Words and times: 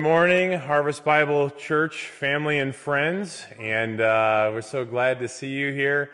Good 0.00 0.08
morning, 0.08 0.52
Harvest 0.58 1.04
Bible 1.04 1.50
Church 1.50 2.06
family 2.06 2.58
and 2.58 2.74
friends, 2.74 3.44
and 3.58 4.00
uh, 4.00 4.50
we're 4.50 4.62
so 4.62 4.82
glad 4.82 5.18
to 5.18 5.28
see 5.28 5.50
you 5.50 5.74
here. 5.74 6.12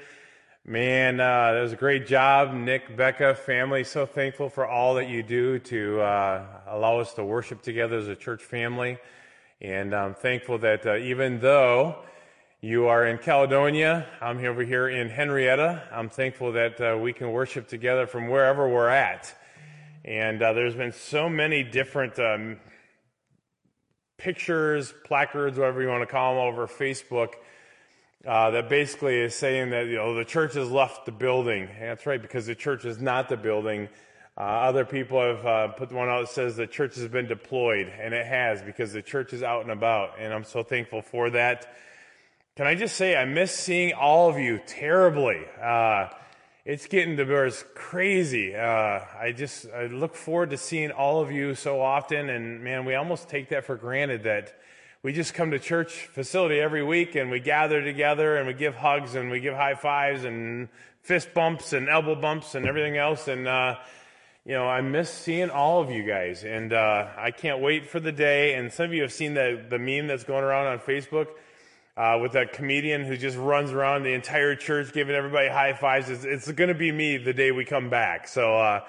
Man, 0.65 1.21
uh, 1.21 1.53
that 1.53 1.61
was 1.61 1.73
a 1.73 1.77
great 1.77 2.05
job, 2.05 2.53
Nick, 2.53 2.97
Becca, 2.97 3.37
family. 3.37 3.85
So 3.85 4.05
thankful 4.05 4.49
for 4.49 4.67
all 4.67 4.95
that 4.95 5.09
you 5.09 5.23
do 5.23 5.61
to 5.61 6.01
uh, 6.01 6.45
allow 6.67 6.99
us 6.99 7.15
to 7.15 7.25
worship 7.25 7.63
together 7.63 7.97
as 7.97 8.09
a 8.09 8.17
church 8.17 8.43
family, 8.43 8.99
and 9.61 9.95
I'm 9.95 10.15
thankful 10.15 10.59
that 10.59 10.85
uh, 10.85 10.97
even 10.97 11.39
though 11.39 11.95
you 12.61 12.89
are 12.89 13.07
in 13.07 13.19
Caledonia, 13.19 14.05
I'm 14.21 14.45
over 14.45 14.65
here 14.65 14.89
in 14.89 15.11
Henrietta. 15.11 15.85
I'm 15.93 16.09
thankful 16.09 16.51
that 16.55 16.81
uh, 16.81 16.99
we 16.99 17.13
can 17.13 17.31
worship 17.31 17.69
together 17.69 18.09
from 18.09 18.27
wherever 18.27 18.69
we're 18.69 18.89
at. 18.89 19.33
And 20.05 20.43
uh, 20.43 20.55
there's 20.55 20.75
been 20.75 20.93
so 20.93 21.29
many 21.29 21.63
different 21.63 22.19
um, 22.19 22.59
pictures, 24.27 24.93
placards, 25.05 25.57
whatever 25.57 25.81
you 25.81 25.87
want 25.87 26.03
to 26.03 26.13
call 26.13 26.35
them, 26.35 26.43
over 26.43 26.67
Facebook 26.67 27.35
uh, 28.27 28.51
that 28.51 28.69
basically 28.69 29.21
is 29.21 29.37
saying 29.37 29.71
that 29.71 29.87
you 29.87 29.95
know 29.95 30.17
the 30.17 30.25
church 30.25 30.55
has 30.55 30.69
left 30.69 31.07
the 31.07 31.13
building. 31.13 31.69
And 31.79 31.91
that's 31.91 32.07
right, 32.07 32.21
because 32.21 32.45
the 32.45 32.57
church 32.57 32.85
is 32.85 33.01
not 33.01 33.29
the 33.29 33.37
building. 33.37 33.89
Uh, 34.37 34.41
other 34.41 34.85
people 34.85 35.21
have 35.21 35.47
uh, 35.47 35.69
put 35.69 35.93
one 35.93 36.09
out 36.09 36.23
that 36.23 36.31
says 36.31 36.57
the 36.57 36.67
church 36.67 36.97
has 36.97 37.07
been 37.07 37.29
deployed, 37.29 37.87
and 37.87 38.13
it 38.13 38.27
has 38.27 38.63
because 38.63 38.93
the 38.93 39.01
church 39.01 39.33
is 39.33 39.45
out 39.45 39.63
and 39.63 39.71
about, 39.71 40.19
and 40.19 40.35
I'm 40.35 40.43
so 40.43 40.65
thankful 40.65 41.03
for 41.03 41.31
that. 41.31 41.73
Can 42.57 42.67
I 42.67 42.75
just 42.75 42.97
say 42.97 43.15
I 43.15 43.27
miss 43.27 43.53
seeing 43.53 43.93
all 43.93 44.29
of 44.29 44.41
you 44.41 44.59
terribly. 44.67 45.41
Uh, 45.63 46.09
it's 46.67 46.89
getting 46.89 47.17
to 47.17 47.25
be 47.25 47.57
crazy. 47.77 48.57
Uh, 48.57 48.99
I 49.21 49.33
just 49.33 49.67
I 49.71 49.87
look 49.87 50.17
forward 50.17 50.51
to 50.51 50.57
seeing 50.57 50.91
all 50.91 51.21
of 51.21 51.31
you 51.31 51.55
so 51.55 51.81
often, 51.81 52.29
and 52.29 52.61
man, 52.61 52.85
we 52.85 52.97
almost 52.97 53.29
take 53.29 53.51
that 53.51 53.65
for 53.65 53.77
granted 53.77 54.25
that 54.25 54.59
we 55.01 55.13
just 55.13 55.33
come 55.33 55.53
to 55.53 55.61
church 55.61 56.09
facility 56.13 56.59
every 56.59 56.83
week 56.83 57.15
and 57.15 57.31
we 57.31 57.39
gather 57.39 57.85
together 57.85 58.37
and 58.37 58.49
we 58.49 58.53
give 58.53 58.75
hugs 58.75 59.15
and 59.15 59.31
we 59.31 59.39
give 59.39 59.55
high 59.55 59.77
fives 59.77 60.25
and 60.25 60.69
fist 61.03 61.33
bumps 61.33 61.73
and 61.73 61.89
elbow 61.89 62.21
bumps 62.21 62.57
and 62.57 62.67
everything 62.67 62.97
else. 62.97 63.29
And 63.29 63.47
uh, 63.47 63.77
you 64.45 64.55
know, 64.55 64.67
I 64.67 64.81
miss 64.81 65.09
seeing 65.09 65.51
all 65.51 65.81
of 65.81 65.93
you 65.93 66.03
guys, 66.03 66.43
and 66.43 66.73
uh, 66.73 67.07
I 67.17 67.31
can't 67.31 67.61
wait 67.61 67.87
for 67.87 68.01
the 68.01 68.11
day. 68.11 68.55
And 68.55 68.73
some 68.73 68.87
of 68.87 68.93
you 68.93 69.03
have 69.03 69.13
seen 69.13 69.35
the 69.35 69.65
the 69.71 69.79
meme 69.79 70.09
that's 70.09 70.25
going 70.25 70.43
around 70.43 70.67
on 70.67 70.81
Facebook 70.81 71.29
uh, 71.97 72.19
with 72.21 72.35
a 72.35 72.47
comedian 72.47 73.05
who 73.05 73.17
just 73.17 73.37
runs 73.37 73.73
around 73.73 74.03
the 74.03 74.13
entire 74.13 74.55
church 74.55 74.93
giving 74.93 75.15
everybody 75.15 75.49
high 75.49 75.73
fives. 75.73 76.11
It's, 76.11 76.25
it's 76.25 76.51
going 76.53 76.69
to 76.69 76.75
be 76.75 76.93
me 76.93 77.17
the 77.17 77.33
day 77.33 77.53
we 77.53 77.65
come 77.65 77.89
back. 77.89 78.29
So 78.29 78.57
uh, 78.57 78.85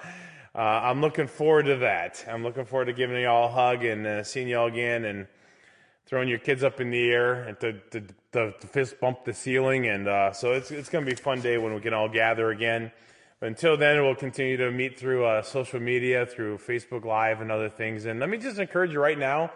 uh, 0.54 0.58
I'm 0.58 1.00
looking 1.00 1.26
forward 1.26 1.66
to 1.66 1.76
that. 1.76 2.24
I'm 2.28 2.42
looking 2.42 2.66
forward 2.66 2.86
to 2.86 2.92
giving 2.92 3.18
you 3.18 3.28
all 3.28 3.48
a 3.48 3.50
hug 3.50 3.84
and 3.84 4.06
uh, 4.06 4.22
seeing 4.24 4.48
you 4.48 4.58
all 4.58 4.66
again 4.66 5.06
and 5.06 5.26
throwing 6.06 6.28
your 6.28 6.38
kids 6.38 6.62
up 6.62 6.80
in 6.80 6.90
the 6.90 7.10
air 7.10 7.44
and 7.44 7.58
to, 7.60 7.72
to, 7.90 8.00
to, 8.32 8.52
to 8.60 8.66
fist 8.66 9.00
bump 9.00 9.24
the 9.24 9.32
ceiling. 9.32 9.86
And 9.86 10.06
uh, 10.06 10.32
so 10.32 10.52
it's, 10.52 10.70
it's 10.70 10.90
going 10.90 11.04
to 11.04 11.10
be 11.10 11.14
a 11.14 11.22
fun 11.22 11.40
day 11.40 11.56
when 11.56 11.74
we 11.74 11.80
can 11.80 11.94
all 11.94 12.08
gather 12.08 12.50
again. 12.50 12.92
But 13.40 13.46
until 13.46 13.76
then, 13.76 14.02
we'll 14.02 14.16
continue 14.16 14.56
to 14.56 14.70
meet 14.70 14.98
through 14.98 15.24
uh, 15.24 15.42
social 15.42 15.80
media, 15.80 16.26
through 16.26 16.58
Facebook 16.58 17.04
Live 17.04 17.40
and 17.40 17.52
other 17.52 17.68
things. 17.68 18.04
And 18.04 18.20
let 18.20 18.28
me 18.28 18.36
just 18.36 18.58
encourage 18.58 18.92
you 18.92 19.00
right 19.00 19.18
now 19.18 19.52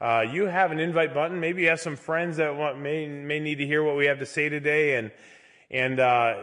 uh, 0.00 0.24
you 0.30 0.46
have 0.46 0.72
an 0.72 0.78
invite 0.78 1.14
button. 1.14 1.40
Maybe 1.40 1.62
you 1.62 1.68
have 1.68 1.80
some 1.80 1.96
friends 1.96 2.36
that 2.36 2.54
want, 2.54 2.78
may, 2.78 3.06
may 3.08 3.40
need 3.40 3.56
to 3.56 3.66
hear 3.66 3.82
what 3.82 3.96
we 3.96 4.06
have 4.06 4.18
to 4.18 4.26
say 4.26 4.48
today. 4.48 4.96
And, 4.96 5.10
and 5.70 5.98
uh, 5.98 6.34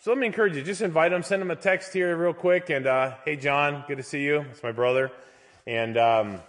so 0.00 0.10
let 0.10 0.18
me 0.18 0.26
encourage 0.26 0.56
you. 0.56 0.62
Just 0.62 0.80
invite 0.80 1.10
them. 1.10 1.22
Send 1.22 1.42
them 1.42 1.50
a 1.50 1.56
text 1.56 1.92
here 1.92 2.16
real 2.16 2.32
quick. 2.32 2.70
And 2.70 2.86
uh, 2.86 3.16
hey, 3.24 3.36
John, 3.36 3.84
good 3.86 3.98
to 3.98 4.02
see 4.02 4.22
you. 4.22 4.46
It's 4.50 4.62
my 4.62 4.72
brother. 4.72 5.12
And 5.66 5.98
um, 5.98 6.40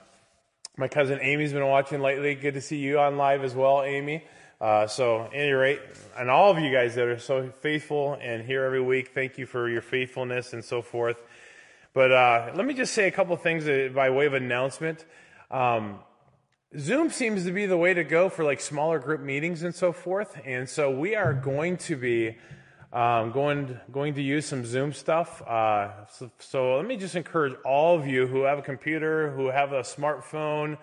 my 0.78 0.88
cousin 0.88 1.20
Amy's 1.22 1.52
been 1.52 1.68
watching 1.68 2.00
lately. 2.00 2.34
Good 2.34 2.54
to 2.54 2.62
see 2.62 2.78
you 2.78 2.98
on 2.98 3.18
live 3.18 3.44
as 3.44 3.54
well, 3.54 3.84
Amy. 3.84 4.24
Uh, 4.62 4.88
so, 4.88 5.30
any 5.34 5.52
rate, 5.52 5.82
and 6.18 6.30
all 6.30 6.50
of 6.50 6.58
you 6.58 6.72
guys 6.72 6.96
that 6.96 7.06
are 7.06 7.20
so 7.20 7.50
faithful 7.60 8.18
and 8.22 8.42
here 8.42 8.64
every 8.64 8.82
week, 8.82 9.10
thank 9.14 9.38
you 9.38 9.46
for 9.46 9.68
your 9.68 9.82
faithfulness 9.82 10.54
and 10.54 10.64
so 10.64 10.82
forth. 10.82 11.18
But 11.94 12.14
uh, 12.14 12.52
let 12.56 12.66
me 12.66 12.74
just 12.74 12.94
say 12.94 13.08
a 13.08 13.12
couple 13.12 13.36
things 13.36 13.68
uh, 13.68 13.90
by 13.94 14.10
way 14.10 14.26
of 14.26 14.34
announcement. 14.34 15.04
Um, 15.52 16.00
Zoom 16.80 17.12
seems 17.12 17.46
to 17.46 17.52
be 17.52 17.68
the 17.68 17.78
way 17.78 17.94
to 17.94 18.04
go 18.04 18.30
for 18.30 18.44
like 18.44 18.60
smaller 18.60 18.98
group 18.98 19.22
meetings 19.22 19.62
and 19.62 19.76
so 19.76 19.92
forth. 19.92 20.42
And 20.44 20.68
so 20.68 20.90
we 20.90 21.16
are 21.16 21.32
going 21.32 21.78
to 21.78 21.96
be 21.96 22.38
um, 22.92 23.32
going 23.32 23.80
going 23.92 24.16
to 24.16 24.24
use 24.24 24.48
some 24.48 24.66
Zoom 24.66 24.92
stuff. 24.92 25.42
Uh, 25.44 26.08
so, 26.08 26.32
so, 26.40 26.78
let 26.78 26.86
me 26.86 26.98
just 26.98 27.16
encourage 27.16 27.56
all 27.64 27.98
of 27.98 28.08
you 28.08 28.28
who 28.28 28.44
have 28.44 28.60
a 28.60 28.62
computer, 28.62 29.32
who 29.32 29.48
have 29.48 29.72
a 29.72 29.82
smartphone, 29.82 30.78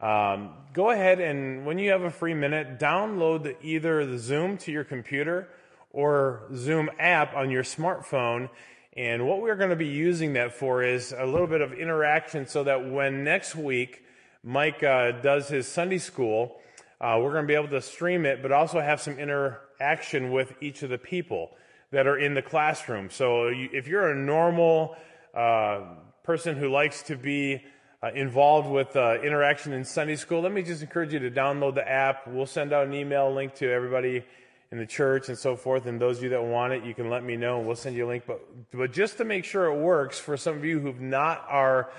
um, 0.00 0.54
go 0.72 0.90
ahead 0.90 1.20
and 1.20 1.66
when 1.66 1.78
you 1.78 1.90
have 1.90 2.02
a 2.02 2.10
free 2.10 2.32
minute, 2.32 2.78
download 2.78 3.54
either 3.62 4.06
the 4.06 4.18
Zoom 4.18 4.56
to 4.58 4.72
your 4.72 4.84
computer 4.84 5.48
or 5.92 6.42
Zoom 6.54 6.90
app 6.98 7.34
on 7.34 7.50
your 7.50 7.62
smartphone. 7.62 8.48
And 8.96 9.26
what 9.26 9.40
we're 9.40 9.56
going 9.56 9.70
to 9.70 9.76
be 9.76 9.86
using 9.86 10.34
that 10.34 10.54
for 10.54 10.82
is 10.82 11.14
a 11.16 11.24
little 11.26 11.46
bit 11.46 11.60
of 11.60 11.72
interaction 11.72 12.46
so 12.46 12.64
that 12.64 12.90
when 12.90 13.24
next 13.24 13.54
week 13.54 14.04
Mike 14.42 14.82
uh, 14.82 15.12
does 15.12 15.48
his 15.48 15.68
Sunday 15.68 15.98
school, 15.98 16.56
uh, 17.00 17.18
we're 17.20 17.32
going 17.32 17.44
to 17.44 17.48
be 17.48 17.54
able 17.54 17.68
to 17.68 17.82
stream 17.82 18.24
it, 18.24 18.42
but 18.42 18.52
also 18.52 18.80
have 18.80 19.00
some 19.00 19.18
interaction 19.18 20.30
with 20.30 20.54
each 20.62 20.82
of 20.82 20.88
the 20.88 20.98
people 20.98 21.50
that 21.90 22.06
are 22.06 22.18
in 22.18 22.34
the 22.34 22.42
classroom. 22.42 23.10
So 23.10 23.48
you, 23.48 23.68
if 23.72 23.86
you're 23.86 24.10
a 24.10 24.16
normal 24.16 24.96
uh, 25.34 25.80
person 26.22 26.56
who 26.56 26.70
likes 26.70 27.02
to 27.04 27.16
be 27.16 27.62
uh, 28.02 28.10
involved 28.14 28.70
with 28.70 28.96
uh, 28.96 29.18
interaction 29.22 29.74
in 29.74 29.84
Sunday 29.84 30.16
school, 30.16 30.40
let 30.40 30.52
me 30.52 30.62
just 30.62 30.80
encourage 30.80 31.12
you 31.12 31.18
to 31.18 31.30
download 31.30 31.74
the 31.74 31.86
app. 31.86 32.26
We'll 32.26 32.46
send 32.46 32.72
out 32.72 32.86
an 32.86 32.94
email 32.94 33.32
link 33.32 33.54
to 33.56 33.70
everybody 33.70 34.24
in 34.72 34.78
the 34.78 34.86
church 34.86 35.28
and 35.28 35.36
so 35.36 35.56
forth. 35.56 35.84
And 35.84 36.00
those 36.00 36.18
of 36.18 36.24
you 36.24 36.30
that 36.30 36.42
want 36.42 36.72
it, 36.72 36.84
you 36.84 36.94
can 36.94 37.10
let 37.10 37.24
me 37.24 37.36
know 37.36 37.58
and 37.58 37.66
we'll 37.66 37.76
send 37.76 37.96
you 37.96 38.06
a 38.06 38.08
link. 38.08 38.24
But, 38.26 38.40
but 38.70 38.92
just 38.92 39.18
to 39.18 39.24
make 39.24 39.44
sure 39.44 39.66
it 39.66 39.78
works 39.78 40.18
for 40.18 40.36
some 40.36 40.56
of 40.56 40.64
you 40.64 40.80
who've 40.80 41.00
not 41.00 41.44
are 41.48 41.90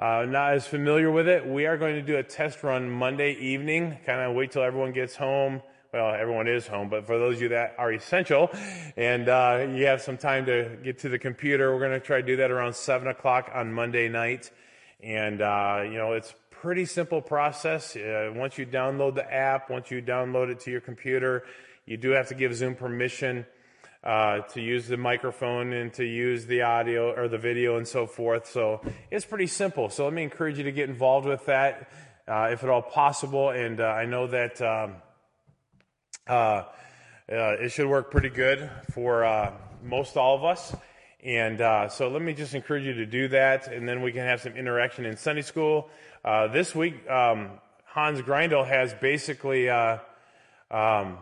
uh, 0.00 0.24
not 0.26 0.54
as 0.54 0.66
familiar 0.66 1.10
with 1.10 1.28
it, 1.28 1.46
we 1.46 1.66
are 1.66 1.76
going 1.76 1.94
to 1.94 2.00
do 2.00 2.16
a 2.16 2.22
test 2.22 2.62
run 2.62 2.88
Monday 2.88 3.34
evening. 3.34 3.98
Kind 4.06 4.22
of 4.22 4.34
wait 4.34 4.50
till 4.50 4.62
everyone 4.62 4.92
gets 4.92 5.14
home. 5.14 5.60
Well, 5.92 6.14
everyone 6.14 6.48
is 6.48 6.66
home, 6.66 6.88
but 6.88 7.04
for 7.04 7.18
those 7.18 7.36
of 7.36 7.42
you 7.42 7.48
that 7.50 7.74
are 7.76 7.92
essential 7.92 8.48
and 8.96 9.28
uh, 9.28 9.66
you 9.70 9.86
have 9.86 10.00
some 10.00 10.16
time 10.16 10.46
to 10.46 10.78
get 10.82 11.00
to 11.00 11.10
the 11.10 11.18
computer, 11.18 11.74
we're 11.74 11.86
going 11.86 12.00
to 12.00 12.00
try 12.00 12.20
to 12.20 12.26
do 12.26 12.36
that 12.36 12.50
around 12.50 12.74
7 12.74 13.08
o'clock 13.08 13.50
on 13.52 13.74
Monday 13.74 14.08
night. 14.08 14.50
And, 15.02 15.42
uh, 15.42 15.82
you 15.84 15.98
know, 15.98 16.12
it's 16.12 16.32
pretty 16.50 16.86
simple 16.86 17.20
process. 17.20 17.94
Uh, 17.94 18.32
once 18.34 18.56
you 18.56 18.64
download 18.64 19.16
the 19.16 19.30
app, 19.30 19.68
once 19.68 19.90
you 19.90 20.00
download 20.00 20.48
it 20.50 20.60
to 20.60 20.70
your 20.70 20.80
computer, 20.80 21.44
you 21.84 21.98
do 21.98 22.10
have 22.10 22.28
to 22.28 22.34
give 22.34 22.54
Zoom 22.54 22.74
permission 22.74 23.44
uh, 24.02 24.40
to 24.40 24.60
use 24.60 24.88
the 24.88 24.96
microphone 24.96 25.72
and 25.72 25.92
to 25.92 26.04
use 26.04 26.46
the 26.46 26.62
audio 26.62 27.14
or 27.14 27.28
the 27.28 27.38
video 27.38 27.76
and 27.76 27.86
so 27.86 28.06
forth. 28.06 28.48
So 28.48 28.80
it's 29.10 29.26
pretty 29.26 29.46
simple. 29.46 29.90
So 29.90 30.04
let 30.04 30.14
me 30.14 30.22
encourage 30.22 30.58
you 30.58 30.64
to 30.64 30.72
get 30.72 30.88
involved 30.88 31.26
with 31.26 31.44
that 31.46 31.90
uh, 32.26 32.48
if 32.52 32.62
at 32.62 32.70
all 32.70 32.82
possible. 32.82 33.50
And 33.50 33.80
uh, 33.80 33.84
I 33.84 34.06
know 34.06 34.26
that 34.28 34.62
um, 34.62 34.94
uh, 36.26 36.32
uh, 36.32 36.64
it 37.28 37.72
should 37.72 37.88
work 37.88 38.10
pretty 38.10 38.30
good 38.30 38.70
for 38.92 39.24
uh, 39.24 39.52
most 39.82 40.16
all 40.16 40.36
of 40.36 40.44
us. 40.44 40.74
And 41.22 41.58
so 41.92 42.08
let 42.08 42.22
me 42.22 42.32
just 42.32 42.54
encourage 42.54 42.84
you 42.84 42.94
to 42.94 43.04
do 43.04 43.28
that, 43.28 43.68
and 43.68 43.86
then 43.86 44.00
we 44.00 44.10
can 44.10 44.22
have 44.22 44.40
some 44.40 44.54
interaction 44.54 45.04
in 45.04 45.18
Sunday 45.18 45.42
school. 45.42 45.90
this 46.24 46.74
week, 46.74 47.06
um, 47.10 47.50
Hans 47.84 48.22
Grindel 48.22 48.66
has 48.66 48.94
basically 48.94 49.68
um, 49.68 51.18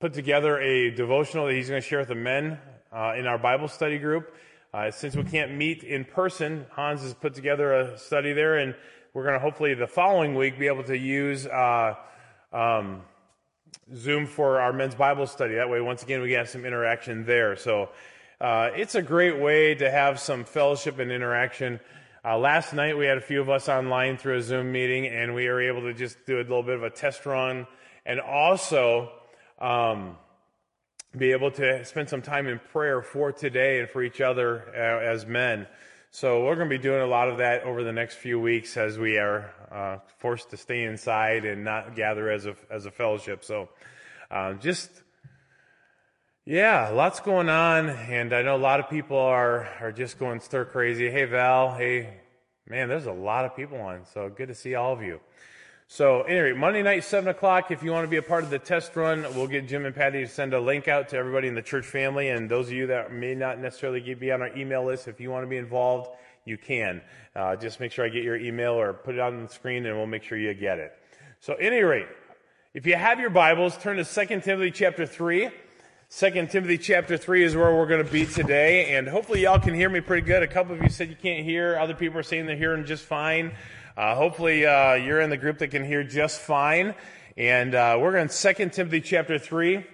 put 0.00 0.14
together 0.14 0.58
a 0.58 0.90
devotional 0.90 1.46
that 1.46 1.52
he's 1.52 1.68
going 1.68 1.82
to 1.82 1.86
share 1.86 1.98
with 1.98 2.08
the 2.08 2.14
men 2.14 2.58
uh, 2.90 3.12
in 3.18 3.26
our 3.26 3.36
Bible 3.36 3.68
study 3.68 3.98
group. 3.98 4.34
Uh, 4.72 4.90
since 4.90 5.14
we 5.14 5.22
can't 5.24 5.54
meet 5.54 5.82
in 5.84 6.06
person, 6.06 6.64
Hans 6.70 7.02
has 7.02 7.12
put 7.12 7.34
together 7.34 7.74
a 7.74 7.98
study 7.98 8.32
there, 8.32 8.56
and 8.56 8.74
we're 9.12 9.24
going 9.24 9.34
to 9.34 9.38
hopefully 9.38 9.74
the 9.74 9.86
following 9.86 10.34
week 10.34 10.58
be 10.58 10.68
able 10.68 10.84
to 10.84 10.96
use 10.96 11.46
uh, 11.46 11.96
um, 12.50 13.02
Zoom 13.94 14.26
for 14.26 14.58
our 14.58 14.72
men's 14.72 14.94
Bible 14.94 15.26
study. 15.26 15.56
That 15.56 15.68
way, 15.68 15.82
once 15.82 16.02
again, 16.02 16.22
we 16.22 16.32
have 16.32 16.48
some 16.48 16.64
interaction 16.64 17.26
there. 17.26 17.54
So 17.56 17.90
uh, 18.40 18.70
it's 18.74 18.94
a 18.94 19.02
great 19.02 19.38
way 19.38 19.74
to 19.74 19.90
have 19.90 20.18
some 20.18 20.44
fellowship 20.44 20.98
and 20.98 21.12
interaction. 21.12 21.78
Uh, 22.24 22.38
last 22.38 22.72
night, 22.72 22.96
we 22.96 23.04
had 23.04 23.18
a 23.18 23.22
few 23.22 23.42
of 23.42 23.50
us 23.50 23.68
online 23.68 24.16
through 24.16 24.38
a 24.38 24.42
Zoom 24.42 24.72
meeting, 24.72 25.08
and 25.08 25.34
we 25.34 25.46
were 25.46 25.60
able 25.60 25.82
to 25.82 25.92
just 25.92 26.24
do 26.24 26.36
a 26.36 26.38
little 26.38 26.62
bit 26.62 26.76
of 26.76 26.84
a 26.84 26.90
test 26.90 27.26
run 27.26 27.66
and 28.06 28.18
also 28.18 29.12
um, 29.60 30.16
be 31.16 31.32
able 31.32 31.50
to 31.50 31.84
spend 31.84 32.08
some 32.08 32.22
time 32.22 32.46
in 32.46 32.60
prayer 32.72 33.02
for 33.02 33.32
today 33.32 33.80
and 33.80 33.88
for 33.88 34.02
each 34.02 34.20
other 34.20 34.64
uh, 34.68 35.04
as 35.04 35.26
men. 35.26 35.66
So 36.12 36.44
we're 36.44 36.56
going 36.56 36.68
to 36.68 36.76
be 36.76 36.82
doing 36.82 37.02
a 37.02 37.06
lot 37.06 37.28
of 37.28 37.38
that 37.38 37.62
over 37.62 37.84
the 37.84 37.92
next 37.92 38.16
few 38.16 38.40
weeks 38.40 38.76
as 38.76 38.98
we 38.98 39.18
are 39.18 39.52
uh, 39.70 39.98
forced 40.18 40.50
to 40.50 40.56
stay 40.56 40.84
inside 40.84 41.44
and 41.44 41.62
not 41.62 41.94
gather 41.94 42.30
as 42.30 42.46
a 42.46 42.56
as 42.68 42.86
a 42.86 42.90
fellowship. 42.90 43.44
So 43.44 43.68
uh, 44.30 44.54
just 44.54 44.90
yeah, 46.44 46.88
lots 46.88 47.20
going 47.20 47.48
on, 47.48 47.90
and 47.90 48.32
I 48.32 48.42
know 48.42 48.56
a 48.56 48.58
lot 48.58 48.80
of 48.80 48.90
people 48.90 49.18
are 49.18 49.68
are 49.80 49.92
just 49.92 50.18
going 50.18 50.40
stir 50.40 50.64
crazy. 50.64 51.08
Hey 51.10 51.26
Val, 51.26 51.74
hey 51.74 52.08
man, 52.66 52.88
there's 52.88 53.06
a 53.06 53.12
lot 53.12 53.44
of 53.44 53.54
people 53.54 53.80
on, 53.80 54.04
so 54.12 54.28
good 54.28 54.48
to 54.48 54.54
see 54.54 54.74
all 54.74 54.92
of 54.92 55.02
you. 55.02 55.20
So, 55.92 56.22
anyway, 56.22 56.52
Monday 56.52 56.84
night, 56.84 57.02
7 57.02 57.28
o'clock, 57.28 57.72
if 57.72 57.82
you 57.82 57.90
want 57.90 58.04
to 58.04 58.08
be 58.08 58.16
a 58.16 58.22
part 58.22 58.44
of 58.44 58.50
the 58.50 58.60
test 58.60 58.94
run, 58.94 59.22
we'll 59.34 59.48
get 59.48 59.66
Jim 59.66 59.84
and 59.86 59.92
Patty 59.92 60.20
to 60.20 60.28
send 60.28 60.54
a 60.54 60.60
link 60.60 60.86
out 60.86 61.08
to 61.08 61.16
everybody 61.16 61.48
in 61.48 61.56
the 61.56 61.62
church 61.62 61.84
family. 61.84 62.28
And 62.28 62.48
those 62.48 62.68
of 62.68 62.74
you 62.74 62.86
that 62.86 63.12
may 63.12 63.34
not 63.34 63.58
necessarily 63.58 64.14
be 64.14 64.30
on 64.30 64.40
our 64.40 64.56
email 64.56 64.84
list, 64.84 65.08
if 65.08 65.18
you 65.18 65.32
want 65.32 65.42
to 65.42 65.48
be 65.48 65.56
involved, 65.56 66.10
you 66.44 66.56
can. 66.56 67.02
Uh, 67.34 67.56
just 67.56 67.80
make 67.80 67.90
sure 67.90 68.04
I 68.04 68.08
get 68.08 68.22
your 68.22 68.36
email 68.36 68.74
or 68.74 68.92
put 68.92 69.16
it 69.16 69.20
on 69.20 69.42
the 69.42 69.48
screen 69.48 69.84
and 69.84 69.96
we'll 69.96 70.06
make 70.06 70.22
sure 70.22 70.38
you 70.38 70.54
get 70.54 70.78
it. 70.78 70.92
So, 71.40 71.54
at 71.54 71.60
any 71.60 71.82
rate, 71.82 72.06
if 72.72 72.86
you 72.86 72.94
have 72.94 73.18
your 73.18 73.30
Bibles, 73.30 73.76
turn 73.76 73.96
to 73.96 74.04
2 74.04 74.42
Timothy 74.42 74.70
chapter 74.70 75.06
3. 75.06 75.50
2 76.16 76.30
Timothy 76.46 76.78
chapter 76.78 77.16
3 77.16 77.42
is 77.42 77.56
where 77.56 77.74
we're 77.74 77.88
going 77.88 78.04
to 78.04 78.12
be 78.12 78.26
today. 78.26 78.96
And 78.96 79.08
hopefully, 79.08 79.42
y'all 79.42 79.58
can 79.58 79.74
hear 79.74 79.88
me 79.88 80.00
pretty 80.00 80.24
good. 80.24 80.44
A 80.44 80.48
couple 80.48 80.72
of 80.72 80.82
you 80.82 80.88
said 80.88 81.08
you 81.08 81.16
can't 81.20 81.44
hear. 81.44 81.76
Other 81.76 81.94
people 81.94 82.20
are 82.20 82.22
saying 82.22 82.46
they're 82.46 82.54
hearing 82.54 82.84
just 82.84 83.02
fine. 83.02 83.56
Uh, 84.00 84.14
hopefully, 84.14 84.64
uh, 84.64 84.94
you're 84.94 85.20
in 85.20 85.28
the 85.28 85.36
group 85.36 85.58
that 85.58 85.68
can 85.68 85.84
hear 85.84 86.02
just 86.02 86.40
fine. 86.40 86.94
And 87.36 87.74
uh, 87.74 87.98
we're 88.00 88.16
in 88.16 88.28
2 88.28 88.52
Timothy 88.70 89.02
chapter 89.02 89.38
3. 89.38 89.84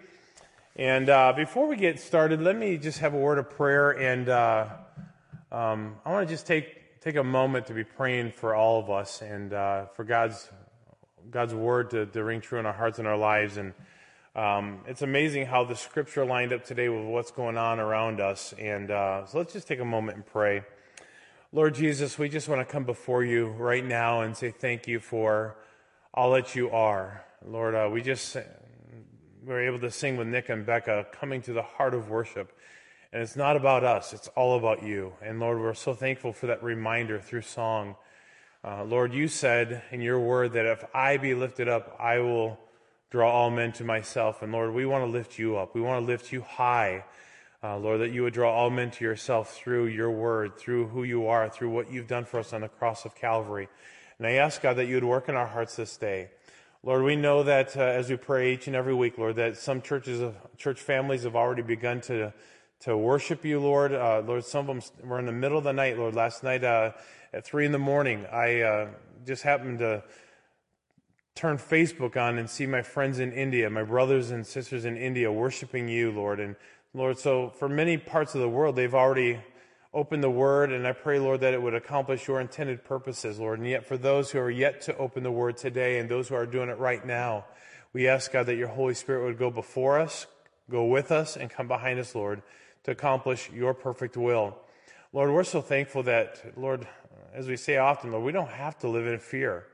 And 0.77 1.11
uh, 1.11 1.33
before 1.35 1.67
we 1.67 1.75
get 1.75 1.99
started, 1.99 2.41
let 2.41 2.57
me 2.57 2.79
just 2.79 3.01
have 3.01 3.15
a 3.15 3.17
word 3.17 3.39
of 3.39 3.51
prayer. 3.51 3.91
And 3.91 4.29
uh, 4.29 4.69
um, 5.51 5.97
I 6.05 6.13
want 6.13 6.29
to 6.29 6.33
just 6.33 6.47
take, 6.47 7.01
take 7.01 7.17
a 7.17 7.25
moment 7.25 7.67
to 7.67 7.75
be 7.75 7.83
praying 7.83 8.31
for 8.31 8.55
all 8.55 8.79
of 8.79 8.91
us 8.91 9.23
and 9.23 9.53
uh, 9.53 9.87
for 9.87 10.05
God's, 10.05 10.49
God's 11.29 11.55
word 11.55 11.91
to, 11.91 12.07
to 12.07 12.23
ring 12.23 12.41
true 12.41 12.61
in 12.61 12.67
our 12.67 12.73
hearts 12.73 13.01
and 13.01 13.09
our 13.09 13.19
lives. 13.19 13.57
And 13.57 13.75
um, 14.37 14.83
it's 14.87 15.03
amazing 15.03 15.47
how 15.47 15.65
the 15.65 15.75
scripture 15.75 16.25
lined 16.25 16.53
up 16.53 16.65
today 16.65 16.89
with 16.89 17.07
what's 17.07 17.33
going 17.33 17.59
on 17.59 17.81
around 17.81 18.21
us. 18.21 18.55
And 18.57 18.87
so 18.87 19.31
let's 19.33 19.53
just 19.53 19.67
take 19.67 19.81
a 19.81 19.85
moment 19.85 20.19
and 20.19 20.25
pray. 20.25 20.63
Lord 21.53 21.77
Jesus, 21.77 22.19
we 22.19 22.29
just 22.29 22.49
want 22.49 22.61
to 22.61 22.65
come 22.65 22.83
before 22.83 23.23
you 23.23 23.47
right 23.47 23.85
now 23.85 24.23
and 24.23 24.37
say 24.37 24.51
thank 24.51 24.89
you 24.89 24.99
for 24.99 25.57
all 26.13 26.33
that 26.33 26.57
you 26.57 26.71
are. 26.71 27.25
Lord, 27.47 27.77
uh, 27.77 27.89
we 27.91 28.03
just 28.03 28.35
we 28.35 29.53
were 29.53 29.61
able 29.61 29.79
to 29.79 29.91
sing 29.93 30.17
with 30.17 30.27
Nick 30.27 30.49
and 30.49 30.67
Becca, 30.67 31.07
coming 31.13 31.41
to 31.43 31.53
the 31.53 31.63
heart 31.63 31.95
of 31.95 32.11
worship. 32.11 32.53
And 33.13 33.23
it's 33.23 33.37
not 33.37 33.55
about 33.57 33.85
us, 33.85 34.13
it's 34.13 34.27
all 34.29 34.59
about 34.59 34.83
you. 34.83 35.13
And 35.23 35.39
Lord, 35.39 35.61
we're 35.61 35.75
so 35.75 35.95
thankful 35.95 36.33
for 36.33 36.49
that 36.49 36.65
reminder 36.65 37.21
through 37.21 37.43
song. 37.43 37.95
Uh, 38.65 38.83
Lord, 38.83 39.15
you 39.15 39.29
said 39.29 39.85
in 39.93 40.01
your 40.01 40.19
word 40.19 40.53
that 40.55 40.67
if 40.67 40.85
I 40.93 41.17
be 41.17 41.35
lifted 41.35 41.69
up, 41.69 41.97
I 42.01 42.19
will 42.19 42.59
draw 43.11 43.31
all 43.31 43.51
men 43.51 43.71
to 43.75 43.85
myself. 43.85 44.43
And 44.43 44.51
Lord, 44.51 44.75
we 44.75 44.85
want 44.85 45.05
to 45.05 45.11
lift 45.11 45.39
you 45.39 45.57
up. 45.59 45.77
We 45.77 45.81
want 45.81 46.03
to 46.03 46.07
lift 46.07 46.33
you 46.33 46.43
high. 46.43 47.05
Uh, 47.67 47.77
Lord, 47.77 48.01
that 48.01 48.13
you 48.13 48.23
would 48.23 48.33
draw 48.33 48.55
all 48.55 48.71
men 48.71 48.93
to 48.93 49.05
yourself 49.05 49.57
through 49.57 49.87
your 49.87 50.09
word, 50.09 50.57
through 50.57 50.87
who 50.87 51.03
you 51.03 51.27
are, 51.27 51.49
through 51.49 51.71
what 51.71 51.91
you've 51.91 52.07
done 52.07 52.25
for 52.25 52.39
us 52.39 52.53
on 52.53 52.61
the 52.61 52.69
cross 52.69 53.05
of 53.05 53.17
Calvary. 53.17 53.69
And 54.19 54.27
I 54.29 54.35
ask, 54.35 54.63
God, 54.63 54.77
that 54.77 54.87
you 54.87 54.95
would 54.95 55.03
work 55.03 55.29
in 55.29 55.35
our 55.35 55.49
hearts 55.49 55.75
this 55.75 55.97
day. 55.97 56.31
Lord, 56.85 57.03
we 57.03 57.17
know 57.17 57.43
that 57.43 57.77
uh, 57.77 57.81
as 57.81 58.09
we 58.09 58.15
pray 58.15 58.55
each 58.55 58.69
and 58.69 58.77
every 58.77 58.95
week, 58.95 59.19
Lord, 59.19 59.35
that 59.37 59.57
some 59.57 59.83
churches, 59.83 60.33
church 60.57 60.81
families 60.81 61.25
have 61.25 61.35
already 61.35 61.63
begun 61.63 62.01
to, 62.03 62.33
to 62.83 62.97
worship 62.97 63.45
you, 63.45 63.59
Lord. 63.59 63.93
Uh, 63.93 64.23
Lord, 64.25 64.45
some 64.45 64.71
of 64.71 64.93
them 65.01 65.09
were 65.09 65.19
in 65.19 65.27
the 65.27 65.33
middle 65.33 65.59
of 65.59 65.65
the 65.65 65.73
night, 65.73 65.99
Lord. 65.99 66.15
Last 66.15 66.45
night 66.45 66.63
uh, 66.63 66.93
at 67.33 67.45
3 67.45 67.67
in 67.67 67.73
the 67.73 67.81
morning, 67.81 68.27
I 68.31 68.61
uh, 68.61 68.89
just 69.27 69.43
happened 69.43 69.81
to 69.81 70.05
turn 71.35 71.59
Facebook 71.59 72.17
on 72.17 72.39
and 72.39 72.49
see 72.49 72.65
my 72.65 72.83
friends 72.83 73.19
in 73.19 73.33
India, 73.33 73.69
my 73.69 73.83
brothers 73.83 74.31
and 74.31 74.47
sisters 74.47 74.85
in 74.85 74.97
India 74.97 75.33
worshiping 75.33 75.89
you, 75.89 76.13
Lord. 76.13 76.39
And 76.39 76.55
Lord, 76.97 77.19
so 77.19 77.51
for 77.51 77.69
many 77.69 77.99
parts 77.99 78.35
of 78.35 78.41
the 78.41 78.49
world, 78.49 78.75
they've 78.75 78.95
already 78.95 79.39
opened 79.93 80.25
the 80.25 80.31
word, 80.31 80.73
and 80.73 80.87
I 80.87 80.93
pray, 80.93 81.19
Lord, 81.19 81.41
that 81.41 81.53
it 81.53 81.61
would 81.61 81.75
accomplish 81.75 82.27
your 82.27 82.41
intended 82.41 82.85
purposes, 82.85 83.39
Lord. 83.39 83.59
And 83.59 83.69
yet, 83.69 83.85
for 83.85 83.99
those 83.99 84.31
who 84.31 84.39
are 84.39 84.51
yet 84.51 84.81
to 84.83 84.97
open 84.97 85.23
the 85.23 85.31
word 85.31 85.59
today 85.59 85.99
and 85.99 86.09
those 86.09 86.29
who 86.29 86.37
are 86.37 86.47
doing 86.47 86.71
it 86.71 86.79
right 86.79 87.05
now, 87.05 87.45
we 87.93 88.09
ask, 88.09 88.33
God, 88.33 88.47
that 88.47 88.57
your 88.57 88.69
Holy 88.69 88.95
Spirit 88.95 89.27
would 89.27 89.39
go 89.39 89.51
before 89.51 90.01
us, 90.01 90.27
go 90.71 90.87
with 90.87 91.13
us, 91.13 91.37
and 91.37 91.51
come 91.51 91.69
behind 91.69 92.01
us, 92.01 92.15
Lord, 92.15 92.41
to 92.85 92.93
accomplish 92.93 93.51
your 93.51 93.75
perfect 93.75 94.17
will. 94.17 94.57
Lord, 95.13 95.31
we're 95.31 95.45
so 95.45 95.61
thankful 95.61 96.05
that, 96.05 96.57
Lord, 96.57 96.89
as 97.35 97.47
we 97.47 97.59
say 97.59 97.77
often, 97.77 98.11
Lord, 98.11 98.25
we 98.25 98.33
don't 98.33 98.49
have 98.49 98.79
to 98.79 98.89
live 98.89 99.07
in 99.07 99.19
fear. 99.19 99.67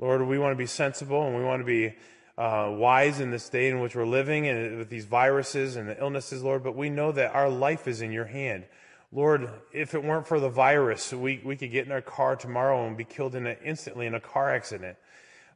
Lord, 0.00 0.26
we 0.26 0.40
want 0.40 0.54
to 0.54 0.58
be 0.58 0.66
sensible 0.66 1.24
and 1.24 1.36
we 1.36 1.44
want 1.44 1.60
to 1.60 1.64
be 1.64 1.94
uh, 2.38 2.70
wise 2.70 3.18
in 3.18 3.32
this 3.32 3.48
day 3.48 3.68
in 3.68 3.80
which 3.80 3.96
we're 3.96 4.06
living 4.06 4.46
and 4.46 4.78
with 4.78 4.88
these 4.88 5.06
viruses 5.06 5.74
and 5.74 5.88
the 5.88 5.98
illnesses, 5.98 6.40
Lord, 6.40 6.62
but 6.62 6.76
we 6.76 6.88
know 6.88 7.10
that 7.10 7.34
our 7.34 7.50
life 7.50 7.88
is 7.88 8.00
in 8.00 8.12
your 8.12 8.26
hand. 8.26 8.64
Lord, 9.10 9.50
if 9.72 9.92
it 9.94 10.04
weren't 10.04 10.28
for 10.28 10.38
the 10.38 10.48
virus, 10.48 11.12
we, 11.12 11.42
we 11.44 11.56
could 11.56 11.72
get 11.72 11.86
in 11.86 11.92
our 11.92 12.00
car 12.00 12.36
tomorrow 12.36 12.86
and 12.86 12.96
be 12.96 13.02
killed 13.02 13.34
in 13.34 13.48
a, 13.48 13.56
instantly 13.64 14.06
in 14.06 14.14
a 14.14 14.20
car 14.20 14.54
accident. 14.54 14.96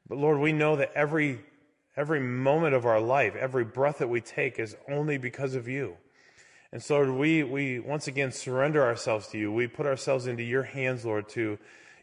But 0.09 0.19
Lord, 0.19 0.41
we 0.41 0.53
know 0.53 0.75
that 0.75 0.91
every, 0.97 1.39
every 1.97 2.19
moment 2.19 2.75
of 2.75 2.85
our 2.85 3.01
life, 3.01 3.37
every 3.37 3.65
breath 3.65 3.99
that 3.99 4.09
we 4.09 4.21
take 4.21 4.59
is 4.59 4.75
only 4.91 5.19
because 5.19 5.55
of 5.55 5.69
you. 5.69 5.97
And 6.73 6.83
so, 6.83 6.97
Lord, 6.97 7.11
we, 7.11 7.45
we 7.45 7.79
once 7.79 8.09
again 8.09 8.33
surrender 8.33 8.83
ourselves 8.83 9.29
to 9.29 9.39
you. 9.39 9.53
We 9.53 9.69
put 9.69 9.87
ourselves 9.87 10.27
into 10.27 10.43
your 10.43 10.65
hands, 10.65 11.05
Lord, 11.05 11.29
to 11.31 11.59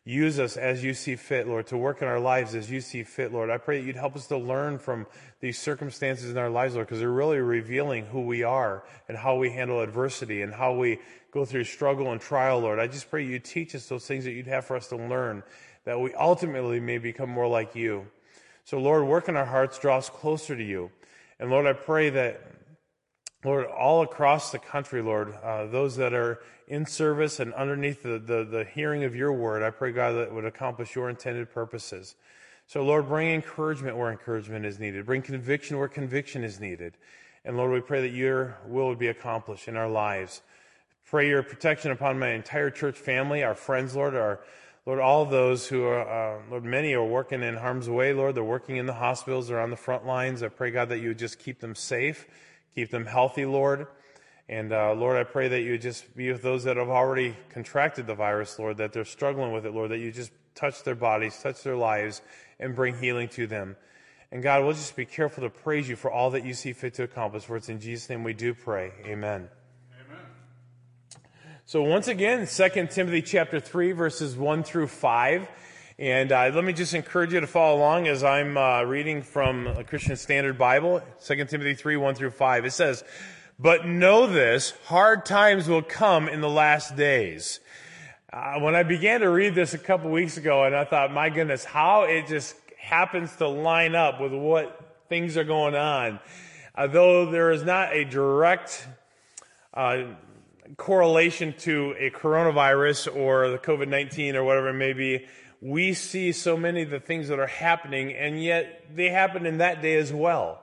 Use 0.05 0.39
us 0.39 0.57
as 0.57 0.83
you 0.83 0.93
see 0.93 1.15
fit, 1.15 1.47
Lord, 1.47 1.67
to 1.67 1.77
work 1.77 2.01
in 2.01 2.07
our 2.07 2.19
lives 2.19 2.55
as 2.55 2.71
you 2.71 2.81
see 2.81 3.03
fit, 3.03 3.31
Lord. 3.31 3.49
I 3.49 3.57
pray 3.57 3.79
that 3.79 3.85
you'd 3.85 3.95
help 3.95 4.15
us 4.15 4.27
to 4.27 4.37
learn 4.37 4.79
from 4.79 5.05
these 5.39 5.59
circumstances 5.59 6.31
in 6.31 6.37
our 6.37 6.49
lives, 6.49 6.73
Lord, 6.73 6.87
because 6.87 6.99
they're 6.99 7.09
really 7.11 7.39
revealing 7.39 8.05
who 8.05 8.21
we 8.21 8.43
are 8.43 8.83
and 9.07 9.17
how 9.17 9.35
we 9.35 9.51
handle 9.51 9.81
adversity 9.81 10.41
and 10.41 10.53
how 10.53 10.73
we 10.73 10.99
go 11.31 11.45
through 11.45 11.65
struggle 11.65 12.11
and 12.11 12.19
trial, 12.19 12.59
Lord. 12.59 12.79
I 12.79 12.87
just 12.87 13.09
pray 13.09 13.25
you 13.25 13.39
teach 13.39 13.75
us 13.75 13.87
those 13.87 14.05
things 14.05 14.23
that 14.23 14.31
you'd 14.31 14.47
have 14.47 14.65
for 14.65 14.75
us 14.75 14.87
to 14.87 14.95
learn, 14.95 15.43
that 15.83 15.99
we 15.99 16.13
ultimately 16.13 16.79
may 16.79 16.97
become 16.97 17.29
more 17.29 17.47
like 17.47 17.75
you. 17.75 18.07
So, 18.63 18.79
Lord, 18.79 19.05
work 19.05 19.29
in 19.29 19.35
our 19.35 19.45
hearts, 19.45 19.79
draw 19.79 19.97
us 19.97 20.09
closer 20.09 20.55
to 20.55 20.63
you. 20.63 20.91
And 21.39 21.49
Lord, 21.49 21.65
I 21.65 21.73
pray 21.73 22.09
that 22.09 22.41
Lord, 23.43 23.67
all 23.67 24.01
across 24.01 24.51
the 24.51 24.59
country, 24.59 25.01
Lord, 25.01 25.33
uh, 25.41 25.65
those 25.67 25.95
that 25.95 26.13
are 26.13 26.41
in 26.67 26.85
service 26.85 27.39
and 27.39 27.53
underneath 27.53 28.03
the, 28.03 28.19
the, 28.19 28.43
the, 28.43 28.65
hearing 28.65 29.05
of 29.05 29.15
your 29.15 29.31
word, 29.31 29.63
I 29.63 29.69
pray, 29.69 29.93
God, 29.93 30.11
that 30.11 30.23
it 30.23 30.33
would 30.33 30.43
accomplish 30.43 30.93
your 30.93 31.09
intended 31.09 31.49
purposes. 31.49 32.15
So, 32.67 32.83
Lord, 32.83 33.07
bring 33.07 33.29
encouragement 33.29 33.95
where 33.95 34.11
encouragement 34.11 34.65
is 34.65 34.77
needed. 34.77 35.05
Bring 35.05 35.21
conviction 35.21 35.77
where 35.77 35.87
conviction 35.87 36.43
is 36.43 36.59
needed. 36.59 36.97
And 37.45 37.55
Lord, 37.55 37.71
we 37.71 37.79
pray 37.79 38.01
that 38.01 38.09
your 38.11 38.57
will 38.67 38.89
would 38.89 38.99
be 38.99 39.07
accomplished 39.07 39.69
in 39.69 39.77
our 39.77 39.89
lives. 39.89 40.41
Pray 41.09 41.29
your 41.29 41.41
protection 41.41 41.91
upon 41.91 42.19
my 42.19 42.31
entire 42.31 42.69
church 42.69 42.97
family, 42.97 43.41
our 43.41 43.55
friends, 43.55 43.95
Lord, 43.95 44.15
our 44.15 44.41
Lord, 44.85 44.99
all 44.99 45.25
those 45.25 45.67
who 45.67 45.83
are, 45.83 46.37
uh, 46.37 46.41
Lord, 46.49 46.63
many 46.63 46.93
are 46.93 47.03
working 47.03 47.43
in 47.43 47.55
harm's 47.55 47.89
way, 47.89 48.11
Lord. 48.11 48.35
They're 48.35 48.43
working 48.43 48.77
in 48.77 48.85
the 48.85 48.93
hospitals, 48.93 49.47
they're 49.47 49.59
on 49.59 49.69
the 49.69 49.75
front 49.75 50.05
lines. 50.05 50.41
I 50.41 50.47
pray, 50.47 50.71
God, 50.71 50.89
that 50.89 50.99
you 50.99 51.09
would 51.09 51.19
just 51.19 51.39
keep 51.39 51.59
them 51.59 51.75
safe 51.75 52.27
Keep 52.75 52.91
them 52.91 53.05
healthy, 53.05 53.45
Lord. 53.45 53.87
And 54.47 54.73
uh, 54.73 54.93
Lord, 54.93 55.17
I 55.17 55.23
pray 55.23 55.47
that 55.47 55.61
you 55.61 55.77
just 55.77 56.15
be 56.15 56.31
with 56.31 56.41
those 56.41 56.63
that 56.63 56.77
have 56.77 56.89
already 56.89 57.37
contracted 57.49 58.07
the 58.07 58.15
virus, 58.15 58.57
Lord, 58.57 58.77
that 58.77 58.93
they're 58.93 59.05
struggling 59.05 59.51
with 59.51 59.65
it, 59.65 59.73
Lord, 59.73 59.91
that 59.91 59.99
you 59.99 60.11
just 60.11 60.31
touch 60.55 60.83
their 60.83 60.95
bodies, 60.95 61.39
touch 61.41 61.61
their 61.61 61.75
lives, 61.75 62.21
and 62.59 62.75
bring 62.75 62.97
healing 62.97 63.27
to 63.29 63.45
them. 63.45 63.75
And 64.31 64.43
God, 64.43 64.63
we'll 64.63 64.73
just 64.73 64.95
be 64.95 65.05
careful 65.05 65.43
to 65.43 65.49
praise 65.49 65.87
you 65.87 65.95
for 65.95 66.11
all 66.11 66.31
that 66.31 66.45
you 66.45 66.53
see 66.53 66.73
fit 66.73 66.95
to 66.95 67.03
accomplish. 67.03 67.43
For 67.43 67.57
it's 67.57 67.69
in 67.69 67.79
Jesus' 67.79 68.09
name 68.09 68.23
we 68.23 68.33
do 68.33 68.53
pray. 68.53 68.91
Amen. 69.05 69.49
Amen. 70.07 70.25
So 71.65 71.83
once 71.83 72.07
again, 72.07 72.47
2 72.47 72.87
Timothy 72.91 73.21
chapter 73.21 73.59
3, 73.59 73.91
verses 73.91 74.35
1 74.35 74.63
through 74.63 74.87
5. 74.87 75.47
And 75.99 76.31
uh, 76.31 76.49
let 76.55 76.63
me 76.63 76.71
just 76.71 76.93
encourage 76.93 77.33
you 77.33 77.41
to 77.41 77.47
follow 77.47 77.77
along 77.77 78.07
as 78.07 78.23
I'm 78.23 78.55
uh, 78.55 78.83
reading 78.83 79.21
from 79.21 79.67
a 79.67 79.83
Christian 79.83 80.15
Standard 80.15 80.57
Bible, 80.57 81.01
2 81.25 81.43
Timothy 81.43 81.73
3 81.73 81.97
1 81.97 82.15
through 82.15 82.31
5. 82.31 82.63
It 82.63 82.71
says, 82.71 83.03
But 83.59 83.85
know 83.85 84.25
this, 84.25 84.71
hard 84.85 85.25
times 85.25 85.67
will 85.67 85.81
come 85.81 86.29
in 86.29 86.39
the 86.39 86.47
last 86.47 86.95
days. 86.95 87.59
Uh, 88.31 88.61
when 88.61 88.75
I 88.75 88.83
began 88.83 89.19
to 89.19 89.29
read 89.29 89.55
this 89.55 89.73
a 89.73 89.77
couple 89.77 90.09
weeks 90.09 90.37
ago, 90.37 90.63
and 90.63 90.73
I 90.73 90.85
thought, 90.85 91.11
my 91.11 91.29
goodness, 91.29 91.65
how 91.65 92.03
it 92.03 92.27
just 92.27 92.55
happens 92.77 93.35
to 93.35 93.49
line 93.49 93.93
up 93.93 94.21
with 94.21 94.31
what 94.31 95.03
things 95.09 95.35
are 95.35 95.43
going 95.43 95.75
on. 95.75 96.21
Uh, 96.75 96.87
though 96.87 97.29
there 97.29 97.51
is 97.51 97.63
not 97.63 97.91
a 97.93 98.05
direct 98.05 98.87
uh, 99.73 100.03
correlation 100.77 101.53
to 101.59 101.93
a 101.99 102.09
coronavirus 102.09 103.13
or 103.13 103.49
the 103.49 103.57
COVID 103.57 103.89
19 103.89 104.37
or 104.37 104.45
whatever 104.45 104.69
it 104.69 104.75
may 104.75 104.93
be, 104.93 105.25
we 105.61 105.93
see 105.93 106.31
so 106.31 106.55
many 106.55 106.83
of 106.83 106.89
the 106.89 106.99
things 106.99 107.27
that 107.27 107.39
are 107.39 107.47
happening, 107.47 108.13
and 108.13 108.41
yet 108.41 108.85
they 108.95 109.09
happened 109.09 109.45
in 109.45 109.57
that 109.57 109.81
day 109.81 109.95
as 109.95 110.13
well. 110.13 110.61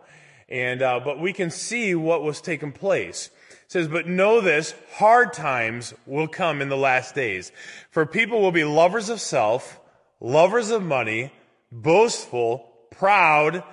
And, 0.49 0.81
uh, 0.81 1.01
but 1.05 1.21
we 1.21 1.33
can 1.33 1.51
see 1.51 1.95
what 1.95 2.23
was 2.23 2.41
taking 2.41 2.73
place. 2.73 3.31
It 3.51 3.73
says, 3.73 3.89
but 3.89 4.07
know 4.07 4.41
this, 4.41 4.75
hard 4.95 5.33
times 5.33 5.93
will 6.07 6.29
come 6.29 6.63
in 6.63 6.69
the 6.69 6.77
last 6.77 7.15
days. 7.15 7.51
For 7.91 8.07
people 8.07 8.41
will 8.41 8.53
be 8.53 8.65
lovers 8.65 9.09
of 9.09 9.21
self, 9.21 9.81
lovers 10.21 10.71
of 10.71 10.83
money, 10.83 11.33
boastful, 11.73 12.71
proud, 12.91 13.65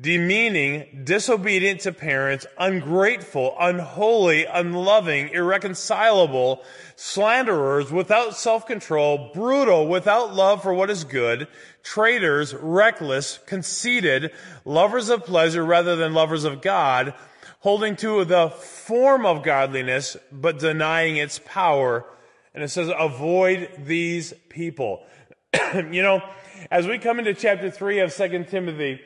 demeaning, 0.00 1.02
disobedient 1.04 1.80
to 1.80 1.92
parents, 1.92 2.46
ungrateful, 2.58 3.54
unholy, 3.60 4.46
unloving, 4.46 5.28
irreconcilable, 5.28 6.62
slanderers, 6.96 7.92
without 7.92 8.34
self-control, 8.34 9.32
brutal, 9.34 9.86
without 9.86 10.34
love 10.34 10.62
for 10.62 10.72
what 10.72 10.88
is 10.88 11.04
good, 11.04 11.46
traitors, 11.82 12.54
reckless, 12.54 13.38
conceited, 13.44 14.32
lovers 14.64 15.10
of 15.10 15.24
pleasure 15.26 15.64
rather 15.64 15.94
than 15.94 16.14
lovers 16.14 16.44
of 16.44 16.62
God, 16.62 17.12
holding 17.60 17.94
to 17.96 18.24
the 18.24 18.48
form 18.48 19.26
of 19.26 19.42
godliness, 19.42 20.16
but 20.32 20.58
denying 20.58 21.16
its 21.16 21.38
power. 21.44 22.06
And 22.54 22.64
it 22.64 22.68
says, 22.68 22.90
avoid 22.98 23.70
these 23.84 24.32
people. 24.48 25.04
you 25.74 26.02
know, 26.02 26.22
as 26.70 26.86
we 26.86 26.98
come 26.98 27.18
into 27.18 27.34
chapter 27.34 27.70
3 27.70 28.00
of 28.00 28.12
Second 28.12 28.48
Timothy, 28.48 29.00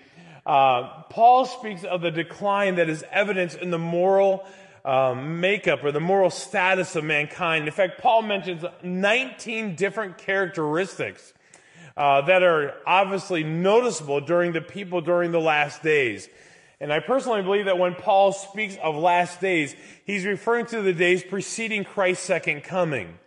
uh, 0.47 1.03
Paul 1.11 1.45
speaks 1.45 1.83
of 1.83 2.01
the 2.01 2.13
decline 2.13 2.77
that 2.77 2.89
is 2.89 3.05
evident 3.11 3.57
in 3.57 3.71
the 3.71 3.79
moral 3.79 4.47
um, 4.85 5.41
makeup 5.41 5.83
or 5.83 5.91
the 5.91 6.01
moral 6.01 6.31
status 6.31 6.95
of 6.95 7.03
mankind. 7.03 7.67
In 7.67 7.73
fact, 7.73 8.01
Paul 8.01 8.23
mentions 8.23 8.65
19 8.85 9.75
different 9.75 10.19
characteristics 10.19 11.35
uh, 11.97 12.21
that 12.23 12.45
are 12.45 12.75
obviously 12.87 13.43
noticeable 13.43 14.21
during 14.21 14.53
the 14.53 14.61
people 14.61 15.01
during 15.01 15.33
the 15.33 15.41
last 15.41 15.83
days. 15.83 16.29
And 16.79 16.93
I 16.93 17.01
personally 17.01 17.43
believe 17.43 17.65
that 17.65 17.79
when 17.79 17.97
Paul 17.97 18.33
speaks 18.33 18.77
of 18.81 18.95
last 18.95 19.41
days, 19.41 19.75
he's 20.05 20.25
referring 20.25 20.67
to 20.67 20.83
the 20.83 20.93
days 20.93 21.25
preceding 21.25 21.85
Christ's 21.85 22.25
second 22.25 22.63
coming. 22.63 23.19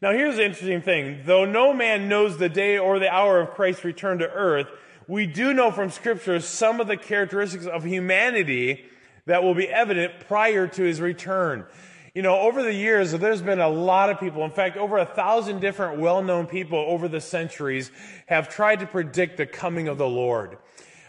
Now 0.00 0.12
here's 0.12 0.36
the 0.36 0.44
interesting 0.44 0.82
thing. 0.82 1.22
Though 1.24 1.46
no 1.46 1.72
man 1.72 2.08
knows 2.08 2.38
the 2.38 2.48
day 2.48 2.78
or 2.78 3.00
the 3.00 3.12
hour 3.12 3.40
of 3.40 3.50
Christ's 3.50 3.84
return 3.84 4.18
to 4.18 4.30
earth, 4.30 4.68
we 5.10 5.26
do 5.26 5.52
know 5.52 5.72
from 5.72 5.90
Scripture 5.90 6.38
some 6.38 6.80
of 6.80 6.86
the 6.86 6.96
characteristics 6.96 7.66
of 7.66 7.84
humanity 7.84 8.84
that 9.26 9.42
will 9.42 9.56
be 9.56 9.66
evident 9.66 10.12
prior 10.28 10.68
to 10.68 10.84
his 10.84 11.00
return. 11.00 11.66
You 12.14 12.22
know, 12.22 12.38
over 12.38 12.62
the 12.62 12.72
years, 12.72 13.10
there's 13.10 13.42
been 13.42 13.58
a 13.58 13.68
lot 13.68 14.10
of 14.10 14.20
people, 14.20 14.44
in 14.44 14.52
fact, 14.52 14.76
over 14.76 14.98
a 14.98 15.04
thousand 15.04 15.60
different 15.60 15.98
well 15.98 16.22
known 16.22 16.46
people 16.46 16.78
over 16.78 17.08
the 17.08 17.20
centuries 17.20 17.90
have 18.26 18.48
tried 18.48 18.80
to 18.80 18.86
predict 18.86 19.36
the 19.36 19.46
coming 19.46 19.88
of 19.88 19.98
the 19.98 20.06
Lord. 20.06 20.58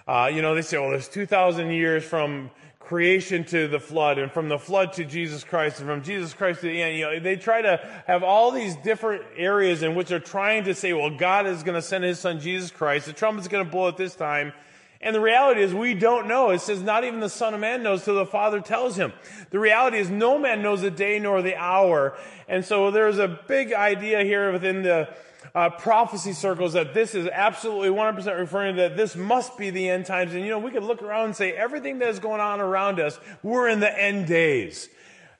Uh, 0.07 0.31
you 0.33 0.41
know, 0.41 0.55
they 0.55 0.63
say, 0.63 0.79
well, 0.79 0.89
there's 0.89 1.07
2,000 1.07 1.69
years 1.69 2.03
from 2.03 2.49
creation 2.91 3.45
to 3.45 3.69
the 3.69 3.79
flood 3.79 4.17
and 4.17 4.29
from 4.33 4.49
the 4.49 4.59
flood 4.59 4.91
to 4.91 5.05
Jesus 5.05 5.45
Christ 5.45 5.79
and 5.79 5.87
from 5.87 6.03
Jesus 6.03 6.33
Christ 6.33 6.59
to 6.59 6.67
the 6.67 6.81
end. 6.81 6.97
You 6.97 7.05
know, 7.05 7.19
they 7.21 7.37
try 7.37 7.61
to 7.61 7.79
have 8.05 8.21
all 8.21 8.51
these 8.51 8.75
different 8.83 9.23
areas 9.37 9.81
in 9.81 9.95
which 9.95 10.09
they're 10.09 10.19
trying 10.19 10.65
to 10.65 10.75
say, 10.75 10.91
well, 10.91 11.09
God 11.09 11.47
is 11.47 11.63
going 11.63 11.75
to 11.75 11.81
send 11.81 12.03
his 12.03 12.19
son 12.19 12.41
Jesus 12.41 12.69
Christ. 12.69 13.05
The 13.05 13.13
trumpet's 13.13 13.47
going 13.47 13.63
to 13.63 13.71
blow 13.71 13.87
at 13.87 13.95
this 13.95 14.13
time. 14.13 14.51
And 14.99 15.15
the 15.15 15.21
reality 15.21 15.61
is 15.61 15.73
we 15.73 15.93
don't 15.93 16.27
know. 16.27 16.49
It 16.49 16.59
says 16.59 16.81
not 16.81 17.05
even 17.05 17.21
the 17.21 17.29
son 17.29 17.53
of 17.53 17.61
man 17.61 17.81
knows 17.81 18.03
till 18.03 18.15
the 18.15 18.25
father 18.25 18.59
tells 18.59 18.97
him. 18.97 19.13
The 19.51 19.59
reality 19.59 19.97
is 19.97 20.09
no 20.09 20.37
man 20.37 20.61
knows 20.61 20.81
the 20.81 20.91
day 20.91 21.17
nor 21.17 21.41
the 21.41 21.55
hour. 21.55 22.17
And 22.49 22.65
so 22.65 22.91
there's 22.91 23.19
a 23.19 23.39
big 23.47 23.71
idea 23.71 24.25
here 24.25 24.51
within 24.51 24.83
the 24.83 25.07
uh, 25.53 25.69
prophecy 25.69 26.33
circles 26.33 26.73
that 26.73 26.93
this 26.93 27.15
is 27.15 27.27
absolutely 27.27 27.89
100% 27.89 28.39
referring 28.39 28.75
to 28.75 28.81
that 28.83 28.97
this 28.97 29.15
must 29.15 29.57
be 29.57 29.69
the 29.69 29.89
end 29.89 30.05
times. 30.05 30.33
And 30.33 30.43
you 30.43 30.49
know, 30.49 30.59
we 30.59 30.71
could 30.71 30.83
look 30.83 31.01
around 31.01 31.25
and 31.25 31.35
say 31.35 31.51
everything 31.51 31.99
that 31.99 32.09
is 32.09 32.19
going 32.19 32.41
on 32.41 32.61
around 32.61 32.99
us, 32.99 33.19
we're 33.43 33.67
in 33.67 33.79
the 33.79 34.01
end 34.01 34.27
days. 34.27 34.89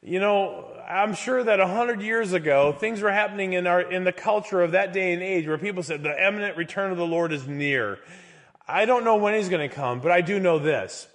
You 0.01 0.20
know, 0.20 0.65
I'm 0.89 1.13
sure 1.13 1.43
that 1.43 1.60
a 1.60 1.67
hundred 1.67 2.01
years 2.01 2.34
ago, 2.34 2.74
things 2.74 3.01
were 3.01 3.12
happening 3.12 3.53
in 3.53 3.67
our, 3.67 3.81
in 3.81 4.03
the 4.03 4.12
culture 4.12 4.62
of 4.62 4.72
that 4.72 4.93
day 4.93 5.13
and 5.13 5.22
age 5.22 5.48
where 5.48 5.58
people 5.58 5.84
said 5.84 6.03
the 6.03 6.27
imminent 6.27 6.58
return 6.58 6.91
of 6.91 6.98
the 6.98 7.05
Lord 7.05 7.31
is 7.31 7.48
near. 7.48 8.00
I 8.67 8.86
don't 8.86 9.03
know 9.03 9.17
when 9.17 9.36
he's 9.36 9.50
going 9.50 9.67
to 9.67 9.74
come, 9.74 10.00
but 10.00 10.12
I 10.12 10.22
do 10.22 10.39
know 10.39 10.58
this. 10.60 11.08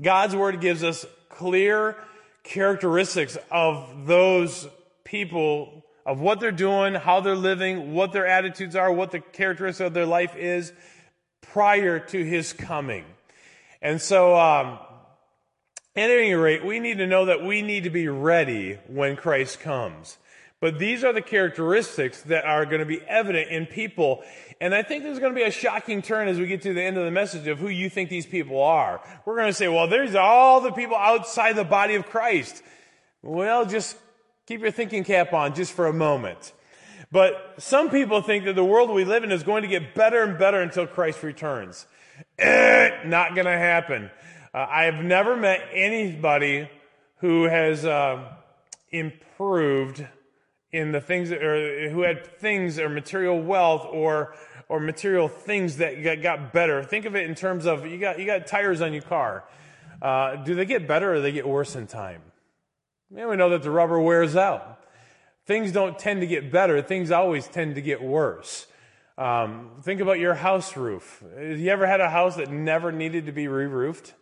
God's 0.00 0.34
word 0.34 0.60
gives 0.60 0.82
us 0.82 1.04
clear 1.28 1.96
characteristics 2.42 3.36
of 3.50 4.06
those 4.06 4.66
people 5.04 5.79
of 6.10 6.20
what 6.20 6.40
they're 6.40 6.50
doing, 6.50 6.94
how 6.94 7.20
they're 7.20 7.36
living, 7.36 7.94
what 7.94 8.10
their 8.10 8.26
attitudes 8.26 8.74
are, 8.74 8.90
what 8.90 9.12
the 9.12 9.20
characteristics 9.20 9.86
of 9.86 9.94
their 9.94 10.06
life 10.06 10.34
is 10.34 10.72
prior 11.40 12.00
to 12.00 12.24
his 12.24 12.52
coming. 12.52 13.04
And 13.80 14.02
so, 14.02 14.36
um, 14.36 14.80
at 15.94 16.10
any 16.10 16.34
rate, 16.34 16.64
we 16.64 16.80
need 16.80 16.98
to 16.98 17.06
know 17.06 17.26
that 17.26 17.44
we 17.44 17.62
need 17.62 17.84
to 17.84 17.90
be 17.90 18.08
ready 18.08 18.80
when 18.88 19.14
Christ 19.14 19.60
comes. 19.60 20.18
But 20.60 20.80
these 20.80 21.04
are 21.04 21.12
the 21.12 21.22
characteristics 21.22 22.22
that 22.22 22.44
are 22.44 22.66
going 22.66 22.80
to 22.80 22.86
be 22.86 23.00
evident 23.02 23.48
in 23.50 23.66
people. 23.66 24.24
And 24.60 24.74
I 24.74 24.82
think 24.82 25.04
there's 25.04 25.20
going 25.20 25.32
to 25.32 25.38
be 25.38 25.46
a 25.46 25.52
shocking 25.52 26.02
turn 26.02 26.26
as 26.26 26.40
we 26.40 26.48
get 26.48 26.62
to 26.62 26.74
the 26.74 26.82
end 26.82 26.98
of 26.98 27.04
the 27.04 27.12
message 27.12 27.46
of 27.46 27.60
who 27.60 27.68
you 27.68 27.88
think 27.88 28.10
these 28.10 28.26
people 28.26 28.60
are. 28.60 29.00
We're 29.24 29.36
going 29.36 29.46
to 29.46 29.54
say, 29.54 29.68
well, 29.68 29.86
there's 29.86 30.16
all 30.16 30.60
the 30.60 30.72
people 30.72 30.96
outside 30.96 31.54
the 31.54 31.62
body 31.62 31.94
of 31.94 32.06
Christ. 32.06 32.64
Well, 33.22 33.64
just 33.64 33.96
Keep 34.50 34.62
your 34.62 34.72
thinking 34.72 35.04
cap 35.04 35.32
on 35.32 35.54
just 35.54 35.70
for 35.70 35.86
a 35.86 35.92
moment. 35.92 36.52
But 37.12 37.54
some 37.58 37.88
people 37.88 38.20
think 38.20 38.46
that 38.46 38.56
the 38.56 38.64
world 38.64 38.90
we 38.90 39.04
live 39.04 39.22
in 39.22 39.30
is 39.30 39.44
going 39.44 39.62
to 39.62 39.68
get 39.68 39.94
better 39.94 40.24
and 40.24 40.36
better 40.36 40.60
until 40.60 40.88
Christ 40.88 41.22
returns. 41.22 41.86
Eh, 42.36 42.90
not 43.04 43.36
going 43.36 43.44
to 43.44 43.56
happen. 43.56 44.10
Uh, 44.52 44.66
I 44.68 44.86
have 44.86 45.04
never 45.04 45.36
met 45.36 45.68
anybody 45.72 46.68
who 47.18 47.44
has 47.44 47.84
uh, 47.84 48.28
improved 48.90 50.04
in 50.72 50.90
the 50.90 51.00
things 51.00 51.28
that, 51.28 51.44
or 51.44 51.88
who 51.90 52.02
had 52.02 52.26
things 52.40 52.80
or 52.80 52.88
material 52.88 53.40
wealth 53.40 53.86
or 53.88 54.34
or 54.68 54.80
material 54.80 55.28
things 55.28 55.76
that 55.76 56.22
got, 56.22 56.52
better. 56.52 56.82
Think 56.82 57.04
of 57.04 57.14
it 57.14 57.28
in 57.30 57.36
terms 57.36 57.66
of 57.66 57.86
you 57.86 57.98
got 57.98 58.18
you 58.18 58.26
got 58.26 58.48
tires 58.48 58.80
on 58.80 58.94
your 58.94 59.02
car. 59.02 59.44
Uh, 60.02 60.42
do 60.42 60.56
they 60.56 60.64
get 60.64 60.88
better 60.88 61.14
or 61.14 61.20
they 61.20 61.30
get 61.30 61.46
worse 61.46 61.76
in 61.76 61.86
time? 61.86 62.22
And 63.14 63.28
we 63.28 63.36
know 63.36 63.50
that 63.50 63.62
the 63.62 63.70
rubber 63.70 64.00
wears 64.00 64.36
out. 64.36 64.78
Things 65.46 65.72
don't 65.72 65.98
tend 65.98 66.20
to 66.20 66.26
get 66.26 66.52
better, 66.52 66.80
things 66.82 67.10
always 67.10 67.48
tend 67.48 67.74
to 67.74 67.80
get 67.80 68.02
worse. 68.02 68.66
Um, 69.18 69.72
think 69.82 70.00
about 70.00 70.18
your 70.18 70.34
house 70.34 70.76
roof. 70.76 71.22
Have 71.36 71.58
you 71.58 71.70
ever 71.70 71.86
had 71.86 72.00
a 72.00 72.08
house 72.08 72.36
that 72.36 72.50
never 72.50 72.90
needed 72.90 73.26
to 73.26 73.32
be 73.32 73.48
re 73.48 73.66
roofed? 73.66 74.14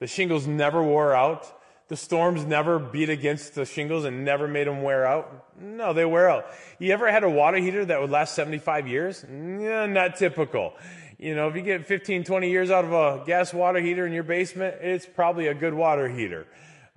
The 0.00 0.06
shingles 0.06 0.46
never 0.46 0.82
wore 0.82 1.14
out. 1.14 1.52
The 1.88 1.96
storms 1.96 2.44
never 2.44 2.78
beat 2.78 3.10
against 3.10 3.54
the 3.54 3.64
shingles 3.64 4.04
and 4.04 4.24
never 4.24 4.48
made 4.48 4.66
them 4.66 4.82
wear 4.82 5.04
out. 5.04 5.46
No, 5.60 5.92
they 5.92 6.04
wear 6.04 6.30
out. 6.30 6.46
You 6.78 6.92
ever 6.92 7.10
had 7.10 7.24
a 7.24 7.30
water 7.30 7.58
heater 7.58 7.84
that 7.84 8.00
would 8.00 8.10
last 8.10 8.34
75 8.34 8.88
years? 8.88 9.24
Yeah, 9.28 9.86
not 9.86 10.16
typical. 10.16 10.74
You 11.18 11.34
know, 11.34 11.48
if 11.48 11.56
you 11.56 11.62
get 11.62 11.86
15, 11.86 12.24
20 12.24 12.50
years 12.50 12.70
out 12.70 12.84
of 12.84 12.92
a 12.92 13.24
gas 13.26 13.52
water 13.52 13.80
heater 13.80 14.06
in 14.06 14.12
your 14.12 14.22
basement, 14.22 14.76
it's 14.80 15.04
probably 15.04 15.48
a 15.48 15.54
good 15.54 15.74
water 15.74 16.08
heater. 16.08 16.46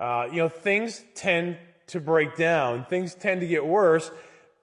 Uh, 0.03 0.27
you 0.29 0.37
know, 0.39 0.49
things 0.49 1.01
tend 1.15 1.55
to 1.87 2.01
break 2.01 2.35
down, 2.35 2.83
things 2.83 3.15
tend 3.15 3.39
to 3.39 3.47
get 3.47 3.65
worse, 3.65 4.11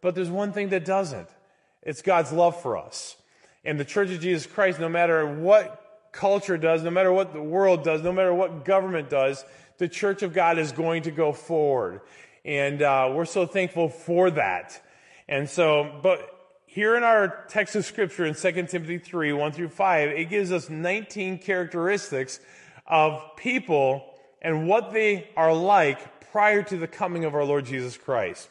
but 0.02 0.14
there's 0.14 0.28
one 0.28 0.52
thing 0.52 0.68
that 0.68 0.84
doesn't. 0.84 1.28
It's 1.80 2.02
God's 2.02 2.30
love 2.30 2.60
for 2.60 2.76
us. 2.76 3.16
And 3.64 3.80
the 3.80 3.86
Church 3.86 4.10
of 4.10 4.20
Jesus 4.20 4.44
Christ, 4.44 4.78
no 4.78 4.90
matter 4.90 5.26
what 5.26 6.10
culture 6.12 6.58
does, 6.58 6.82
no 6.82 6.90
matter 6.90 7.10
what 7.10 7.32
the 7.32 7.40
world 7.40 7.84
does, 7.84 8.02
no 8.02 8.12
matter 8.12 8.34
what 8.34 8.66
government 8.66 9.08
does, 9.08 9.42
the 9.78 9.88
Church 9.88 10.22
of 10.22 10.34
God 10.34 10.58
is 10.58 10.72
going 10.72 11.04
to 11.04 11.10
go 11.10 11.32
forward. 11.32 12.02
And 12.44 12.82
uh, 12.82 13.10
we're 13.14 13.24
so 13.24 13.46
thankful 13.46 13.88
for 13.88 14.30
that. 14.32 14.78
And 15.26 15.48
so, 15.48 16.00
but 16.02 16.20
here 16.66 16.98
in 16.98 17.02
our 17.02 17.46
text 17.48 17.76
of 17.76 17.86
Scripture 17.86 18.26
in 18.26 18.34
2 18.34 18.52
Timothy 18.66 18.98
3 18.98 19.32
1 19.32 19.52
through 19.52 19.70
5, 19.70 20.10
it 20.10 20.28
gives 20.28 20.52
us 20.52 20.68
19 20.68 21.38
characteristics 21.38 22.40
of 22.86 23.22
people 23.38 24.09
and 24.42 24.68
what 24.68 24.92
they 24.92 25.28
are 25.36 25.54
like 25.54 26.30
prior 26.30 26.62
to 26.62 26.76
the 26.76 26.86
coming 26.86 27.24
of 27.24 27.34
our 27.34 27.44
Lord 27.44 27.66
Jesus 27.66 27.96
Christ. 27.96 28.48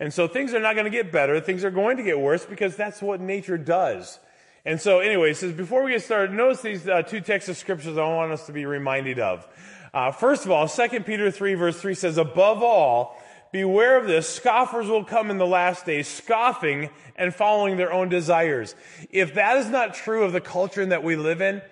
And 0.00 0.14
so 0.14 0.28
things 0.28 0.54
are 0.54 0.60
not 0.60 0.74
going 0.74 0.84
to 0.84 0.90
get 0.90 1.10
better. 1.10 1.40
Things 1.40 1.64
are 1.64 1.70
going 1.70 1.96
to 1.96 2.02
get 2.02 2.18
worse 2.18 2.44
because 2.44 2.76
that's 2.76 3.02
what 3.02 3.20
nature 3.20 3.58
does. 3.58 4.20
And 4.64 4.80
so, 4.80 5.00
anyway, 5.00 5.32
says 5.34 5.52
before 5.52 5.82
we 5.82 5.92
get 5.92 6.02
started, 6.02 6.32
notice 6.32 6.60
these 6.62 6.86
uh, 6.86 7.02
two 7.02 7.20
texts 7.20 7.48
of 7.48 7.56
scriptures 7.56 7.96
I 7.96 8.06
want 8.06 8.32
us 8.32 8.46
to 8.46 8.52
be 8.52 8.66
reminded 8.66 9.18
of. 9.18 9.46
Uh, 9.94 10.12
first 10.12 10.44
of 10.44 10.50
all, 10.50 10.68
2 10.68 11.00
Peter 11.00 11.30
3 11.30 11.54
verse 11.54 11.80
3 11.80 11.94
says, 11.94 12.18
above 12.18 12.62
all, 12.62 13.20
beware 13.52 13.96
of 13.96 14.06
this. 14.06 14.28
Scoffers 14.28 14.86
will 14.88 15.04
come 15.04 15.30
in 15.30 15.38
the 15.38 15.46
last 15.46 15.86
days, 15.86 16.06
scoffing 16.06 16.90
and 17.16 17.34
following 17.34 17.76
their 17.76 17.92
own 17.92 18.08
desires. 18.08 18.74
If 19.10 19.34
that 19.34 19.56
is 19.56 19.68
not 19.68 19.94
true 19.94 20.24
of 20.24 20.32
the 20.32 20.40
culture 20.40 20.84
that 20.84 21.02
we 21.02 21.16
live 21.16 21.40
in, 21.40 21.62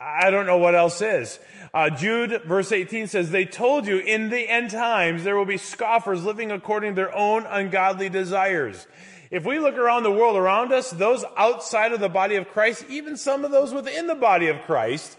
I 0.00 0.30
don't 0.30 0.46
know 0.46 0.58
what 0.58 0.74
else 0.74 1.00
is. 1.00 1.38
Uh, 1.72 1.90
Jude, 1.90 2.42
verse 2.44 2.70
18 2.70 3.06
says, 3.06 3.30
They 3.30 3.44
told 3.44 3.86
you 3.86 3.98
in 3.98 4.28
the 4.28 4.48
end 4.48 4.70
times 4.70 5.24
there 5.24 5.36
will 5.36 5.46
be 5.46 5.56
scoffers 5.56 6.24
living 6.24 6.52
according 6.52 6.92
to 6.92 6.96
their 6.96 7.16
own 7.16 7.46
ungodly 7.46 8.08
desires. 8.08 8.86
If 9.30 9.44
we 9.44 9.58
look 9.58 9.76
around 9.76 10.02
the 10.02 10.12
world 10.12 10.36
around 10.36 10.72
us, 10.72 10.90
those 10.90 11.24
outside 11.36 11.92
of 11.92 12.00
the 12.00 12.08
body 12.08 12.36
of 12.36 12.48
Christ, 12.48 12.84
even 12.88 13.16
some 13.16 13.44
of 13.44 13.50
those 13.50 13.72
within 13.72 14.06
the 14.06 14.14
body 14.14 14.48
of 14.48 14.62
Christ, 14.62 15.16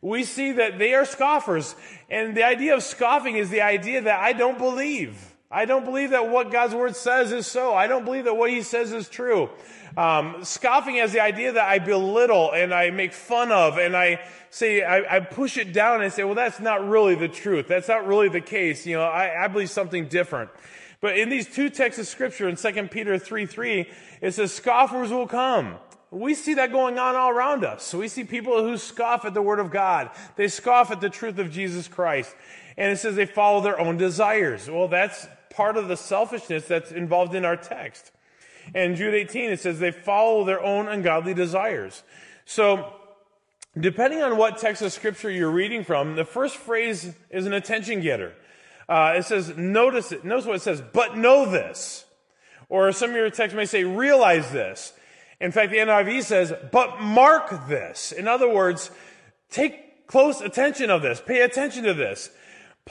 we 0.00 0.24
see 0.24 0.52
that 0.52 0.78
they 0.78 0.94
are 0.94 1.04
scoffers. 1.04 1.74
And 2.08 2.36
the 2.36 2.44
idea 2.44 2.74
of 2.74 2.82
scoffing 2.82 3.36
is 3.36 3.50
the 3.50 3.60
idea 3.60 4.00
that 4.02 4.20
I 4.20 4.32
don't 4.32 4.58
believe. 4.58 5.29
I 5.52 5.64
don't 5.64 5.84
believe 5.84 6.10
that 6.10 6.28
what 6.28 6.52
God's 6.52 6.76
word 6.76 6.94
says 6.94 7.32
is 7.32 7.44
so. 7.44 7.74
I 7.74 7.88
don't 7.88 8.04
believe 8.04 8.24
that 8.24 8.34
what 8.34 8.50
he 8.50 8.62
says 8.62 8.92
is 8.92 9.08
true. 9.08 9.50
Um, 9.96 10.44
scoffing 10.44 10.96
has 10.96 11.12
the 11.12 11.20
idea 11.20 11.52
that 11.52 11.68
I 11.68 11.80
belittle 11.80 12.52
and 12.52 12.72
I 12.72 12.90
make 12.90 13.12
fun 13.12 13.50
of 13.50 13.76
and 13.76 13.96
I 13.96 14.20
say, 14.50 14.82
I, 14.82 15.16
I, 15.16 15.20
push 15.20 15.56
it 15.56 15.72
down 15.72 16.02
and 16.02 16.12
say, 16.12 16.22
well, 16.22 16.36
that's 16.36 16.60
not 16.60 16.88
really 16.88 17.16
the 17.16 17.26
truth. 17.26 17.66
That's 17.66 17.88
not 17.88 18.06
really 18.06 18.28
the 18.28 18.40
case. 18.40 18.86
You 18.86 18.98
know, 18.98 19.02
I, 19.02 19.44
I 19.44 19.48
believe 19.48 19.70
something 19.70 20.06
different. 20.06 20.50
But 21.00 21.18
in 21.18 21.28
these 21.28 21.52
two 21.52 21.68
texts 21.70 22.00
of 22.00 22.06
scripture 22.06 22.48
in 22.48 22.54
2 22.54 22.88
Peter 22.88 23.18
3 23.18 23.46
3, 23.46 23.90
it 24.20 24.32
says, 24.32 24.52
scoffers 24.52 25.10
will 25.10 25.26
come. 25.26 25.76
We 26.12 26.34
see 26.34 26.54
that 26.54 26.70
going 26.70 26.98
on 26.98 27.16
all 27.16 27.30
around 27.30 27.64
us. 27.64 27.92
We 27.92 28.06
see 28.06 28.22
people 28.22 28.62
who 28.62 28.76
scoff 28.76 29.24
at 29.24 29.34
the 29.34 29.42
Word 29.42 29.58
of 29.58 29.70
God. 29.70 30.10
They 30.36 30.48
scoff 30.48 30.90
at 30.90 31.00
the 31.00 31.10
truth 31.10 31.38
of 31.38 31.50
Jesus 31.50 31.88
Christ. 31.88 32.34
And 32.76 32.92
it 32.92 32.96
says 32.96 33.16
they 33.16 33.26
follow 33.26 33.60
their 33.60 33.78
own 33.78 33.96
desires. 33.96 34.68
Well, 34.68 34.88
that's 34.88 35.26
part 35.60 35.76
of 35.76 35.88
the 35.88 35.96
selfishness 35.96 36.64
that's 36.64 36.90
involved 36.90 37.34
in 37.34 37.44
our 37.44 37.54
text. 37.54 38.12
And 38.74 38.96
Jude 38.96 39.12
18, 39.12 39.50
it 39.50 39.60
says 39.60 39.78
they 39.78 39.90
follow 39.90 40.42
their 40.42 40.64
own 40.64 40.88
ungodly 40.88 41.34
desires. 41.34 42.02
So, 42.46 42.90
depending 43.78 44.22
on 44.22 44.38
what 44.38 44.56
text 44.56 44.80
of 44.80 44.90
scripture 44.90 45.30
you're 45.30 45.50
reading 45.50 45.84
from, 45.84 46.16
the 46.16 46.24
first 46.24 46.56
phrase 46.56 47.12
is 47.28 47.44
an 47.44 47.52
attention 47.52 48.00
getter. 48.00 48.32
Uh, 48.88 49.16
it 49.18 49.26
says, 49.26 49.54
notice 49.54 50.12
it. 50.12 50.24
Notice 50.24 50.46
what 50.46 50.56
it 50.56 50.62
says, 50.62 50.82
but 50.94 51.18
know 51.18 51.44
this. 51.44 52.06
Or 52.70 52.90
some 52.90 53.10
of 53.10 53.16
your 53.16 53.28
texts 53.28 53.54
may 53.54 53.66
say, 53.66 53.84
realize 53.84 54.50
this. 54.52 54.94
In 55.42 55.52
fact, 55.52 55.72
the 55.72 55.76
NIV 55.76 56.22
says, 56.22 56.54
but 56.72 57.02
mark 57.02 57.68
this. 57.68 58.12
In 58.12 58.26
other 58.26 58.48
words, 58.48 58.90
take 59.50 60.06
close 60.06 60.40
attention 60.40 60.88
of 60.88 61.02
this. 61.02 61.20
Pay 61.20 61.42
attention 61.42 61.84
to 61.84 61.92
this. 61.92 62.30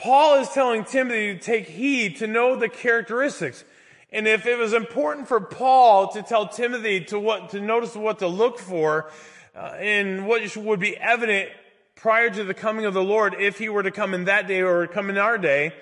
Paul 0.00 0.40
is 0.40 0.48
telling 0.48 0.86
Timothy 0.86 1.34
to 1.34 1.38
take 1.38 1.68
heed, 1.68 2.16
to 2.16 2.26
know 2.26 2.56
the 2.56 2.70
characteristics. 2.70 3.64
And 4.10 4.26
if 4.26 4.46
it 4.46 4.56
was 4.56 4.72
important 4.72 5.28
for 5.28 5.42
Paul 5.42 6.08
to 6.12 6.22
tell 6.22 6.48
Timothy 6.48 7.04
to 7.06 7.20
what, 7.20 7.50
to 7.50 7.60
notice 7.60 7.94
what 7.94 8.20
to 8.20 8.26
look 8.26 8.58
for, 8.58 9.10
uh, 9.54 9.74
and 9.78 10.26
what 10.26 10.56
would 10.56 10.80
be 10.80 10.96
evident 10.96 11.50
prior 11.96 12.30
to 12.30 12.44
the 12.44 12.54
coming 12.54 12.86
of 12.86 12.94
the 12.94 13.02
Lord, 13.02 13.34
if 13.38 13.58
he 13.58 13.68
were 13.68 13.82
to 13.82 13.90
come 13.90 14.14
in 14.14 14.24
that 14.24 14.48
day 14.48 14.62
or 14.62 14.86
come 14.86 15.10
in 15.10 15.18
our 15.18 15.36
day, 15.36 15.74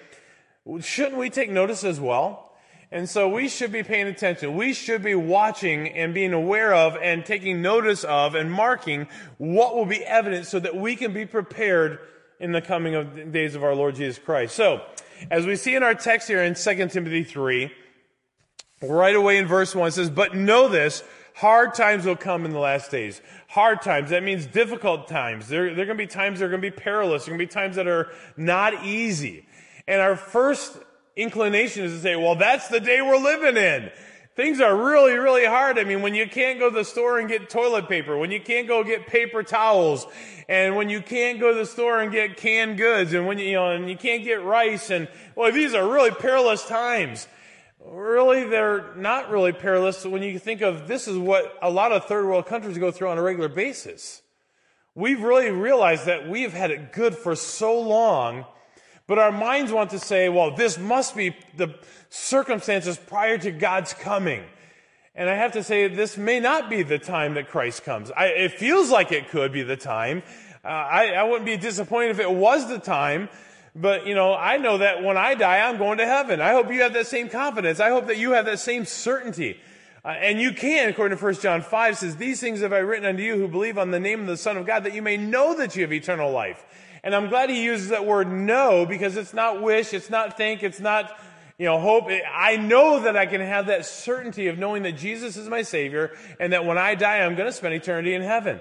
shouldn't 0.81 1.17
we 1.17 1.31
take 1.31 1.49
notice 1.49 1.85
as 1.85 2.01
well? 2.01 2.57
And 2.91 3.09
so 3.09 3.29
we 3.29 3.49
should 3.49 3.71
be 3.71 3.85
paying 3.85 4.09
attention. 4.09 4.57
We 4.57 4.73
should 4.73 5.05
be 5.05 5.15
watching 5.15 5.91
and 5.91 6.13
being 6.13 6.33
aware 6.33 6.75
of 6.75 6.97
and 6.97 7.25
taking 7.25 7.63
notice 7.63 8.03
of 8.03 8.35
and 8.35 8.51
marking 8.51 9.07
what 9.37 9.77
will 9.77 9.87
be 9.87 10.05
evident 10.05 10.47
so 10.47 10.59
that 10.59 10.75
we 10.75 10.97
can 10.97 11.13
be 11.13 11.25
prepared 11.25 12.01
in 12.41 12.53
the 12.53 12.61
coming 12.61 12.95
of 12.95 13.33
days 13.33 13.55
of 13.55 13.65
our 13.65 13.75
Lord 13.75 13.97
Jesus 13.97 14.19
Christ. 14.19 14.55
So, 14.55 14.83
as 15.31 15.47
we 15.47 15.57
see 15.57 15.75
in 15.75 15.83
our 15.83 15.95
text 15.95 16.29
here 16.29 16.43
in 16.43 16.55
2 16.55 16.89
Timothy 16.89 17.25
3, 17.25 17.73
right 18.83 19.17
away 19.17 19.39
in 19.39 19.47
verse 19.47 19.75
1 19.75 19.89
it 19.89 19.93
says, 19.93 20.11
But 20.11 20.37
know 20.37 20.69
this, 20.69 21.03
hard 21.35 21.75
times 21.75 22.05
will 22.05 22.17
come 22.17 22.45
in 22.45 22.53
the 22.53 22.59
last 22.59 22.91
days. 22.91 23.21
Hard 23.49 23.83
times, 23.83 24.11
that 24.11 24.23
means 24.23 24.47
difficult 24.47 25.09
times. 25.09 25.49
There, 25.49 25.75
there 25.75 25.83
are 25.83 25.87
going 25.87 25.99
to 25.99 26.05
be 26.05 26.07
times 26.07 26.39
that 26.39 26.47
are 26.47 26.49
going 26.49 26.63
to 26.63 26.71
be 26.71 26.77
perilous. 26.77 27.25
There 27.25 27.35
are 27.35 27.37
going 27.37 27.49
to 27.49 27.53
be 27.53 27.61
times 27.61 27.77
that 27.77 27.89
are 27.89 28.09
not 28.37 28.85
easy. 28.85 29.47
And 29.89 30.01
our 30.01 30.17
first 30.17 30.77
inclination 31.17 31.85
is 31.85 31.93
to 31.93 32.01
say, 32.01 32.15
well, 32.15 32.37
that's 32.37 32.69
the 32.69 32.81
day 32.81 33.03
we're 33.03 33.19
living 33.19 33.57
in. 33.57 33.91
Things 34.39 34.61
are 34.61 34.77
really, 34.77 35.15
really 35.15 35.45
hard. 35.45 35.81
I 35.81 35.83
mean, 35.83 36.01
when 36.01 36.15
you 36.15 36.25
can't 36.29 36.61
go 36.61 36.71
to 36.71 36.75
the 36.77 36.85
store 36.85 37.19
and 37.19 37.29
get 37.29 37.51
toilet 37.51 37.89
paper, 37.89 38.17
when 38.17 38.31
you 38.31 38.39
can't 38.39 38.69
go 38.69 38.85
get 38.85 39.09
paper 39.09 39.43
towels, 39.43 40.07
and 40.49 40.77
when 40.77 40.89
you 40.89 41.03
can't 41.03 41.41
go 41.41 41.53
to 41.53 41.59
the 41.59 41.67
store 41.67 41.99
and 41.99 42.13
get 42.13 42.37
canned 42.37 42.79
goods, 42.79 43.15
and 43.15 43.27
when 43.27 43.41
you, 43.41 43.47
you 43.47 43.55
know, 43.55 43.73
and 43.73 43.91
you 43.91 43.97
can't 43.97 44.23
get 44.23 44.45
rice, 44.45 44.91
and 44.91 45.09
well, 45.35 45.51
these 45.51 45.75
are 45.75 45.85
really 45.85 46.13
perilous 46.13 46.65
times. 46.65 47.27
Really, 47.85 48.45
they're 48.45 48.95
not 48.95 49.29
really 49.29 49.51
perilous 49.51 50.05
when 50.05 50.23
you 50.23 50.39
think 50.39 50.61
of 50.61 50.87
this 50.87 51.09
is 51.09 51.19
what 51.19 51.59
a 51.61 51.69
lot 51.69 51.91
of 51.91 52.05
third 52.05 52.25
world 52.25 52.47
countries 52.47 52.79
go 52.79 52.93
through 52.93 53.09
on 53.09 53.19
a 53.19 53.23
regular 53.23 53.49
basis. 53.49 54.23
We've 54.95 55.21
really 55.21 55.51
realized 55.51 56.07
that 56.07 56.29
we've 56.29 56.53
had 56.53 56.71
it 56.71 56.93
good 56.93 57.17
for 57.17 57.35
so 57.35 57.77
long 57.81 58.45
but 59.09 59.19
our 59.19 59.33
minds 59.33 59.73
want 59.73 59.91
to 59.91 59.99
say, 59.99 60.29
well, 60.29 60.55
this 60.55 60.79
must 60.79 61.17
be 61.17 61.35
the 61.57 61.75
circumstances 62.11 62.97
prior 62.97 63.39
to 63.39 63.51
God's 63.51 63.93
coming. 63.95 64.43
And 65.15 65.29
I 65.29 65.35
have 65.35 65.53
to 65.53 65.63
say, 65.63 65.89
this 65.89 66.17
may 66.17 66.41
not 66.41 66.71
be 66.71 66.83
the 66.83 66.99
time 66.99 67.35
that 67.35 67.49
Christ 67.49 67.83
comes. 67.85 68.11
I, 68.11 68.27
it 68.27 68.53
feels 68.53 68.91
like 68.91 69.11
it 69.11 69.29
could 69.31 69.53
be 69.53 69.63
the 69.63 69.77
time. 69.77 70.23
Uh, 70.65 70.69
I, 70.69 71.13
I 71.13 71.23
wouldn't 71.25 71.47
be 71.47 71.57
disappointed 71.57 72.11
if 72.11 72.21
it 72.21 72.31
was 72.31 72.69
the 72.69 72.79
time. 72.79 73.29
But, 73.75 74.07
you 74.07 74.15
know, 74.15 74.35
I 74.35 74.57
know 74.57 74.79
that 74.79 75.03
when 75.03 75.17
I 75.17 75.35
die, 75.35 75.69
I'm 75.69 75.79
going 75.79 75.99
to 75.99 76.07
heaven. 76.07 76.41
I 76.41 76.53
hope 76.53 76.73
you 76.73 76.83
have 76.83 76.95
that 76.95 77.07
same 77.07 77.29
confidence. 77.29 77.81
I 77.81 77.91
hope 77.91 78.07
that 78.07 78.17
you 78.17 78.33
have 78.33 78.47
that 78.47 78.59
same 78.59 78.85
certainty. 78.85 79.61
Uh, 80.05 80.09
and 80.09 80.41
you 80.41 80.53
can, 80.53 80.89
according 80.89 81.19
to 81.19 81.23
1 81.23 81.35
John 81.35 81.63
5, 81.63 81.99
says, 81.99 82.17
These 82.17 82.41
things 82.41 82.61
have 82.61 82.73
I 82.73 82.79
written 82.79 83.07
unto 83.07 83.23
you 83.23 83.37
who 83.37 83.47
believe 83.47 83.79
on 83.79 83.91
the 83.91 84.01
name 84.01 84.21
of 84.21 84.27
the 84.27 84.37
Son 84.37 84.57
of 84.57 84.67
God, 84.67 84.85
that 84.85 84.95
you 84.95 85.03
may 85.03 85.17
know 85.17 85.55
that 85.57 85.77
you 85.77 85.83
have 85.83 85.93
eternal 85.93 86.31
life. 86.31 86.65
And 87.05 87.15
I'm 87.15 87.29
glad 87.29 87.51
he 87.51 87.63
uses 87.63 87.91
that 87.91 88.07
word 88.07 88.31
know 88.31 88.87
because 88.87 89.17
it's 89.17 89.35
not 89.35 89.63
wish, 89.63 89.93
it's 89.93 90.11
not 90.11 90.37
think, 90.37 90.63
it's 90.63 90.81
not, 90.81 91.19
you 91.59 91.67
know, 91.67 91.79
hope. 91.81 92.09
I 92.33 92.57
know 92.57 93.01
that 93.01 93.17
I 93.17 93.27
can 93.27 93.41
have 93.41 93.67
that 93.67 93.85
certainty 93.85 94.47
of 94.47 94.59
knowing 94.59 94.85
that 94.85 94.93
Jesus 94.93 95.37
is 95.37 95.49
my 95.49 95.63
Savior 95.63 96.17
and 96.39 96.53
that 96.53 96.65
when 96.65 96.79
I 96.79 96.95
die, 96.95 97.19
I'm 97.19 97.35
going 97.35 97.49
to 97.49 97.53
spend 97.53 97.75
eternity 97.75 98.15
in 98.15 98.23
heaven. 98.23 98.61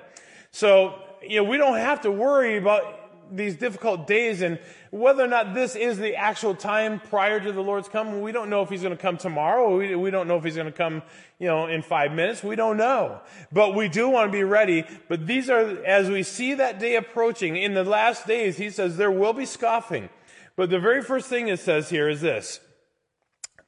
So, 0.51 0.99
you 1.21 1.37
know, 1.37 1.43
we 1.43 1.57
don't 1.57 1.77
have 1.77 2.01
to 2.01 2.11
worry 2.11 2.57
about 2.57 3.07
these 3.31 3.55
difficult 3.55 4.07
days 4.07 4.41
and 4.41 4.57
whether 4.89 5.23
or 5.23 5.27
not 5.27 5.53
this 5.53 5.75
is 5.75 5.97
the 5.97 6.15
actual 6.15 6.55
time 6.55 6.99
prior 6.99 7.39
to 7.39 7.51
the 7.51 7.61
Lord's 7.61 7.89
coming, 7.89 8.21
we 8.21 8.31
don't 8.31 8.49
know 8.49 8.61
if 8.61 8.69
he's 8.69 8.81
going 8.81 8.95
to 8.95 9.01
come 9.01 9.17
tomorrow. 9.17 9.77
We, 9.77 9.95
we 9.95 10.11
don't 10.11 10.27
know 10.27 10.37
if 10.37 10.43
he's 10.43 10.55
going 10.55 10.67
to 10.67 10.71
come, 10.71 11.03
you 11.39 11.47
know, 11.47 11.67
in 11.67 11.81
five 11.81 12.13
minutes. 12.13 12.41
We 12.41 12.55
don't 12.55 12.77
know. 12.77 13.19
But 13.51 13.75
we 13.75 13.89
do 13.89 14.09
want 14.09 14.31
to 14.31 14.31
be 14.31 14.43
ready. 14.43 14.85
But 15.09 15.27
these 15.27 15.49
are, 15.49 15.83
as 15.85 16.09
we 16.09 16.23
see 16.23 16.53
that 16.55 16.79
day 16.79 16.95
approaching, 16.95 17.57
in 17.57 17.73
the 17.73 17.83
last 17.83 18.25
days, 18.25 18.57
he 18.57 18.69
says 18.69 18.97
there 18.97 19.11
will 19.11 19.33
be 19.33 19.45
scoffing. 19.45 20.09
But 20.55 20.69
the 20.69 20.79
very 20.79 21.03
first 21.03 21.27
thing 21.27 21.49
it 21.49 21.59
says 21.59 21.89
here 21.89 22.09
is 22.09 22.21
this. 22.21 22.61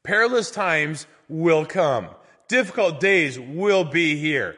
Perilous 0.10 0.50
times 0.50 1.06
will 1.28 1.68
come. 1.68 2.08
Difficult 2.48 3.00
days 3.00 3.40
will 3.40 3.84
be 3.84 4.18
here. 4.18 4.56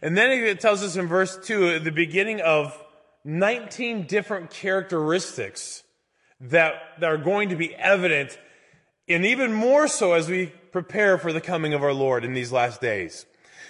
And 0.00 0.16
then 0.16 0.30
it 0.30 0.60
tells 0.60 0.80
us 0.80 0.94
in 0.94 1.08
verse 1.08 1.36
2, 1.42 1.70
at 1.70 1.82
the 1.82 1.90
beginning 1.90 2.40
of 2.40 2.80
19 3.24 4.06
different 4.06 4.50
characteristics 4.50 5.82
that, 6.40 6.74
that 7.00 7.10
are 7.10 7.18
going 7.18 7.48
to 7.48 7.56
be 7.56 7.74
evident, 7.74 8.38
and 9.08 9.26
even 9.26 9.52
more 9.52 9.88
so 9.88 10.12
as 10.12 10.28
we 10.28 10.52
prepare 10.70 11.18
for 11.18 11.32
the 11.32 11.40
coming 11.40 11.74
of 11.74 11.82
our 11.82 11.92
Lord 11.92 12.24
in 12.24 12.32
these 12.32 12.52
last 12.52 12.80
days. 12.80 13.26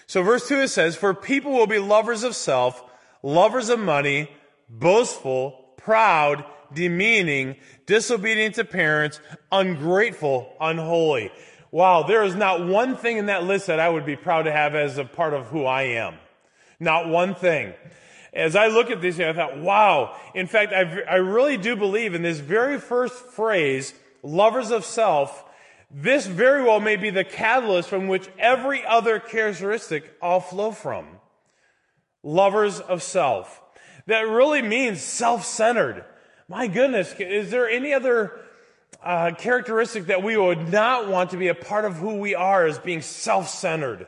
So 0.06 0.22
verse 0.22 0.46
2 0.46 0.60
it 0.60 0.68
says, 0.68 0.96
For 0.96 1.14
people 1.14 1.52
will 1.52 1.66
be 1.66 1.78
lovers 1.78 2.24
of 2.24 2.36
self, 2.36 2.84
lovers 3.22 3.70
of 3.70 3.80
money, 3.80 4.30
boastful, 4.68 5.52
proud, 5.78 6.44
demeaning, 6.74 7.56
disobedient 7.92 8.54
to 8.54 8.64
parents, 8.64 9.20
ungrateful, 9.50 10.50
unholy. 10.58 11.30
Wow, 11.70 12.04
there 12.04 12.22
is 12.22 12.34
not 12.34 12.66
one 12.66 12.96
thing 12.96 13.18
in 13.18 13.26
that 13.26 13.44
list 13.44 13.66
that 13.66 13.80
I 13.80 13.90
would 13.90 14.06
be 14.06 14.16
proud 14.16 14.44
to 14.44 14.50
have 14.50 14.74
as 14.74 14.96
a 14.96 15.04
part 15.04 15.34
of 15.34 15.48
who 15.48 15.66
I 15.66 15.82
am. 15.82 16.14
Not 16.80 17.10
one 17.10 17.34
thing. 17.34 17.74
As 18.32 18.56
I 18.56 18.68
look 18.68 18.90
at 18.90 19.02
this, 19.02 19.20
I 19.20 19.34
thought, 19.34 19.58
wow. 19.58 20.16
In 20.34 20.46
fact, 20.46 20.72
I, 20.72 21.02
I 21.02 21.16
really 21.16 21.58
do 21.58 21.76
believe 21.76 22.14
in 22.14 22.22
this 22.22 22.38
very 22.38 22.80
first 22.80 23.26
phrase, 23.26 23.92
lovers 24.22 24.70
of 24.70 24.86
self, 24.86 25.44
this 25.90 26.26
very 26.26 26.62
well 26.62 26.80
may 26.80 26.96
be 26.96 27.10
the 27.10 27.24
catalyst 27.24 27.90
from 27.90 28.08
which 28.08 28.26
every 28.38 28.86
other 28.86 29.20
characteristic 29.20 30.16
all 30.22 30.40
flow 30.40 30.72
from. 30.72 31.06
Lovers 32.22 32.80
of 32.80 33.02
self. 33.02 33.60
That 34.06 34.22
really 34.22 34.62
means 34.62 35.02
self-centered. 35.02 36.06
My 36.52 36.66
goodness, 36.66 37.14
is 37.18 37.50
there 37.50 37.66
any 37.66 37.94
other 37.94 38.38
uh, 39.02 39.30
characteristic 39.38 40.08
that 40.08 40.22
we 40.22 40.36
would 40.36 40.70
not 40.70 41.08
want 41.08 41.30
to 41.30 41.38
be 41.38 41.48
a 41.48 41.54
part 41.54 41.86
of 41.86 41.96
who 41.96 42.16
we 42.16 42.34
are 42.34 42.66
as 42.66 42.78
being 42.78 43.00
self-centered? 43.00 44.06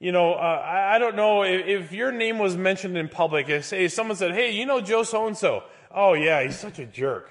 you 0.00 0.10
know, 0.10 0.34
uh, 0.34 0.38
I, 0.38 0.96
I, 0.96 0.98
don't 0.98 1.14
know 1.14 1.44
if, 1.44 1.66
if, 1.66 1.92
your 1.92 2.10
name 2.10 2.40
was 2.40 2.56
mentioned 2.56 2.98
in 2.98 3.08
public. 3.08 3.48
If 3.48 3.66
say 3.66 3.86
someone 3.86 4.16
said, 4.16 4.32
"Hey, 4.32 4.50
you 4.50 4.66
know 4.66 4.80
Joe 4.80 5.04
so 5.04 5.28
and 5.28 5.36
so," 5.36 5.62
oh 5.94 6.14
yeah, 6.14 6.42
he's 6.42 6.58
such 6.58 6.80
a 6.80 6.84
jerk. 6.84 7.30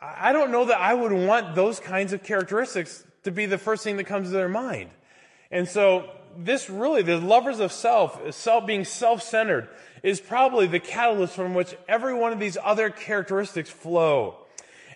I, 0.00 0.30
I 0.30 0.32
don't 0.32 0.50
know 0.50 0.64
that 0.64 0.80
I 0.80 0.92
would 0.92 1.12
want 1.12 1.54
those 1.54 1.78
kinds 1.78 2.12
of 2.12 2.24
characteristics 2.24 3.04
to 3.22 3.30
be 3.30 3.46
the 3.46 3.58
first 3.58 3.84
thing 3.84 3.96
that 3.98 4.04
comes 4.04 4.26
to 4.28 4.32
their 4.32 4.48
mind. 4.48 4.90
And 5.52 5.68
so, 5.68 6.10
this 6.36 6.70
really, 6.70 7.02
the 7.02 7.18
lovers 7.18 7.60
of 7.60 7.72
self, 7.72 8.32
self 8.34 8.66
being 8.66 8.84
self-centered, 8.84 9.68
is 10.02 10.20
probably 10.20 10.66
the 10.66 10.80
catalyst 10.80 11.34
from 11.34 11.54
which 11.54 11.76
every 11.88 12.14
one 12.14 12.32
of 12.32 12.40
these 12.40 12.58
other 12.62 12.90
characteristics 12.90 13.70
flow. 13.70 14.36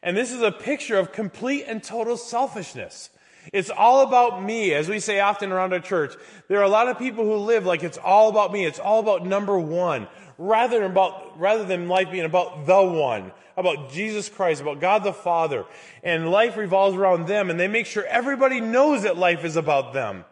And 0.02 0.16
this 0.16 0.32
is 0.32 0.42
a 0.42 0.52
picture 0.52 0.98
of 0.98 1.12
complete 1.12 1.64
and 1.66 1.82
total 1.82 2.16
selfishness. 2.16 3.10
It's 3.52 3.70
all 3.70 4.02
about 4.02 4.42
me, 4.42 4.74
as 4.74 4.88
we 4.88 4.98
say 4.98 5.20
often 5.20 5.52
around 5.52 5.72
our 5.72 5.80
church. 5.80 6.14
There 6.48 6.58
are 6.58 6.64
a 6.64 6.68
lot 6.68 6.88
of 6.88 6.98
people 6.98 7.24
who 7.24 7.36
live 7.36 7.64
like 7.64 7.84
it's 7.84 7.98
all 7.98 8.28
about 8.28 8.52
me. 8.52 8.64
It's 8.64 8.80
all 8.80 9.00
about 9.00 9.24
number 9.24 9.58
one, 9.58 10.08
rather 10.38 10.80
than 10.80 10.90
about, 10.90 11.38
rather 11.38 11.64
than 11.64 11.88
life 11.88 12.10
being 12.10 12.24
about 12.24 12.66
the 12.66 12.82
one, 12.82 13.30
about 13.56 13.92
Jesus 13.92 14.28
Christ, 14.28 14.62
about 14.62 14.80
God 14.80 15.04
the 15.04 15.12
Father. 15.12 15.64
And 16.02 16.30
life 16.30 16.56
revolves 16.56 16.96
around 16.96 17.28
them, 17.28 17.50
and 17.50 17.58
they 17.58 17.68
make 17.68 17.86
sure 17.86 18.04
everybody 18.04 18.60
knows 18.60 19.04
that 19.04 19.16
life 19.16 19.44
is 19.44 19.56
about 19.56 19.92
them. 19.92 20.24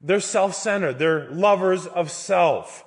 They're 0.00 0.20
self-centered. 0.20 0.98
They're 0.98 1.28
lovers 1.30 1.86
of 1.86 2.10
self. 2.10 2.84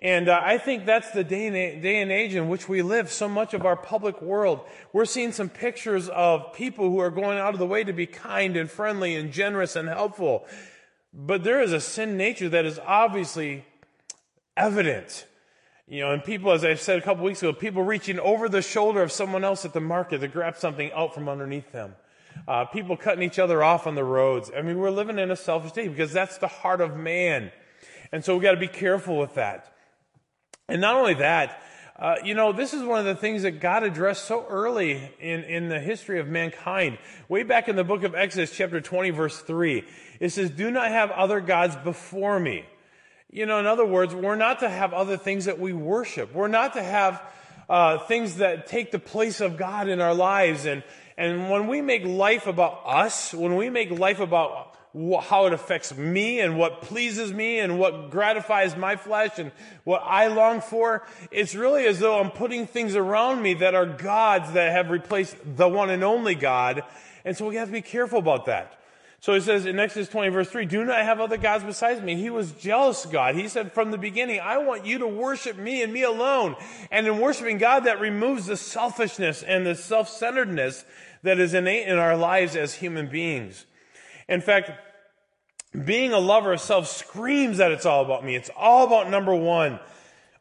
And 0.00 0.28
uh, 0.28 0.38
I 0.44 0.58
think 0.58 0.84
that's 0.84 1.10
the 1.12 1.24
day 1.24 1.46
and, 1.46 1.82
day 1.82 2.02
and 2.02 2.12
age 2.12 2.34
in 2.34 2.48
which 2.48 2.68
we 2.68 2.82
live. 2.82 3.10
So 3.10 3.28
much 3.28 3.54
of 3.54 3.64
our 3.64 3.76
public 3.76 4.20
world, 4.20 4.60
we're 4.92 5.06
seeing 5.06 5.32
some 5.32 5.48
pictures 5.48 6.08
of 6.10 6.52
people 6.52 6.90
who 6.90 6.98
are 6.98 7.10
going 7.10 7.38
out 7.38 7.54
of 7.54 7.58
the 7.58 7.66
way 7.66 7.84
to 7.84 7.92
be 7.92 8.06
kind 8.06 8.56
and 8.56 8.70
friendly 8.70 9.16
and 9.16 9.32
generous 9.32 9.76
and 9.76 9.88
helpful. 9.88 10.46
But 11.14 11.42
there 11.42 11.62
is 11.62 11.72
a 11.72 11.80
sin 11.80 12.16
nature 12.16 12.50
that 12.50 12.66
is 12.66 12.78
obviously 12.84 13.64
evident. 14.56 15.26
You 15.86 16.00
know, 16.00 16.12
and 16.12 16.22
people, 16.24 16.52
as 16.52 16.64
I 16.64 16.74
said 16.74 16.98
a 16.98 17.02
couple 17.02 17.24
weeks 17.24 17.42
ago, 17.42 17.52
people 17.52 17.82
reaching 17.82 18.18
over 18.18 18.48
the 18.48 18.62
shoulder 18.62 19.02
of 19.02 19.12
someone 19.12 19.44
else 19.44 19.64
at 19.64 19.72
the 19.72 19.80
market 19.80 20.20
to 20.20 20.28
grab 20.28 20.56
something 20.56 20.92
out 20.92 21.14
from 21.14 21.28
underneath 21.28 21.72
them. 21.72 21.94
Uh, 22.46 22.64
people 22.66 22.96
cutting 22.96 23.22
each 23.22 23.38
other 23.38 23.62
off 23.62 23.86
on 23.86 23.94
the 23.94 24.04
roads. 24.04 24.50
I 24.56 24.62
mean, 24.62 24.78
we're 24.78 24.90
living 24.90 25.18
in 25.18 25.30
a 25.30 25.36
selfish 25.36 25.72
day 25.72 25.88
because 25.88 26.12
that's 26.12 26.38
the 26.38 26.48
heart 26.48 26.80
of 26.80 26.96
man. 26.96 27.50
And 28.12 28.24
so 28.24 28.34
we've 28.34 28.42
got 28.42 28.52
to 28.52 28.60
be 28.60 28.68
careful 28.68 29.18
with 29.18 29.34
that. 29.34 29.72
And 30.68 30.80
not 30.80 30.96
only 30.96 31.14
that, 31.14 31.62
uh, 31.96 32.16
you 32.24 32.34
know, 32.34 32.52
this 32.52 32.74
is 32.74 32.82
one 32.82 32.98
of 32.98 33.04
the 33.04 33.14
things 33.14 33.42
that 33.42 33.60
God 33.60 33.84
addressed 33.84 34.24
so 34.24 34.44
early 34.48 35.12
in, 35.20 35.44
in 35.44 35.68
the 35.68 35.78
history 35.78 36.18
of 36.18 36.26
mankind. 36.26 36.98
Way 37.28 37.44
back 37.44 37.68
in 37.68 37.76
the 37.76 37.84
book 37.84 38.02
of 38.02 38.14
Exodus, 38.14 38.50
chapter 38.50 38.80
20, 38.80 39.10
verse 39.10 39.38
3, 39.40 39.84
it 40.18 40.30
says, 40.30 40.50
Do 40.50 40.70
not 40.70 40.88
have 40.88 41.10
other 41.12 41.40
gods 41.40 41.76
before 41.76 42.40
me. 42.40 42.64
You 43.30 43.46
know, 43.46 43.58
in 43.58 43.66
other 43.66 43.86
words, 43.86 44.14
we're 44.14 44.34
not 44.34 44.60
to 44.60 44.68
have 44.68 44.92
other 44.92 45.16
things 45.16 45.44
that 45.44 45.60
we 45.60 45.72
worship. 45.72 46.34
We're 46.34 46.48
not 46.48 46.74
to 46.74 46.82
have 46.82 47.22
uh, 47.68 47.98
things 47.98 48.36
that 48.36 48.66
take 48.66 48.90
the 48.90 48.98
place 48.98 49.40
of 49.40 49.56
God 49.56 49.88
in 49.88 50.00
our 50.00 50.14
lives. 50.14 50.66
And, 50.66 50.82
and 51.16 51.50
when 51.50 51.68
we 51.68 51.80
make 51.80 52.04
life 52.04 52.46
about 52.46 52.82
us, 52.84 53.32
when 53.32 53.56
we 53.56 53.70
make 53.70 53.90
life 53.90 54.20
about 54.20 54.74
how 55.22 55.46
it 55.46 55.52
affects 55.52 55.96
me 55.96 56.38
and 56.38 56.56
what 56.56 56.82
pleases 56.82 57.32
me 57.32 57.58
and 57.58 57.78
what 57.80 58.10
gratifies 58.10 58.76
my 58.76 58.94
flesh 58.94 59.38
and 59.38 59.50
what 59.82 60.00
I 60.04 60.28
long 60.28 60.60
for. 60.60 61.04
It's 61.32 61.54
really 61.54 61.84
as 61.86 61.98
though 61.98 62.20
I'm 62.20 62.30
putting 62.30 62.68
things 62.68 62.94
around 62.94 63.42
me 63.42 63.54
that 63.54 63.74
are 63.74 63.86
gods 63.86 64.52
that 64.52 64.70
have 64.70 64.90
replaced 64.90 65.36
the 65.56 65.68
one 65.68 65.90
and 65.90 66.04
only 66.04 66.36
God. 66.36 66.84
And 67.24 67.36
so 67.36 67.48
we 67.48 67.56
have 67.56 67.68
to 67.68 67.72
be 67.72 67.82
careful 67.82 68.20
about 68.20 68.46
that. 68.46 68.78
So 69.18 69.32
he 69.32 69.40
says 69.40 69.64
in 69.64 69.80
Exodus 69.80 70.10
20 70.10 70.28
verse 70.28 70.50
3, 70.50 70.66
do 70.66 70.84
not 70.84 71.00
have 71.00 71.18
other 71.18 71.38
gods 71.38 71.64
besides 71.64 72.00
me. 72.00 72.14
He 72.14 72.28
was 72.30 72.52
jealous 72.52 73.06
God. 73.06 73.34
He 73.34 73.48
said 73.48 73.72
from 73.72 73.90
the 73.90 73.98
beginning, 73.98 74.38
I 74.38 74.58
want 74.58 74.84
you 74.84 74.98
to 74.98 75.08
worship 75.08 75.56
me 75.56 75.82
and 75.82 75.92
me 75.92 76.02
alone. 76.02 76.54
And 76.92 77.06
in 77.06 77.18
worshiping 77.18 77.58
God, 77.58 77.84
that 77.84 78.00
removes 78.00 78.46
the 78.46 78.56
selfishness 78.56 79.42
and 79.42 79.66
the 79.66 79.74
self-centeredness 79.74 80.84
that 81.24 81.40
is 81.40 81.54
innate 81.54 81.88
in 81.88 81.98
our 81.98 82.16
lives 82.16 82.54
as 82.54 82.74
human 82.74 83.08
beings. 83.08 83.66
In 84.28 84.40
fact, 84.40 84.70
being 85.84 86.12
a 86.12 86.18
lover 86.18 86.52
of 86.52 86.60
self 86.60 86.86
screams 86.86 87.58
that 87.58 87.72
it's 87.72 87.84
all 87.84 88.04
about 88.04 88.24
me. 88.24 88.36
It's 88.36 88.50
all 88.56 88.86
about 88.86 89.10
number 89.10 89.34
one. 89.34 89.80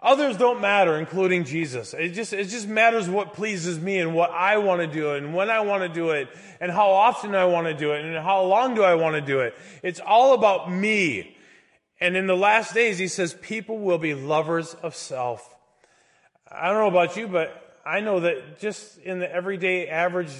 Others 0.01 0.35
don't 0.35 0.59
matter, 0.59 0.97
including 0.97 1.45
Jesus. 1.45 1.93
It 1.93 2.09
just, 2.09 2.33
it 2.33 2.49
just 2.49 2.67
matters 2.67 3.09
what 3.09 3.33
pleases 3.33 3.79
me 3.79 3.99
and 3.99 4.13
what 4.13 4.31
I 4.31 4.57
want 4.57 4.81
to 4.81 4.87
do 4.87 5.11
and 5.13 5.33
when 5.33 5.49
I 5.49 5.61
want 5.61 5.81
to 5.83 5.89
do 5.89 6.09
it 6.09 6.27
and 6.59 6.69
how 6.69 6.91
often 6.91 7.33
I 7.33 7.45
want 7.45 7.67
to 7.67 7.73
do 7.73 7.93
it 7.93 8.03
and 8.03 8.17
how 8.17 8.43
long 8.43 8.75
do 8.75 8.83
I 8.83 8.95
want 8.95 9.15
to 9.15 9.21
do 9.21 9.39
it. 9.39 9.55
It's 9.81 10.01
all 10.05 10.33
about 10.33 10.69
me. 10.69 11.37
And 12.01 12.17
in 12.17 12.27
the 12.27 12.35
last 12.35 12.73
days, 12.73 12.97
he 12.97 13.07
says, 13.07 13.33
people 13.41 13.79
will 13.79 13.97
be 13.97 14.13
lovers 14.13 14.73
of 14.73 14.93
self. 14.93 15.55
I 16.51 16.67
don't 16.67 16.79
know 16.79 16.99
about 16.99 17.15
you, 17.15 17.29
but 17.29 17.79
I 17.85 18.01
know 18.01 18.19
that 18.19 18.59
just 18.59 18.97
in 18.97 19.19
the 19.19 19.33
everyday 19.33 19.87
average 19.87 20.31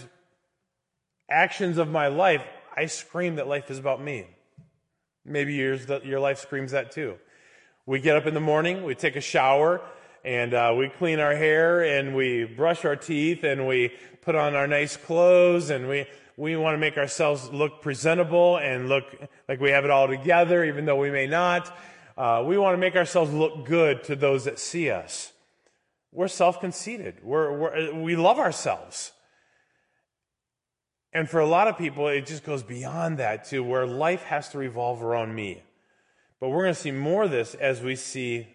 actions 1.33 1.77
of 1.77 1.89
my 1.89 2.07
life, 2.07 2.43
I 2.75 2.85
scream 2.85 3.35
that 3.35 3.47
life 3.47 3.71
is 3.71 3.79
about 3.79 4.01
me. 4.01 4.27
Maybe 5.25 5.53
yours, 5.55 5.87
your 6.03 6.19
life 6.19 6.39
screams 6.39 6.71
that 6.71 6.91
too. 6.91 7.15
We 7.85 7.99
get 7.99 8.15
up 8.15 8.25
in 8.25 8.33
the 8.33 8.39
morning, 8.39 8.83
we 8.83 8.95
take 8.95 9.15
a 9.15 9.21
shower, 9.21 9.81
and 10.23 10.53
uh, 10.53 10.73
we 10.77 10.89
clean 10.89 11.19
our 11.19 11.35
hair, 11.35 11.83
and 11.83 12.15
we 12.15 12.45
brush 12.45 12.85
our 12.85 12.95
teeth, 12.95 13.43
and 13.43 13.67
we 13.67 13.91
put 14.21 14.35
on 14.35 14.55
our 14.55 14.67
nice 14.67 14.95
clothes, 14.95 15.69
and 15.69 15.89
we 15.89 16.05
we 16.35 16.55
want 16.55 16.73
to 16.73 16.79
make 16.79 16.97
ourselves 16.97 17.49
look 17.51 17.81
presentable 17.81 18.57
and 18.57 18.89
look 18.89 19.05
like 19.47 19.59
we 19.59 19.69
have 19.69 19.85
it 19.85 19.91
all 19.91 20.07
together, 20.07 20.63
even 20.63 20.85
though 20.85 20.95
we 20.95 21.11
may 21.11 21.27
not. 21.27 21.77
Uh, 22.17 22.43
we 22.45 22.57
want 22.57 22.73
to 22.73 22.79
make 22.79 22.95
ourselves 22.95 23.31
look 23.31 23.65
good 23.65 24.03
to 24.05 24.15
those 24.15 24.45
that 24.45 24.57
see 24.57 24.89
us. 24.89 25.31
We're 26.11 26.27
self-conceited. 26.27 27.23
We're, 27.23 27.55
we're, 27.55 27.93
we 27.93 28.15
love 28.15 28.39
ourselves. 28.39 29.11
And 31.13 31.29
for 31.29 31.39
a 31.39 31.45
lot 31.45 31.67
of 31.67 31.77
people, 31.77 32.07
it 32.07 32.25
just 32.25 32.43
goes 32.43 32.63
beyond 32.63 33.19
that 33.19 33.45
to 33.45 33.59
where 33.59 33.85
life 33.85 34.23
has 34.23 34.49
to 34.49 34.57
revolve 34.57 35.03
around 35.03 35.35
me. 35.35 35.61
But 36.39 36.49
we're 36.49 36.63
going 36.63 36.73
to 36.73 36.79
see 36.79 36.91
more 36.91 37.23
of 37.23 37.31
this 37.31 37.53
as 37.53 37.81
we 37.81 37.95
see 37.95 38.47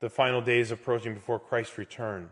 the 0.00 0.10
final 0.10 0.40
days 0.40 0.70
approaching 0.70 1.14
before 1.14 1.40
Christ's 1.40 1.78
return. 1.78 2.28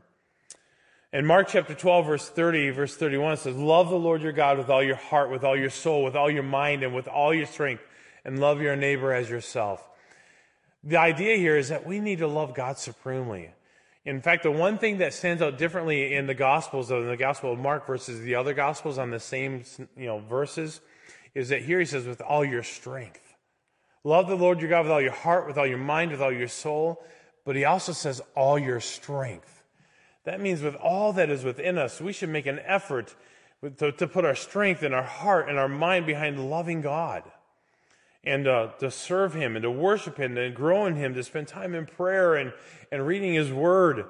In 1.13 1.25
Mark 1.25 1.49
chapter 1.49 1.75
12, 1.75 2.07
verse 2.07 2.29
30, 2.29 2.71
verse 2.71 2.95
31, 2.95 3.33
it 3.33 3.37
says, 3.39 3.57
Love 3.57 3.89
the 3.89 3.99
Lord 3.99 4.21
your 4.21 4.33
God 4.33 4.59
with 4.59 4.69
all 4.69 4.83
your 4.83 4.97
heart, 4.97 5.31
with 5.31 5.45
all 5.45 5.57
your 5.57 5.71
soul, 5.71 6.05
with 6.05 6.15
all 6.15 6.31
your 6.31 6.43
mind, 6.43 6.83
and 6.83 6.95
with 6.95 7.09
all 7.09 7.33
your 7.33 7.47
strength, 7.47 7.83
and 8.25 8.39
love 8.39 8.61
your 8.61 8.77
neighbor 8.77 9.13
as 9.13 9.31
yourself. 9.31 9.89
The 10.85 10.99
idea 10.99 11.37
here 11.39 11.57
is 11.57 11.71
that 11.71 11.87
we 11.87 12.01
need 12.01 12.19
to 12.19 12.27
love 12.27 12.55
God 12.55 12.77
supremely. 12.77 13.51
In 14.07 14.21
fact, 14.21 14.45
the 14.45 14.53
one 14.53 14.79
thing 14.79 14.99
that 14.99 15.13
stands 15.13 15.43
out 15.43 15.59
differently 15.59 16.15
in 16.15 16.29
the 16.29 16.35
Gospels, 16.35 16.93
in 16.93 17.09
the 17.09 17.17
Gospel 17.17 17.53
of 17.53 17.59
Mark 17.59 17.89
versus 17.89 18.21
the 18.21 18.37
other 18.37 18.55
Gospels 18.55 18.99
on 18.99 19.11
the 19.11 19.19
same 19.19 19.65
you 19.97 20.07
know, 20.07 20.21
verses, 20.21 20.81
is 21.35 21.49
that 21.49 21.63
here 21.63 21.81
he 21.81 21.85
says, 21.85 22.07
with 22.07 22.21
all 22.21 22.45
your 22.45 22.63
strength. 22.63 23.35
Love 24.05 24.29
the 24.29 24.37
Lord 24.37 24.61
your 24.61 24.71
God 24.71 24.85
with 24.85 24.93
all 24.93 25.01
your 25.01 25.11
heart, 25.11 25.49
with 25.49 25.59
all 25.59 25.67
your 25.67 25.77
mind, 25.77 26.13
with 26.13 26.23
all 26.23 26.33
your 26.33 26.47
soul. 26.47 27.05
But 27.45 27.57
he 27.57 27.65
also 27.65 27.93
says, 27.93 28.23
all 28.37 28.57
your 28.57 28.79
strength. 28.79 29.65
That 30.23 30.41
means 30.41 30.63
with 30.63 30.77
all 30.77 31.13
that 31.15 31.29
is 31.29 31.43
within 31.43 31.77
us, 31.77 32.01
we 32.01 32.13
should 32.13 32.29
make 32.29 32.47
an 32.47 32.61
effort 32.61 33.13
to, 33.79 33.91
to 33.91 34.07
put 34.07 34.25
our 34.25 34.37
strength 34.37 34.85
and 34.85 34.95
our 34.95 35.03
heart 35.03 35.49
and 35.49 35.59
our 35.59 35.69
mind 35.69 36.07
behind 36.07 36.49
loving 36.49 36.81
God 36.81 37.25
and 38.27 38.49
uh, 38.49 38.69
to 38.81 38.91
serve 38.91 39.33
Him 39.35 39.55
and 39.55 39.63
to 39.63 39.71
worship 39.71 40.19
Him 40.19 40.37
and 40.37 40.55
grow 40.55 40.85
in 40.85 40.97
Him, 40.97 41.15
to 41.15 41.23
spend 41.23 41.47
time 41.49 41.75
in 41.75 41.87
prayer 41.87 42.35
and, 42.35 42.53
and 42.91 43.07
reading 43.07 43.33
His 43.33 43.53
Word. 43.53 44.05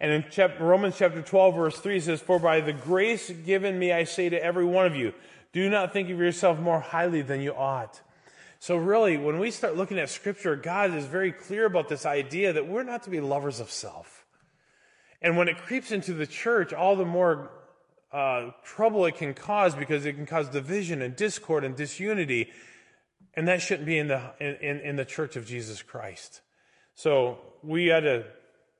And 0.00 0.12
in 0.12 0.24
chapter, 0.30 0.64
Romans 0.64 0.96
chapter 0.98 1.22
12, 1.22 1.54
verse 1.54 1.78
3 1.78 1.96
it 1.96 2.02
says, 2.02 2.20
For 2.20 2.38
by 2.38 2.60
the 2.60 2.72
grace 2.72 3.30
given 3.30 3.78
me, 3.78 3.92
I 3.92 4.04
say 4.04 4.28
to 4.28 4.42
every 4.42 4.64
one 4.64 4.86
of 4.86 4.96
you, 4.96 5.14
do 5.52 5.70
not 5.70 5.92
think 5.92 6.10
of 6.10 6.18
yourself 6.18 6.58
more 6.58 6.80
highly 6.80 7.22
than 7.22 7.40
you 7.40 7.54
ought. 7.54 8.00
So, 8.58 8.76
really, 8.76 9.16
when 9.16 9.38
we 9.38 9.50
start 9.50 9.76
looking 9.76 9.98
at 9.98 10.10
Scripture, 10.10 10.54
God 10.54 10.94
is 10.94 11.06
very 11.06 11.32
clear 11.32 11.64
about 11.64 11.88
this 11.88 12.04
idea 12.04 12.52
that 12.52 12.68
we're 12.68 12.82
not 12.82 13.04
to 13.04 13.10
be 13.10 13.20
lovers 13.20 13.58
of 13.58 13.70
self. 13.70 14.24
And 15.22 15.36
when 15.36 15.48
it 15.48 15.56
creeps 15.56 15.92
into 15.92 16.12
the 16.12 16.26
church, 16.26 16.72
all 16.72 16.94
the 16.94 17.04
more 17.04 17.50
uh, 18.12 18.50
trouble 18.64 19.06
it 19.06 19.16
can 19.16 19.34
cause 19.34 19.74
because 19.74 20.04
it 20.04 20.14
can 20.14 20.26
cause 20.26 20.48
division 20.48 21.02
and 21.02 21.16
discord 21.16 21.64
and 21.64 21.76
disunity 21.76 22.50
and 23.34 23.48
that 23.48 23.62
shouldn't 23.62 23.86
be 23.86 23.98
in 23.98 24.08
the, 24.08 24.20
in, 24.40 24.80
in 24.80 24.96
the 24.96 25.04
church 25.04 25.36
of 25.36 25.46
Jesus 25.46 25.82
Christ. 25.82 26.40
So 26.94 27.38
we 27.62 27.86
got 27.86 28.00
to 28.00 28.24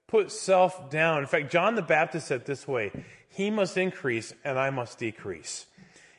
put 0.08 0.32
self 0.32 0.90
down. 0.90 1.20
In 1.20 1.26
fact, 1.26 1.50
John 1.50 1.74
the 1.74 1.82
Baptist 1.82 2.26
said 2.26 2.44
this 2.44 2.66
way 2.66 2.92
He 3.28 3.50
must 3.50 3.76
increase 3.76 4.34
and 4.44 4.58
I 4.58 4.70
must 4.70 4.98
decrease. 4.98 5.66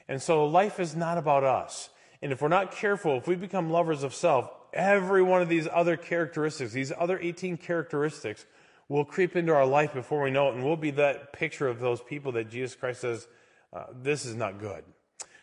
And 0.07 0.21
so 0.21 0.45
life 0.45 0.79
is 0.79 0.95
not 0.95 1.17
about 1.17 1.43
us. 1.43 1.89
And 2.21 2.31
if 2.31 2.41
we're 2.41 2.49
not 2.49 2.71
careful, 2.71 3.17
if 3.17 3.27
we 3.27 3.35
become 3.35 3.69
lovers 3.69 4.03
of 4.03 4.13
self, 4.13 4.49
every 4.73 5.23
one 5.23 5.41
of 5.41 5.49
these 5.49 5.67
other 5.71 5.97
characteristics, 5.97 6.73
these 6.73 6.91
other 6.97 7.19
18 7.19 7.57
characteristics, 7.57 8.45
will 8.89 9.05
creep 9.05 9.35
into 9.35 9.53
our 9.53 9.65
life 9.65 9.93
before 9.93 10.21
we 10.21 10.31
know 10.31 10.49
it. 10.49 10.55
And 10.55 10.65
we'll 10.65 10.75
be 10.75 10.91
that 10.91 11.33
picture 11.33 11.67
of 11.67 11.79
those 11.79 12.01
people 12.01 12.33
that 12.33 12.49
Jesus 12.49 12.75
Christ 12.75 13.01
says, 13.01 13.27
uh, 13.73 13.85
this 14.01 14.25
is 14.25 14.35
not 14.35 14.59
good. 14.59 14.83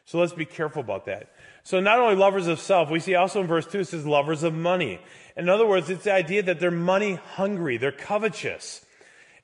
So 0.05 0.19
let's 0.19 0.35
be 0.35 0.45
careful 0.45 0.81
about 0.81 1.07
that. 1.07 1.33
So 1.69 1.81
not 1.81 1.99
only 1.99 2.17
lovers 2.17 2.47
of 2.47 2.61
self, 2.61 2.89
we 2.89 2.99
see 2.99 3.15
also 3.15 3.43
in 3.43 3.47
verse 3.47 3.67
2 3.67 3.81
it 3.81 3.89
says 3.89 4.07
lovers 4.07 4.43
of 4.43 4.55
money. 4.55 5.01
In 5.37 5.51
other 5.51 5.67
words, 5.67 5.91
it's 5.91 6.05
the 6.05 6.15
idea 6.15 6.43
that 6.45 6.61
they're 6.61 6.71
money 6.71 7.17
hungry, 7.35 7.77
they're 7.77 7.93
covetous. 7.93 8.81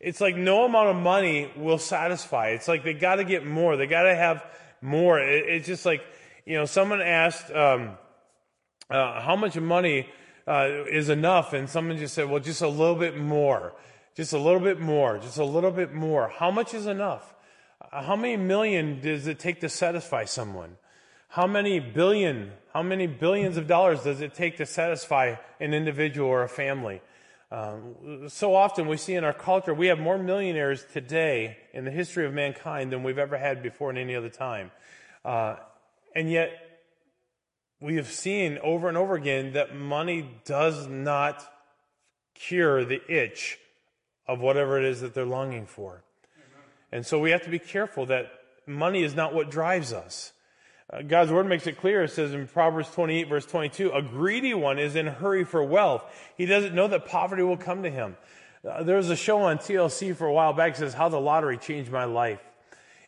It's 0.01 0.23
like 0.23 0.35
no 0.35 0.65
amount 0.65 0.89
of 0.89 0.97
money 0.97 1.53
will 1.55 1.77
satisfy. 1.77 2.53
It's 2.53 2.67
like 2.67 2.83
they 2.83 2.95
got 2.95 3.17
to 3.17 3.25
get 3.25 3.45
more, 3.45 3.77
they 3.77 3.87
got 3.87 4.05
to 4.05 4.15
have 4.15 4.43
more. 4.81 5.21
It, 5.21 5.45
it's 5.51 5.67
just 5.67 5.85
like, 5.85 6.03
you 6.47 6.57
know, 6.57 6.65
someone 6.65 7.03
asked, 7.03 7.51
um, 7.51 7.99
uh, 8.89 9.21
how 9.21 9.37
much 9.37 9.55
money 9.57 10.09
uh, 10.47 10.71
is 10.91 11.11
enough? 11.11 11.53
And 11.53 11.69
someone 11.69 11.99
just 11.99 12.15
said, 12.15 12.31
well, 12.31 12.41
just 12.41 12.63
a 12.63 12.69
little 12.69 12.97
bit 12.97 13.19
more. 13.19 13.75
Just 14.17 14.33
a 14.33 14.39
little 14.39 14.61
bit 14.61 14.81
more. 14.81 15.19
Just 15.19 15.37
a 15.37 15.45
little 15.45 15.73
bit 15.73 15.93
more. 15.93 16.29
How 16.29 16.51
much 16.51 16.73
is 16.73 16.87
enough? 16.87 17.35
How 17.93 18.17
many 18.17 18.39
million 18.39 19.03
does 19.03 19.27
it 19.27 19.39
take 19.39 19.61
to 19.61 19.69
satisfy 19.69 20.25
someone? 20.25 20.79
How 21.35 21.49
many 21.49 21.81
billion, 21.81 22.53
how 22.73 22.85
many 22.85 23.09
billions 23.09 23.57
of 23.57 23.67
dollars 23.67 24.05
does 24.05 24.21
it 24.21 24.35
take 24.35 24.59
to 24.59 24.67
satisfy 24.67 25.35
an 25.59 25.75
individual 25.75 26.29
or 26.29 26.45
a 26.45 26.49
family? 26.49 27.03
Um, 27.51 28.29
so 28.29 28.55
often 28.55 28.87
we 28.87 28.97
see 28.97 29.15
in 29.15 29.25
our 29.25 29.33
culture, 29.33 29.75
we 29.75 29.89
have 29.89 29.99
more 29.99 30.17
millionaires 30.17 30.87
today 30.93 31.57
in 31.73 31.85
the 31.85 31.91
history 31.91 32.25
of 32.25 32.33
mankind 32.33 32.93
than 32.93 33.03
we've 33.03 33.19
ever 33.19 33.37
had 33.37 33.65
before 33.65 33.91
in 33.91 33.97
any 33.97 34.15
other 34.15 34.29
time. 34.29 34.71
Uh, 35.25 35.57
and 36.15 36.31
yet, 36.31 36.53
we 37.81 37.97
have 37.97 38.07
seen 38.07 38.61
over 38.63 38.87
and 38.87 38.97
over 38.97 39.17
again 39.17 39.55
that 39.55 39.75
money 39.75 40.31
does 40.45 40.87
not 40.87 41.53
cure 42.35 42.85
the 42.85 43.03
itch 43.13 43.59
of 44.29 44.39
whatever 44.39 44.79
it 44.79 44.85
is 44.85 45.01
that 45.01 45.15
they're 45.15 45.25
longing 45.25 45.67
for. 45.67 46.05
And 46.93 47.05
so 47.05 47.19
we 47.19 47.33
have 47.33 47.43
to 47.43 47.51
be 47.51 47.59
careful 47.59 48.07
that 48.07 48.31
money 48.69 49.03
is 49.03 49.17
not 49.17 49.35
what 49.35 49.51
drives 49.51 49.93
us. 49.93 50.33
Uh, 50.95 51.03
God's 51.03 51.33
word 51.33 51.47
makes 51.47 51.67
it 51.67 51.79
clear. 51.79 52.05
It 52.05 52.11
says 52.11 52.33
in 52.33 52.47
Proverbs 52.47 52.91
28 52.91 53.29
verse 53.29 53.47
22, 53.47 53.91
a 53.91 54.03
greedy 54.03 54.55
one 54.55 54.79
is 54.79 54.95
in 54.95 55.07
hurry 55.07 55.45
for 55.45 55.65
wealth. 55.65 56.05
He 56.37 56.47
doesn't 56.47 56.75
know 56.75 56.87
that 56.89 57.07
poverty 57.07 57.43
will 57.43 57.57
come 57.57 57.83
to 57.83 57.91
him. 57.91 58.17
Uh, 58.69 58.83
there 58.83 58.97
was 58.97 59.11
a 59.11 59.17
show 59.17 59.43
on 59.43 59.59
TLC 59.59 60.15
for 60.17 60.27
a 60.27 60.33
while 60.33 60.53
back 60.53 60.75
that 60.75 60.79
says 60.79 60.95
how 60.95 61.09
the 61.09 61.21
lottery 61.21 61.59
changed 61.59 61.91
my 61.91 62.05
life 62.05 62.41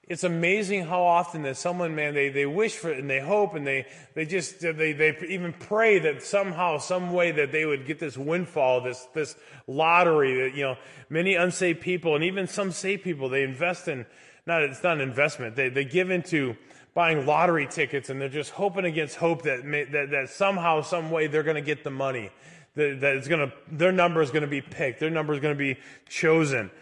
it's 0.09 0.23
amazing 0.23 0.87
how 0.87 1.03
often 1.03 1.43
that 1.43 1.57
someone, 1.57 1.97
man, 1.97 2.15
they, 2.15 2.29
they 2.29 2.47
wish 2.47 2.77
for 2.77 2.91
it 2.91 2.99
and 2.99 3.11
they 3.11 3.19
hope 3.19 3.55
and 3.55 3.67
they, 3.67 3.87
they 4.15 4.25
just, 4.25 4.61
they, 4.61 4.93
they 4.93 5.17
even 5.29 5.53
pray 5.53 5.99
that 5.99 6.23
somehow, 6.23 6.79
some 6.79 7.13
way 7.13 7.33
that 7.33 7.51
they 7.51 7.65
would 7.67 7.87
get 7.87 7.99
this 7.99 8.17
windfall, 8.17 8.83
this, 8.83 9.09
this 9.15 9.35
lottery 9.67 10.43
that, 10.43 10.57
you 10.57 10.63
know, 10.63 10.77
many 11.11 11.35
unsaved 11.35 11.81
people 11.81 12.15
and 12.15 12.23
even 12.23 12.47
some 12.47 12.71
saved 12.71 13.03
people, 13.03 13.29
they 13.29 13.43
invest 13.43 13.89
in, 13.89 14.07
not, 14.47 14.63
it's 14.63 14.85
not 14.85 14.97
an 14.97 15.01
investment. 15.01 15.57
They, 15.57 15.71
they 15.71 15.85
give 15.85 16.11
into 16.11 16.57
buying 16.97 17.27
lottery 17.27 17.69
tickets 17.69 18.11
and 18.11 18.21
they're 18.21 18.29
just 18.29 18.51
hoping 18.51 18.85
against 18.85 19.15
hope 19.15 19.43
that, 19.43 19.65
may, 19.65 19.85
that, 19.85 20.11
that 20.11 20.31
somehow, 20.31 20.81
some 20.81 21.13
way 21.13 21.29
they're 21.29 21.45
going 21.45 21.55
to 21.55 21.61
get 21.61 21.85
the 21.85 21.91
money. 21.91 22.31
That, 22.75 23.01
that 23.03 23.17
it's 23.17 23.29
going 23.29 23.49
to, 23.49 23.57
their 23.71 23.93
number 23.93 24.21
is 24.21 24.31
going 24.31 24.43
to 24.43 24.49
be 24.49 24.61
picked. 24.61 24.99
Their 24.99 25.11
number 25.11 25.33
is 25.33 25.39
going 25.39 25.55
to 25.55 25.59
be 25.59 25.79
chosen. 26.09 26.73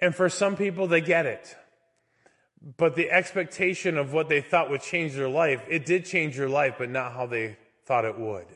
And 0.00 0.12
for 0.12 0.28
some 0.28 0.56
people, 0.56 0.88
they 0.88 1.00
get 1.00 1.26
it 1.26 1.54
but 2.76 2.94
the 2.94 3.10
expectation 3.10 3.96
of 3.96 4.12
what 4.12 4.28
they 4.28 4.40
thought 4.40 4.70
would 4.70 4.82
change 4.82 5.14
their 5.14 5.28
life, 5.28 5.62
it 5.68 5.86
did 5.86 6.04
change 6.04 6.36
their 6.36 6.48
life, 6.48 6.74
but 6.78 6.90
not 6.90 7.12
how 7.12 7.26
they 7.26 7.56
thought 7.86 8.04
it 8.04 8.18
would. 8.18 8.46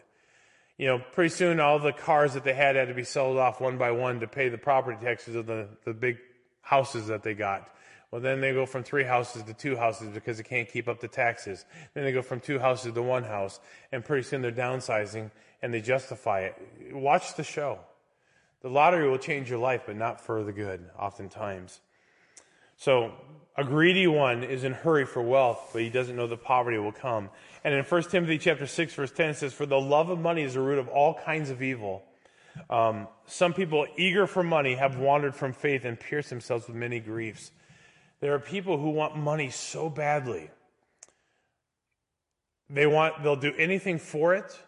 You 0.77 0.89
know, 0.89 1.03
pretty 1.13 1.31
soon 1.31 1.61
all 1.61 1.79
the 1.79 1.93
cars 1.93 2.35
that 2.35 2.45
they 2.45 2.53
had 2.53 2.77
had 2.77 2.89
to 2.89 2.95
be 2.95 3.05
sold 3.05 3.39
off 3.39 3.61
one 3.61 3.79
by 3.79 3.93
one 3.93 4.21
to 4.21 4.27
pay 4.27 4.49
the 4.49 4.59
property 4.59 4.99
taxes 5.03 5.37
of 5.37 5.47
the, 5.47 5.69
the 5.85 5.95
big 5.95 6.19
houses 6.61 7.07
that 7.07 7.23
they 7.23 7.35
got. 7.35 7.69
Well, 8.15 8.23
then 8.23 8.41
they 8.41 8.53
go 8.53 8.65
from 8.65 8.85
three 8.85 9.03
houses 9.03 9.43
to 9.43 9.55
two 9.55 9.75
houses 9.75 10.11
because 10.15 10.37
they 10.37 10.45
can't 10.45 10.69
keep 10.69 10.87
up 10.87 11.01
the 11.01 11.09
taxes. 11.09 11.65
Then 11.95 12.05
they 12.05 12.13
go 12.13 12.23
from 12.23 12.39
two 12.39 12.61
houses 12.61 12.95
to 12.95 13.03
one 13.03 13.25
house, 13.25 13.59
and 13.91 14.05
pretty 14.05 14.23
soon 14.23 14.41
they're 14.41 14.53
downsizing 14.53 15.33
and 15.61 15.75
they 15.75 15.81
justify 15.81 16.43
it. 16.43 16.55
Watch 16.93 17.35
the 17.35 17.43
show. 17.43 17.81
The 18.63 18.69
lottery 18.69 19.11
will 19.11 19.19
change 19.19 19.51
your 19.51 19.59
life, 19.59 19.83
but 19.87 19.97
not 19.97 20.21
for 20.21 20.45
the 20.45 20.53
good, 20.53 20.89
oftentimes. 20.97 21.81
So 22.77 23.15
a 23.57 23.65
greedy 23.65 24.07
one 24.07 24.45
is 24.45 24.63
in 24.63 24.75
hurry 24.75 25.07
for 25.07 25.21
wealth, 25.21 25.71
but 25.73 25.83
he 25.83 25.91
doesn't 25.91 26.15
know 26.15 26.29
that 26.29 26.45
poverty 26.45 26.79
will 26.79 26.93
come. 26.93 27.31
And 27.65 27.75
in 27.75 27.85
1 27.85 28.03
Timothy 28.11 28.39
chapter 28.39 28.69
6, 28.69 28.95
verse 28.95 29.11
10, 29.11 29.31
it 29.31 29.37
says, 29.39 29.53
For 29.53 29.67
the 29.67 29.81
love 29.81 30.11
of 30.11 30.21
money 30.21 30.43
is 30.43 30.55
the 30.55 30.61
root 30.61 30.79
of 30.79 30.87
all 30.87 31.15
kinds 31.15 31.51
of 31.51 31.65
evil. 31.65 32.05
Um, 32.71 33.09
some 33.27 33.53
people 33.53 33.89
eager 33.97 34.29
for 34.29 34.45
money 34.45 34.77
have 34.77 34.99
wandered 34.99 35.35
from 35.35 35.53
faith 35.53 35.85
and 35.85 35.99
pierced 35.99 36.31
themselves 36.31 36.69
with 36.69 36.77
many 36.77 37.01
griefs. 37.01 37.51
There 38.21 38.35
are 38.35 38.39
people 38.39 38.79
who 38.79 38.91
want 38.91 39.17
money 39.17 39.51
so 39.51 39.91
badly. 39.91 40.51
They 42.71 42.87
want, 42.87 43.23
they'll 43.23 43.37
do 43.37 43.53
anything 43.59 43.99
for 43.99 44.35
it, 44.35 44.59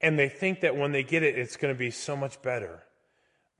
and 0.00 0.18
they 0.18 0.28
think 0.28 0.60
that 0.60 0.76
when 0.76 0.92
they 0.92 1.02
get 1.02 1.22
it, 1.22 1.38
it's 1.38 1.56
going 1.56 1.74
to 1.74 1.78
be 1.78 1.90
so 1.90 2.16
much 2.16 2.40
better. 2.42 2.82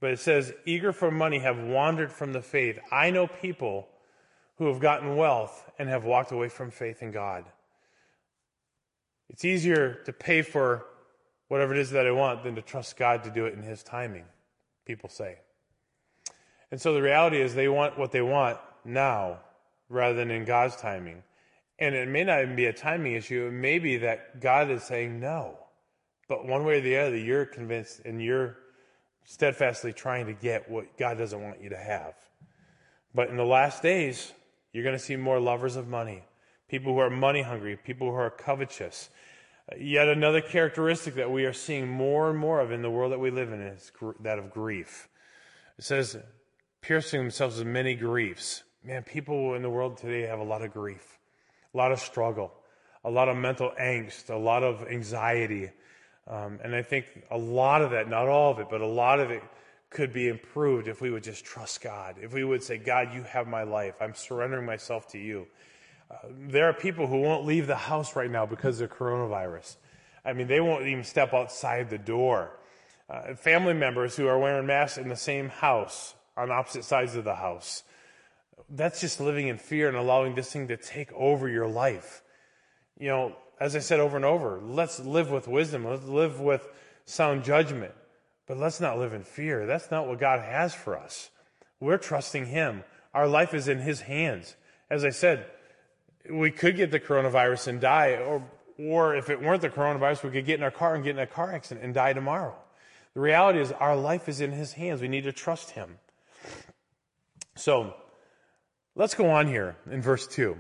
But 0.01 0.11
it 0.11 0.21
says, 0.21 0.53
eager 0.65 0.93
for 0.93 1.11
money 1.11 1.39
have 1.41 1.59
wandered 1.59 2.13
from 2.13 2.33
the 2.33 2.43
faith. 2.43 2.79
I 2.93 3.11
know 3.11 3.27
people 3.27 3.89
who 4.57 4.67
have 4.69 4.81
gotten 4.81 5.17
wealth 5.17 5.71
and 5.79 5.89
have 5.89 6.05
walked 6.05 6.33
away 6.33 6.49
from 6.49 6.71
faith 6.71 7.03
in 7.03 7.11
God. 7.11 7.45
It's 9.29 9.45
easier 9.45 9.95
to 10.05 10.13
pay 10.13 10.43
for 10.43 10.87
whatever 11.49 11.75
it 11.75 11.81
is 11.81 11.91
that 11.91 12.07
I 12.07 12.13
want 12.13 12.45
than 12.45 12.55
to 12.55 12.63
trust 12.63 12.97
God 12.97 13.25
to 13.25 13.31
do 13.31 13.47
it 13.47 13.55
in 13.55 13.63
His 13.63 13.83
timing, 13.83 14.25
people 14.85 15.09
say. 15.09 15.39
And 16.71 16.81
so 16.81 16.95
the 16.95 17.03
reality 17.03 17.41
is 17.41 17.55
they 17.55 17.69
want 17.69 17.99
what 17.99 18.13
they 18.13 18.23
want 18.23 18.59
now 18.87 19.41
rather 19.89 20.15
than 20.15 20.31
in 20.31 20.45
God's 20.45 20.77
timing. 20.77 21.23
And 21.79 21.95
it 21.95 22.09
may 22.09 22.25
not 22.25 22.43
even 22.43 22.57
be 22.57 22.67
a 22.67 22.73
timing 22.73 23.13
issue. 23.13 23.47
It 23.47 23.53
may 23.53 23.79
be 23.79 23.99
that 23.99 24.41
God 24.41 24.71
is 24.71 24.83
saying 24.83 25.21
no. 25.21 25.59
But 26.29 26.47
one 26.47 26.65
way 26.65 26.79
or 26.79 26.81
the 26.81 26.97
other, 26.97 27.17
you're 27.17 27.45
convinced 27.45 28.01
and 28.05 28.23
you're 28.23 28.57
steadfastly 29.25 29.93
trying 29.93 30.27
to 30.27 30.33
get 30.33 30.71
what 30.71 30.97
God 30.97 31.19
doesn't 31.19 31.43
want 31.43 31.63
you 31.63 31.71
to 31.71 31.77
have. 31.77 32.15
But 33.15 33.29
in 33.29 33.37
the 33.37 33.45
last 33.45 33.83
days, 33.83 34.33
you're 34.73 34.85
going 34.85 34.97
to 34.97 35.03
see 35.03 35.17
more 35.17 35.41
lovers 35.41 35.77
of 35.77 35.89
money, 35.89 36.25
people 36.69 36.93
who 36.93 36.99
are 36.99 37.11
money 37.11 37.43
hungry, 37.43 37.77
people 37.77 38.11
who 38.11 38.17
are 38.17 38.31
covetous. 38.31 39.11
Yet 39.79 40.09
another 40.09 40.41
characteristic 40.41 41.15
that 41.15 41.31
we 41.31 41.45
are 41.45 41.53
seeing 41.53 41.89
more 41.89 42.31
and 42.31 42.39
more 42.39 42.61
of 42.61 42.71
in 42.71 42.83
the 42.83 42.91
world 42.91 43.13
that 43.13 43.19
we 43.19 43.31
live 43.31 43.53
in 43.53 43.61
is 43.61 43.91
that 44.21 44.39
of 44.39 44.51
grief. 44.51 45.09
It 45.79 45.85
says, 45.85 46.17
piercing 46.83 47.21
themselves 47.21 47.59
with 47.59 47.67
many 47.67 47.95
griefs. 47.95 48.63
Man, 48.87 49.03
people 49.03 49.55
in 49.55 49.63
the 49.63 49.69
world 49.69 49.97
today 49.97 50.29
have 50.29 50.39
a 50.39 50.45
lot 50.45 50.63
of 50.63 50.73
grief, 50.73 51.19
a 51.75 51.77
lot 51.77 51.91
of 51.91 51.99
struggle, 51.99 52.53
a 53.05 53.11
lot 53.11 53.29
of 53.29 53.37
mental 53.37 53.73
angst, 53.81 54.31
a 54.31 54.37
lot 54.37 54.63
of 54.63 54.87
anxiety. 54.87 55.71
Um, 56.29 56.61
and 56.63 56.73
I 56.73 56.83
think 56.83 57.07
a 57.33 57.37
lot 57.37 57.83
of 57.83 57.91
that, 57.91 58.09
not 58.09 58.29
all 58.29 58.53
of 58.53 58.61
it, 58.61 58.69
but 58.71 58.83
a 58.83 58.87
lot 58.87 59.19
of 59.19 59.33
it 59.33 59.43
could 59.91 60.13
be 60.13 60.29
improved 60.29 60.87
if 60.87 61.01
we 61.01 61.11
would 61.11 61.25
just 61.25 61.45
trust 61.45 61.81
God. 61.81 62.15
If 62.23 62.33
we 62.33 62.45
would 62.45 62.63
say, 62.63 62.79
God, 62.79 63.13
you 63.13 63.25
have 63.25 63.49
my 63.49 63.65
life. 63.65 63.97
I'm 64.01 64.15
surrendering 64.15 64.65
myself 64.65 65.09
to 65.09 65.19
you. 65.19 65.49
Uh, 66.09 66.29
there 66.47 66.69
are 66.69 66.73
people 66.73 67.09
who 67.09 67.23
won't 67.23 67.45
leave 67.45 67.67
the 67.67 67.75
house 67.75 68.15
right 68.15 68.31
now 68.31 68.47
because 68.47 68.81
of 68.81 68.91
coronavirus. 68.91 69.79
I 70.25 70.33
mean, 70.33 70.47
they 70.47 70.61
won't 70.61 70.87
even 70.87 71.03
step 71.03 71.35
outside 71.35 71.91
the 71.91 71.99
door. 71.99 72.57
Uh, 73.11 73.35
family 73.35 73.75
members 73.75 74.15
who 74.15 74.29
are 74.29 74.39
wearing 74.39 74.69
masks 74.69 74.97
in 74.97 75.09
the 75.09 75.17
same 75.17 75.49
house, 75.49 76.15
on 76.37 76.53
opposite 76.53 76.85
sides 76.85 77.17
of 77.17 77.25
the 77.25 77.35
house. 77.35 77.83
That's 78.69 79.01
just 79.01 79.21
living 79.21 79.49
in 79.49 79.59
fear 79.59 79.89
and 79.89 79.97
allowing 79.97 80.35
this 80.35 80.53
thing 80.53 80.69
to 80.69 80.77
take 80.77 81.13
over 81.13 81.49
your 81.49 81.69
life. 81.69 82.23
You 82.99 83.09
know, 83.09 83.37
as 83.61 83.77
I 83.77 83.79
said 83.79 84.01
over 84.01 84.17
and 84.17 84.25
over, 84.25 84.61
let's 84.63 84.99
live 85.01 85.31
with 85.31 85.49
wisdom. 85.49 85.85
Let's 85.85 86.05
live 86.05 86.41
with 86.41 86.69
sound 87.05 87.45
judgment. 87.45 87.93
But 88.47 88.59
let's 88.59 88.81
not 88.81 88.99
live 88.99 89.13
in 89.13 89.25
fear. 89.25 89.67
That's 89.67 89.91
not 89.91 90.07
what 90.07 90.21
God 90.21 90.41
has 90.41 90.75
for 90.75 90.97
us. 90.97 91.31
We're 91.81 91.99
trusting 91.99 92.47
Him. 92.47 92.85
Our 93.13 93.27
life 93.27 93.55
is 93.55 93.69
in 93.69 93.79
His 93.79 94.03
hands. 94.03 94.57
As 94.91 95.05
I 95.05 95.11
said, 95.11 95.47
we 96.31 96.51
could 96.51 96.77
get 96.77 96.91
the 96.91 97.01
coronavirus 97.01 97.69
and 97.69 97.81
die, 97.81 98.17
or, 98.17 98.45
or 98.79 99.17
if 99.17 99.31
it 99.31 99.41
weren't 99.41 99.63
the 99.63 99.71
coronavirus, 99.71 100.23
we 100.23 100.31
could 100.31 100.47
get 100.47 100.59
in 100.59 100.63
our 100.63 100.71
car 100.71 100.95
and 100.95 101.03
get 101.03 101.17
in 101.17 101.19
a 101.19 101.27
car 101.27 101.53
accident 101.53 101.85
and 101.85 101.95
die 101.95 102.13
tomorrow. 102.13 102.55
The 103.15 103.21
reality 103.21 103.61
is, 103.61 103.73
our 103.73 103.97
life 103.97 104.29
is 104.29 104.41
in 104.41 104.53
His 104.53 104.73
hands. 104.75 105.01
We 105.01 105.09
need 105.09 105.25
to 105.25 105.33
trust 105.33 105.71
Him. 105.71 105.99
So, 107.57 107.95
let's 108.97 109.15
go 109.15 109.31
on 109.31 109.47
here 109.47 109.77
in 109.91 110.03
verse 110.03 110.27
2. 110.27 110.57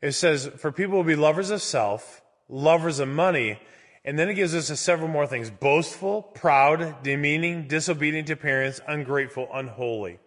It 0.00 0.12
says, 0.12 0.48
For 0.58 0.70
people 0.70 0.96
will 0.96 1.04
be 1.04 1.16
lovers 1.16 1.50
of 1.50 1.60
self, 1.60 2.22
lovers 2.48 3.00
of 3.00 3.08
money, 3.08 3.58
and 4.04 4.18
then 4.18 4.28
it 4.28 4.34
gives 4.34 4.54
us 4.54 4.80
several 4.80 5.08
more 5.08 5.26
things 5.26 5.50
boastful, 5.50 6.22
proud, 6.22 7.02
demeaning, 7.02 7.66
disobedient 7.66 8.28
to 8.28 8.36
parents, 8.36 8.80
ungrateful, 8.86 9.48
unholy. 9.52 10.18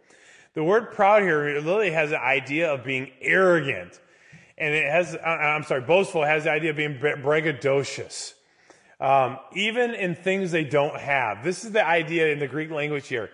The 0.54 0.64
word 0.64 0.92
proud 0.92 1.24
here 1.24 1.46
literally 1.60 1.92
has 1.92 2.12
the 2.12 2.22
idea 2.22 2.72
of 2.72 2.84
being 2.84 3.10
arrogant. 3.22 4.00
And 4.58 4.74
it 4.74 4.86
has, 4.86 5.16
uh, 5.16 5.28
I'm 5.28 5.64
sorry, 5.64 5.82
boastful 5.82 6.24
has 6.24 6.44
the 6.44 6.52
idea 6.52 6.70
of 6.72 6.76
being 6.76 7.00
braggadocious. 7.00 8.34
Um, 9.00 9.40
even 9.56 9.96
in 9.96 10.14
things 10.14 10.52
they 10.52 10.64
don't 10.64 10.96
have. 10.96 11.44
This 11.44 11.66
is 11.66 11.72
the 11.72 11.86
idea 11.86 12.28
in 12.28 12.40
the 12.40 12.48
Greek 12.48 12.70
language 12.70 13.08
here. 13.08 13.32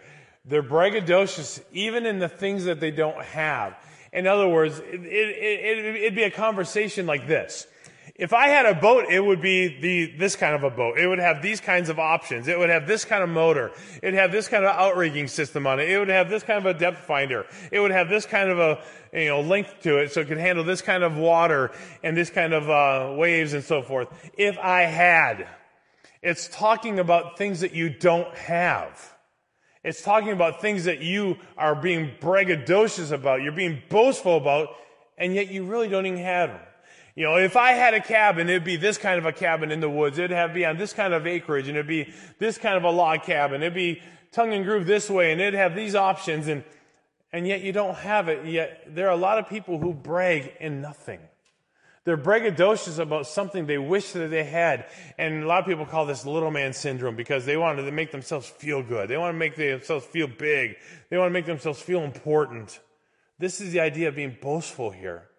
They're 0.49 0.63
braggadocious 0.63 1.62
even 1.71 2.05
in 2.05 2.19
the 2.19 2.27
things 2.27 2.65
that 2.65 2.79
they 2.79 2.91
don't 2.91 3.23
have. 3.23 3.77
In 4.12 4.25
other 4.25 4.49
words, 4.49 4.79
it, 4.79 5.05
it, 5.05 5.05
it, 5.05 5.95
it'd 5.95 6.15
be 6.15 6.23
a 6.23 6.31
conversation 6.31 7.05
like 7.05 7.27
this. 7.27 7.67
If 8.15 8.33
I 8.33 8.47
had 8.47 8.65
a 8.65 8.73
boat, 8.73 9.05
it 9.09 9.23
would 9.23 9.41
be 9.41 9.79
the, 9.79 10.17
this 10.17 10.35
kind 10.35 10.55
of 10.55 10.63
a 10.63 10.69
boat. 10.69 10.97
It 10.97 11.07
would 11.07 11.19
have 11.19 11.41
these 11.41 11.62
kinds 11.62 11.88
of 11.88 11.99
options. 11.99 12.47
It 12.47 12.57
would 12.57 12.69
have 12.69 12.88
this 12.88 13.05
kind 13.05 13.23
of 13.23 13.29
motor. 13.29 13.71
It 14.01 14.07
would 14.07 14.13
have 14.15 14.31
this 14.31 14.47
kind 14.47 14.65
of 14.65 14.75
outrigging 14.75 15.27
system 15.27 15.67
on 15.67 15.79
it. 15.79 15.88
It 15.89 15.99
would 15.99 16.09
have 16.09 16.29
this 16.29 16.43
kind 16.43 16.57
of 16.57 16.65
a 16.65 16.77
depth 16.77 17.05
finder. 17.05 17.45
It 17.71 17.79
would 17.79 17.91
have 17.91 18.09
this 18.09 18.25
kind 18.25 18.49
of 18.49 18.59
a, 18.59 18.83
you 19.13 19.29
know, 19.29 19.41
length 19.41 19.75
to 19.83 19.99
it 19.99 20.12
so 20.12 20.21
it 20.21 20.27
could 20.27 20.39
handle 20.39 20.65
this 20.65 20.81
kind 20.81 21.03
of 21.03 21.15
water 21.15 21.71
and 22.03 22.17
this 22.17 22.31
kind 22.31 22.53
of, 22.53 22.69
uh, 22.69 23.15
waves 23.15 23.53
and 23.53 23.63
so 23.63 23.83
forth. 23.83 24.09
If 24.38 24.57
I 24.57 24.81
had, 24.81 25.47
it's 26.21 26.49
talking 26.49 26.99
about 26.99 27.38
things 27.38 27.62
that 27.62 27.73
you 27.73 27.89
don't 27.89 28.35
have. 28.35 29.15
It's 29.83 30.01
talking 30.01 30.31
about 30.31 30.61
things 30.61 30.83
that 30.85 31.01
you 31.01 31.37
are 31.57 31.75
being 31.75 32.11
braggadocious 32.19 33.11
about, 33.11 33.41
you're 33.41 33.51
being 33.51 33.81
boastful 33.89 34.37
about, 34.37 34.69
and 35.17 35.33
yet 35.33 35.49
you 35.49 35.63
really 35.65 35.87
don't 35.87 36.05
even 36.05 36.19
have 36.19 36.49
them. 36.49 36.59
You 37.15 37.25
know, 37.25 37.37
if 37.37 37.57
I 37.57 37.71
had 37.71 37.93
a 37.93 38.01
cabin, 38.01 38.49
it'd 38.49 38.63
be 38.63 38.77
this 38.77 38.97
kind 38.97 39.17
of 39.17 39.25
a 39.25 39.33
cabin 39.33 39.71
in 39.71 39.79
the 39.79 39.89
woods. 39.89 40.17
It'd 40.17 40.31
have 40.31 40.53
be 40.53 40.65
on 40.65 40.77
this 40.77 40.93
kind 40.93 41.13
of 41.13 41.27
acreage 41.27 41.67
and 41.67 41.75
it'd 41.75 41.87
be 41.87 42.13
this 42.37 42.57
kind 42.57 42.77
of 42.77 42.83
a 42.83 42.89
log 42.89 43.23
cabin. 43.23 43.61
It'd 43.61 43.73
be 43.73 44.01
tongue 44.31 44.53
and 44.53 44.63
groove 44.63 44.85
this 44.85 45.09
way 45.09 45.31
and 45.31 45.41
it'd 45.41 45.53
have 45.53 45.75
these 45.75 45.95
options 45.95 46.47
and, 46.47 46.63
and 47.33 47.45
yet 47.45 47.61
you 47.61 47.73
don't 47.73 47.95
have 47.95 48.29
it. 48.29 48.45
Yet 48.45 48.95
there 48.95 49.07
are 49.07 49.13
a 49.13 49.17
lot 49.17 49.37
of 49.37 49.49
people 49.49 49.79
who 49.79 49.93
brag 49.93 50.53
in 50.61 50.81
nothing. 50.81 51.19
They're 52.05 52.17
braggadocious 52.17 52.97
about 52.99 53.27
something 53.27 53.65
they 53.65 53.77
wish 53.77 54.13
that 54.13 54.29
they 54.29 54.43
had. 54.43 54.85
And 55.17 55.43
a 55.43 55.47
lot 55.47 55.59
of 55.59 55.65
people 55.65 55.85
call 55.85 56.05
this 56.05 56.25
little 56.25 56.51
man 56.51 56.73
syndrome 56.73 57.15
because 57.15 57.45
they 57.45 57.57
want 57.57 57.77
to 57.77 57.91
make 57.91 58.12
themselves 58.12 58.47
feel 58.47 58.81
good. 58.81 59.09
They 59.09 59.17
want 59.17 59.33
to 59.33 59.38
make 59.38 59.55
themselves 59.55 60.05
feel 60.05 60.27
big. 60.27 60.75
They 61.09 61.17
want 61.17 61.29
to 61.29 61.33
make 61.33 61.45
themselves 61.45 61.81
feel 61.81 62.03
important. 62.03 62.79
This 63.38 63.62
is 63.62 63.71
the 63.71 63.79
idea 63.79 64.07
of 64.07 64.15
being 64.15 64.38
boastful 64.41 64.91
here. 64.91 65.29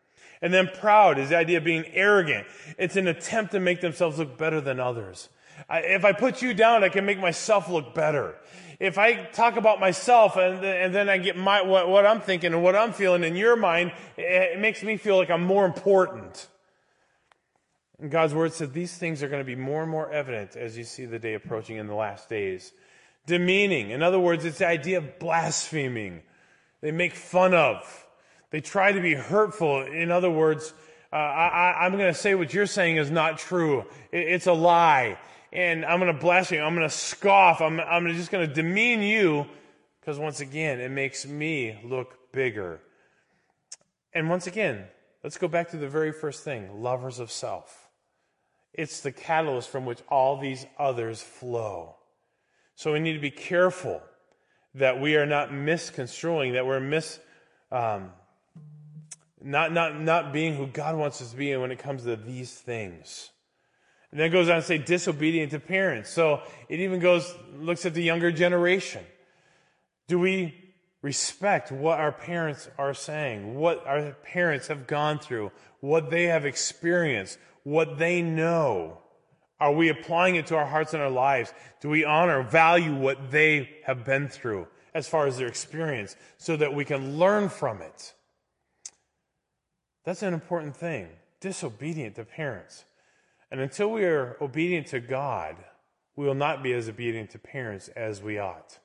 And 0.42 0.54
then 0.54 0.70
proud 0.72 1.18
is 1.18 1.30
the 1.30 1.36
idea 1.36 1.58
of 1.58 1.64
being 1.64 1.84
arrogant. 1.92 2.46
It's 2.78 2.96
an 2.96 3.08
attempt 3.08 3.52
to 3.52 3.60
make 3.60 3.80
themselves 3.80 4.18
look 4.18 4.38
better 4.38 4.60
than 4.60 4.80
others. 4.80 5.28
I, 5.68 5.80
if 5.80 6.04
I 6.04 6.12
put 6.12 6.40
you 6.40 6.54
down, 6.54 6.82
I 6.82 6.88
can 6.88 7.04
make 7.04 7.18
myself 7.18 7.68
look 7.68 7.94
better. 7.94 8.36
If 8.80 8.96
I 8.96 9.24
talk 9.24 9.56
about 9.56 9.78
myself 9.78 10.36
and, 10.36 10.64
and 10.64 10.94
then 10.94 11.10
I 11.10 11.18
get 11.18 11.36
my, 11.36 11.60
what, 11.60 11.88
what 11.88 12.06
I'm 12.06 12.22
thinking 12.22 12.54
and 12.54 12.62
what 12.62 12.74
I'm 12.74 12.94
feeling 12.94 13.22
in 13.22 13.36
your 13.36 13.54
mind, 13.54 13.92
it, 14.16 14.22
it 14.22 14.58
makes 14.58 14.82
me 14.82 14.96
feel 14.96 15.18
like 15.18 15.30
I'm 15.30 15.44
more 15.44 15.66
important. 15.66 16.48
And 18.00 18.10
God's 18.10 18.34
word 18.34 18.54
said 18.54 18.72
these 18.72 18.96
things 18.96 19.22
are 19.22 19.28
going 19.28 19.42
to 19.42 19.46
be 19.46 19.54
more 19.54 19.82
and 19.82 19.90
more 19.90 20.10
evident 20.10 20.56
as 20.56 20.78
you 20.78 20.84
see 20.84 21.04
the 21.04 21.18
day 21.18 21.34
approaching 21.34 21.76
in 21.76 21.86
the 21.86 21.94
last 21.94 22.30
days. 22.30 22.72
Demeaning. 23.26 23.90
In 23.90 24.02
other 24.02 24.18
words, 24.18 24.46
it's 24.46 24.58
the 24.58 24.66
idea 24.66 24.98
of 24.98 25.18
blaspheming. 25.18 26.22
They 26.80 26.90
make 26.90 27.14
fun 27.14 27.52
of. 27.52 28.06
They 28.50 28.62
try 28.62 28.92
to 28.92 29.00
be 29.00 29.12
hurtful. 29.12 29.82
In 29.82 30.10
other 30.10 30.30
words, 30.30 30.72
uh, 31.12 31.16
I, 31.16 31.86
am 31.86 31.92
going 31.92 32.12
to 32.12 32.18
say 32.18 32.34
what 32.34 32.54
you're 32.54 32.66
saying 32.66 32.96
is 32.96 33.10
not 33.10 33.36
true. 33.36 33.84
It, 34.10 34.20
it's 34.20 34.46
a 34.46 34.52
lie. 34.54 35.18
And 35.52 35.84
I'm 35.84 35.98
going 35.98 36.12
to 36.12 36.20
blaspheme. 36.20 36.62
I'm 36.62 36.74
going 36.74 36.88
to 36.88 36.94
scoff. 36.94 37.60
I'm, 37.60 37.80
I'm 37.80 38.06
just 38.14 38.30
going 38.30 38.46
to 38.46 38.54
demean 38.54 39.02
you 39.02 39.46
because 40.00 40.18
once 40.18 40.40
again, 40.40 40.80
it 40.80 40.90
makes 40.90 41.26
me 41.26 41.78
look 41.84 42.32
bigger. 42.32 42.80
And 44.12 44.28
once 44.28 44.46
again, 44.46 44.84
let's 45.22 45.38
go 45.38 45.48
back 45.48 45.70
to 45.70 45.76
the 45.76 45.88
very 45.88 46.12
first 46.12 46.44
thing 46.44 46.82
lovers 46.82 47.18
of 47.18 47.30
self. 47.30 47.88
It's 48.72 49.00
the 49.00 49.12
catalyst 49.12 49.68
from 49.68 49.84
which 49.84 50.00
all 50.08 50.36
these 50.36 50.66
others 50.78 51.20
flow. 51.20 51.96
So 52.76 52.92
we 52.92 53.00
need 53.00 53.14
to 53.14 53.20
be 53.20 53.30
careful 53.30 54.00
that 54.74 55.00
we 55.00 55.16
are 55.16 55.26
not 55.26 55.52
misconstruing, 55.52 56.52
that 56.52 56.64
we're 56.64 56.80
mis, 56.80 57.18
um, 57.72 58.10
not, 59.42 59.72
not, 59.72 60.00
not 60.00 60.32
being 60.32 60.54
who 60.54 60.66
God 60.66 60.96
wants 60.96 61.20
us 61.20 61.32
to 61.32 61.36
be 61.36 61.54
when 61.56 61.72
it 61.72 61.78
comes 61.78 62.04
to 62.04 62.16
these 62.16 62.52
things. 62.52 63.30
And 64.10 64.20
then 64.20 64.30
goes 64.30 64.48
on 64.48 64.56
to 64.56 64.62
say 64.62 64.78
disobedient 64.78 65.52
to 65.52 65.60
parents. 65.60 66.10
So 66.10 66.42
it 66.68 66.80
even 66.80 66.98
goes, 66.98 67.32
looks 67.56 67.86
at 67.86 67.94
the 67.94 68.02
younger 68.02 68.32
generation. 68.32 69.04
Do 70.08 70.18
we 70.18 70.54
respect 71.02 71.70
what 71.70 72.00
our 72.00 72.12
parents 72.12 72.68
are 72.76 72.92
saying, 72.92 73.54
what 73.54 73.86
our 73.86 74.12
parents 74.24 74.66
have 74.66 74.86
gone 74.86 75.18
through, 75.18 75.52
what 75.80 76.10
they 76.10 76.24
have 76.24 76.44
experienced, 76.44 77.38
what 77.62 77.98
they 77.98 78.20
know? 78.20 78.98
Are 79.60 79.72
we 79.72 79.90
applying 79.90 80.36
it 80.36 80.46
to 80.48 80.56
our 80.56 80.66
hearts 80.66 80.94
and 80.94 81.02
our 81.02 81.10
lives? 81.10 81.52
Do 81.80 81.90
we 81.90 82.04
honor, 82.04 82.42
value 82.42 82.94
what 82.94 83.30
they 83.30 83.70
have 83.84 84.04
been 84.04 84.28
through 84.28 84.66
as 84.94 85.06
far 85.06 85.26
as 85.26 85.38
their 85.38 85.46
experience 85.46 86.16
so 86.38 86.56
that 86.56 86.74
we 86.74 86.84
can 86.84 87.18
learn 87.18 87.48
from 87.48 87.82
it? 87.82 88.14
That's 90.04 90.22
an 90.22 90.34
important 90.34 90.74
thing. 90.74 91.08
Disobedient 91.40 92.16
to 92.16 92.24
parents. 92.24 92.84
And 93.50 93.60
until 93.60 93.90
we 93.90 94.04
are 94.04 94.36
obedient 94.40 94.88
to 94.88 95.00
God, 95.00 95.56
we 96.16 96.26
will 96.26 96.34
not 96.34 96.62
be 96.62 96.72
as 96.72 96.88
obedient 96.88 97.30
to 97.30 97.38
parents 97.38 97.88
as 97.88 98.22
we 98.22 98.38
ought. 98.38 98.78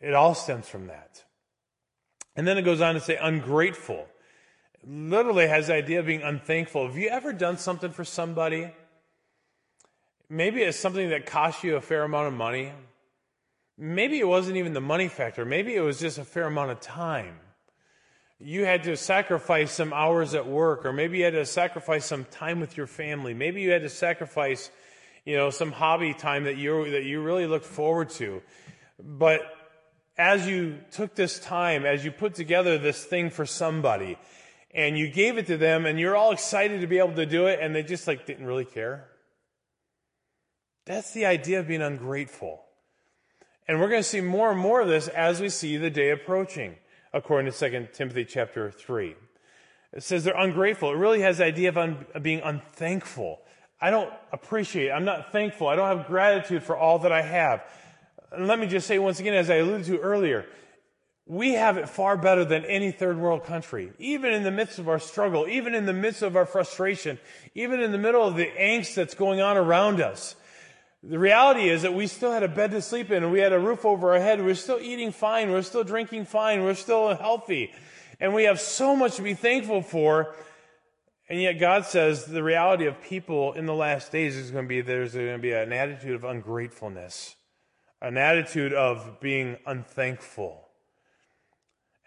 It 0.00 0.14
all 0.14 0.34
stems 0.34 0.68
from 0.68 0.86
that. 0.86 1.24
And 2.36 2.46
then 2.46 2.58
it 2.58 2.62
goes 2.62 2.80
on 2.80 2.94
to 2.94 3.00
say 3.00 3.16
ungrateful. 3.16 4.06
literally 4.86 5.48
has 5.48 5.68
the 5.68 5.74
idea 5.74 6.00
of 6.00 6.06
being 6.06 6.22
unthankful. 6.22 6.86
Have 6.86 6.96
you 6.96 7.08
ever 7.08 7.32
done 7.32 7.56
something 7.56 7.90
for 7.90 8.04
somebody? 8.04 8.70
Maybe 10.28 10.62
it's 10.62 10.78
something 10.78 11.10
that 11.10 11.26
cost 11.26 11.64
you 11.64 11.76
a 11.76 11.80
fair 11.80 12.02
amount 12.02 12.28
of 12.28 12.34
money. 12.34 12.72
Maybe 13.78 14.20
it 14.20 14.28
wasn't 14.28 14.56
even 14.56 14.72
the 14.72 14.80
money 14.80 15.08
factor. 15.08 15.44
Maybe 15.44 15.74
it 15.74 15.80
was 15.80 15.98
just 15.98 16.18
a 16.18 16.24
fair 16.24 16.44
amount 16.44 16.70
of 16.70 16.80
time 16.80 17.40
you 18.40 18.64
had 18.64 18.84
to 18.84 18.96
sacrifice 18.96 19.72
some 19.72 19.92
hours 19.92 20.34
at 20.34 20.46
work, 20.46 20.84
or 20.84 20.92
maybe 20.92 21.18
you 21.18 21.24
had 21.24 21.34
to 21.34 21.46
sacrifice 21.46 22.04
some 22.04 22.24
time 22.26 22.60
with 22.60 22.76
your 22.76 22.86
family. 22.86 23.32
Maybe 23.32 23.62
you 23.62 23.70
had 23.70 23.82
to 23.82 23.88
sacrifice, 23.88 24.70
you 25.24 25.36
know, 25.36 25.50
some 25.50 25.72
hobby 25.72 26.14
time 26.14 26.44
that 26.44 26.56
you 26.56 26.90
that 26.90 27.04
you 27.04 27.22
really 27.22 27.46
looked 27.46 27.66
forward 27.66 28.10
to. 28.10 28.42
But 28.98 29.42
as 30.16 30.46
you 30.46 30.78
took 30.90 31.14
this 31.14 31.38
time, 31.38 31.86
as 31.86 32.04
you 32.04 32.10
put 32.10 32.34
together 32.34 32.76
this 32.78 33.04
thing 33.04 33.30
for 33.30 33.46
somebody, 33.46 34.18
and 34.72 34.98
you 34.98 35.08
gave 35.08 35.38
it 35.38 35.46
to 35.46 35.56
them, 35.56 35.86
and 35.86 35.98
you're 36.00 36.16
all 36.16 36.32
excited 36.32 36.80
to 36.80 36.86
be 36.86 36.98
able 36.98 37.14
to 37.14 37.26
do 37.26 37.46
it, 37.46 37.60
and 37.60 37.74
they 37.74 37.82
just 37.82 38.06
like 38.08 38.26
didn't 38.26 38.46
really 38.46 38.64
care. 38.64 39.08
That's 40.86 41.12
the 41.12 41.26
idea 41.26 41.60
of 41.60 41.68
being 41.68 41.82
ungrateful. 41.82 42.62
And 43.66 43.80
we're 43.80 43.88
going 43.88 44.02
to 44.02 44.08
see 44.08 44.20
more 44.20 44.50
and 44.50 44.60
more 44.60 44.82
of 44.82 44.88
this 44.88 45.08
as 45.08 45.40
we 45.40 45.48
see 45.48 45.78
the 45.78 45.88
day 45.88 46.10
approaching 46.10 46.76
according 47.14 47.50
to 47.50 47.70
2 47.70 47.88
Timothy 47.94 48.24
chapter 48.24 48.70
3. 48.70 49.14
It 49.92 50.02
says 50.02 50.24
they're 50.24 50.36
ungrateful. 50.36 50.90
It 50.90 50.96
really 50.96 51.20
has 51.20 51.38
the 51.38 51.44
idea 51.44 51.68
of, 51.68 51.78
un, 51.78 52.04
being 52.20 52.40
unthankful. 52.40 53.40
I 53.80 53.90
don't 53.90 54.12
appreciate, 54.32 54.90
I'm 54.90 55.04
not 55.04 55.30
thankful. 55.30 55.68
I 55.68 55.76
don't 55.76 55.96
have 55.96 56.08
gratitude 56.08 56.64
for 56.64 56.76
all 56.76 56.98
that 57.00 57.12
I 57.12 57.22
have. 57.22 57.62
And 58.32 58.48
let 58.48 58.58
me 58.58 58.66
just 58.66 58.88
say 58.88 58.98
once 58.98 59.20
again, 59.20 59.34
as 59.34 59.48
I 59.48 59.56
alluded 59.56 59.86
to 59.86 59.98
earlier, 60.00 60.46
we 61.26 61.52
have 61.52 61.78
it 61.78 61.88
far 61.88 62.16
better 62.16 62.44
than 62.44 62.64
any 62.64 62.90
third 62.90 63.16
world 63.16 63.44
country. 63.44 63.92
Even 63.98 64.32
in 64.34 64.42
the 64.42 64.50
midst 64.50 64.80
of 64.80 64.88
our 64.88 64.98
struggle, 64.98 65.46
even 65.46 65.74
in 65.74 65.86
the 65.86 65.92
midst 65.92 66.22
of 66.22 66.36
our 66.36 66.44
frustration, 66.44 67.18
even 67.54 67.80
in 67.80 67.92
the 67.92 67.98
middle 67.98 68.26
of 68.26 68.34
the 68.34 68.50
angst 68.58 68.94
that's 68.94 69.14
going 69.14 69.40
on 69.40 69.56
around 69.56 70.00
us, 70.00 70.34
the 71.08 71.18
reality 71.18 71.68
is 71.68 71.82
that 71.82 71.92
we 71.92 72.06
still 72.06 72.32
had 72.32 72.42
a 72.42 72.48
bed 72.48 72.70
to 72.70 72.80
sleep 72.80 73.10
in 73.10 73.22
and 73.22 73.32
we 73.32 73.40
had 73.40 73.52
a 73.52 73.58
roof 73.58 73.84
over 73.84 74.14
our 74.14 74.20
head. 74.20 74.42
We're 74.42 74.54
still 74.54 74.78
eating 74.80 75.12
fine. 75.12 75.50
We're 75.50 75.62
still 75.62 75.84
drinking 75.84 76.24
fine. 76.24 76.62
We're 76.62 76.74
still 76.74 77.14
healthy. 77.14 77.72
And 78.20 78.32
we 78.32 78.44
have 78.44 78.58
so 78.58 78.96
much 78.96 79.16
to 79.16 79.22
be 79.22 79.34
thankful 79.34 79.82
for. 79.82 80.34
And 81.28 81.40
yet 81.40 81.54
God 81.54 81.84
says 81.84 82.24
the 82.24 82.42
reality 82.42 82.86
of 82.86 83.02
people 83.02 83.52
in 83.52 83.66
the 83.66 83.74
last 83.74 84.12
days 84.12 84.36
is 84.36 84.50
going 84.50 84.64
to 84.64 84.68
be 84.68 84.80
there's 84.80 85.14
going 85.14 85.32
to 85.32 85.38
be 85.38 85.52
an 85.52 85.72
attitude 85.72 86.14
of 86.14 86.24
ungratefulness, 86.24 87.36
an 88.00 88.16
attitude 88.16 88.72
of 88.72 89.20
being 89.20 89.56
unthankful. 89.66 90.68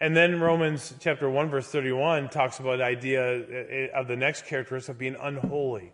And 0.00 0.16
then 0.16 0.40
Romans 0.40 0.94
chapter 1.00 1.28
1 1.28 1.50
verse 1.50 1.68
31 1.68 2.30
talks 2.30 2.58
about 2.58 2.78
the 2.78 2.84
idea 2.84 3.22
eh, 3.22 3.64
eh, 3.70 3.86
of 3.94 4.08
the 4.08 4.16
next 4.16 4.46
characteristic 4.46 4.94
of 4.94 4.98
being 4.98 5.16
unholy. 5.20 5.92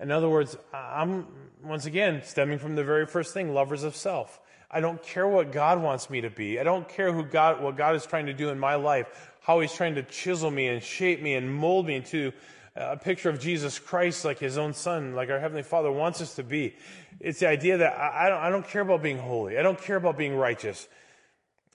In 0.00 0.10
other 0.10 0.28
words, 0.28 0.56
I'm, 0.72 1.26
once 1.64 1.86
again, 1.86 2.22
stemming 2.24 2.58
from 2.58 2.74
the 2.74 2.84
very 2.84 3.06
first 3.06 3.32
thing, 3.32 3.54
lovers 3.54 3.82
of 3.82 3.96
self. 3.96 4.40
I 4.70 4.80
don't 4.80 5.02
care 5.02 5.26
what 5.26 5.52
God 5.52 5.80
wants 5.82 6.10
me 6.10 6.20
to 6.22 6.30
be. 6.30 6.58
I 6.58 6.64
don't 6.64 6.88
care 6.88 7.12
who 7.12 7.24
God, 7.24 7.62
what 7.62 7.76
God 7.76 7.94
is 7.94 8.04
trying 8.06 8.26
to 8.26 8.34
do 8.34 8.50
in 8.50 8.58
my 8.58 8.74
life, 8.74 9.30
how 9.40 9.60
He's 9.60 9.72
trying 9.72 9.94
to 9.94 10.02
chisel 10.02 10.50
me 10.50 10.68
and 10.68 10.82
shape 10.82 11.22
me 11.22 11.34
and 11.34 11.52
mold 11.52 11.86
me 11.86 11.96
into 11.96 12.32
a 12.76 12.96
picture 12.96 13.30
of 13.30 13.38
Jesus 13.38 13.78
Christ 13.78 14.24
like 14.24 14.38
His 14.38 14.58
own 14.58 14.74
Son, 14.74 15.14
like 15.14 15.30
our 15.30 15.38
Heavenly 15.38 15.62
Father 15.62 15.92
wants 15.92 16.20
us 16.20 16.34
to 16.36 16.42
be. 16.42 16.74
It's 17.20 17.40
the 17.40 17.48
idea 17.48 17.78
that 17.78 17.96
I, 17.96 18.28
don't, 18.28 18.40
I 18.40 18.50
don't 18.50 18.66
care 18.66 18.82
about 18.82 19.02
being 19.02 19.18
holy. 19.18 19.58
I 19.58 19.62
don't 19.62 19.80
care 19.80 19.96
about 19.96 20.18
being 20.18 20.34
righteous. 20.36 20.88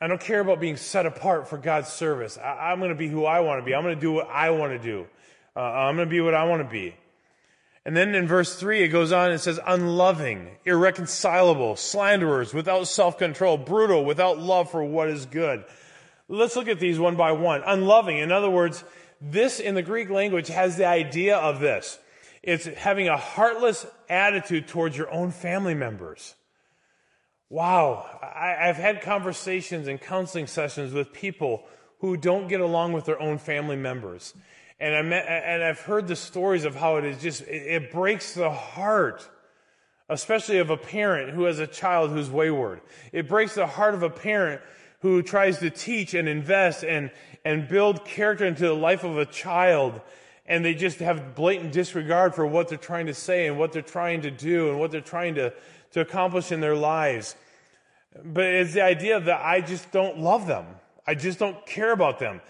I 0.01 0.07
don't 0.07 0.21
care 0.21 0.39
about 0.39 0.59
being 0.59 0.77
set 0.77 1.05
apart 1.05 1.47
for 1.47 1.57
God's 1.57 1.89
service. 1.89 2.37
I, 2.37 2.71
am 2.71 2.79
going 2.79 2.89
to 2.89 2.95
be 2.95 3.07
who 3.07 3.25
I 3.25 3.39
want 3.41 3.61
to 3.61 3.65
be. 3.65 3.73
I'm 3.73 3.83
going 3.83 3.95
to 3.95 4.01
do 4.01 4.11
what 4.11 4.29
I 4.29 4.49
want 4.51 4.73
to 4.73 4.79
do. 4.79 5.07
Uh, 5.55 5.59
I'm 5.59 5.95
going 5.95 6.07
to 6.07 6.11
be 6.11 6.21
what 6.21 6.33
I 6.33 6.45
want 6.45 6.61
to 6.63 6.69
be. 6.69 6.95
And 7.89 7.97
then 7.97 8.13
in 8.13 8.27
verse 8.27 8.53
3, 8.53 8.83
it 8.83 8.89
goes 8.89 9.11
on 9.11 9.31
and 9.31 9.41
says, 9.41 9.59
unloving, 9.65 10.57
irreconcilable, 10.63 11.75
slanderers, 11.75 12.53
without 12.53 12.87
self-control, 12.87 13.57
brutal, 13.57 14.05
without 14.05 14.37
love 14.37 14.69
for 14.69 14.83
what 14.83 15.09
is 15.09 15.25
good. 15.25 15.65
Let's 16.27 16.55
look 16.55 16.67
at 16.67 16.79
these 16.79 16.99
one 16.99 17.15
by 17.15 17.31
one. 17.31 17.63
Unloving, 17.65 18.19
in 18.19 18.31
other 18.31 18.47
words, 18.51 18.83
this 19.19 19.59
in 19.59 19.73
the 19.73 19.81
Greek 19.81 20.11
language 20.11 20.49
has 20.49 20.77
the 20.77 20.85
idea 20.85 21.37
of 21.37 21.61
this. 21.61 21.97
It's 22.43 22.65
having 22.65 23.07
a 23.07 23.17
heartless 23.17 23.87
attitude 24.07 24.67
towards 24.67 24.95
your 24.95 25.11
own 25.11 25.31
family 25.31 25.73
members. 25.73 26.35
Wow. 27.49 28.05
I, 28.21 28.67
have 28.67 28.77
had 28.77 29.01
conversations 29.01 29.87
and 29.87 29.99
counseling 29.99 30.45
sessions 30.45 30.93
with 30.93 31.11
people 31.11 31.63
who 32.01 32.17
don't 32.17 32.49
get 32.49 32.61
along 32.61 32.93
with 32.93 33.05
their 33.05 33.19
own 33.19 33.39
family 33.39 33.77
members. 33.77 34.35
And, 34.79 34.95
I 34.95 35.01
met, 35.01 35.25
and 35.27 35.61
I've 35.61 35.81
heard 35.81 36.07
the 36.07 36.15
stories 36.15 36.63
of 36.63 36.75
how 36.75 36.97
it 36.97 37.05
is 37.05 37.21
just, 37.21 37.41
it, 37.41 37.91
breaks 37.91 38.33
the 38.33 38.49
heart, 38.49 39.27
especially 40.07 40.59
of 40.59 40.69
a 40.69 40.77
parent 40.77 41.31
who 41.31 41.43
has 41.43 41.59
a 41.59 41.67
child 41.67 42.11
who's 42.11 42.29
wayward. 42.29 42.81
It 43.11 43.27
breaks 43.27 43.55
the 43.55 43.67
heart 43.67 43.93
of 43.93 44.03
a 44.03 44.09
parent 44.09 44.61
who 45.01 45.21
tries 45.21 45.59
to 45.59 45.69
teach 45.69 46.13
and 46.13 46.29
invest 46.29 46.83
and, 46.83 47.11
and 47.43 47.67
build 47.67 48.05
character 48.05 48.45
into 48.45 48.63
the 48.63 48.73
life 48.73 49.03
of 49.03 49.17
a 49.17 49.25
child. 49.25 49.99
and 50.45 50.65
they 50.65 50.73
just 50.73 50.99
have 50.99 51.35
blatant 51.35 51.71
disregard 51.71 52.33
for 52.33 52.45
what 52.45 52.67
they're 52.67 52.77
trying 52.77 53.05
to 53.05 53.13
say 53.13 53.47
and 53.47 53.57
what 53.57 53.71
they're 53.71 53.81
trying 53.83 54.21
to 54.21 54.31
do 54.31 54.69
and 54.69 54.79
what 54.79 54.91
they're 54.91 54.99
trying 54.99 55.35
to, 55.35 55.53
to 55.91 56.01
accomplish 56.01 56.51
in 56.51 56.59
their 56.59 56.75
lives. 56.75 57.35
But 58.23 58.45
it's 58.45 58.73
the 58.73 58.81
idea 58.81 59.19
that 59.19 59.45
I 59.45 59.61
just 59.61 59.91
don't 59.91 60.17
love 60.19 60.47
them. 60.47 60.65
I 61.05 61.13
just 61.15 61.37
don't 61.37 61.63
care 61.65 61.91
about 61.91 62.19
them. 62.19 62.41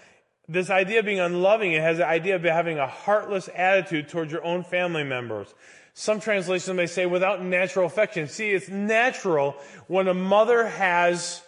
This 0.50 0.68
idea 0.68 0.98
of 0.98 1.04
being 1.04 1.20
unloving, 1.20 1.70
it 1.74 1.80
has 1.80 1.98
the 1.98 2.06
idea 2.06 2.34
of 2.34 2.42
having 2.42 2.76
a 2.76 2.86
heartless 2.88 3.48
attitude 3.54 4.08
towards 4.08 4.32
your 4.32 4.42
own 4.42 4.64
family 4.64 5.04
members. 5.04 5.54
Some 5.94 6.18
translations 6.18 6.76
may 6.76 6.86
say 6.86 7.06
without 7.06 7.40
natural 7.40 7.86
affection. 7.86 8.26
See, 8.26 8.50
it's 8.50 8.68
natural 8.68 9.54
when 9.86 10.08
a 10.08 10.14
mother 10.14 10.66
has 10.66 11.40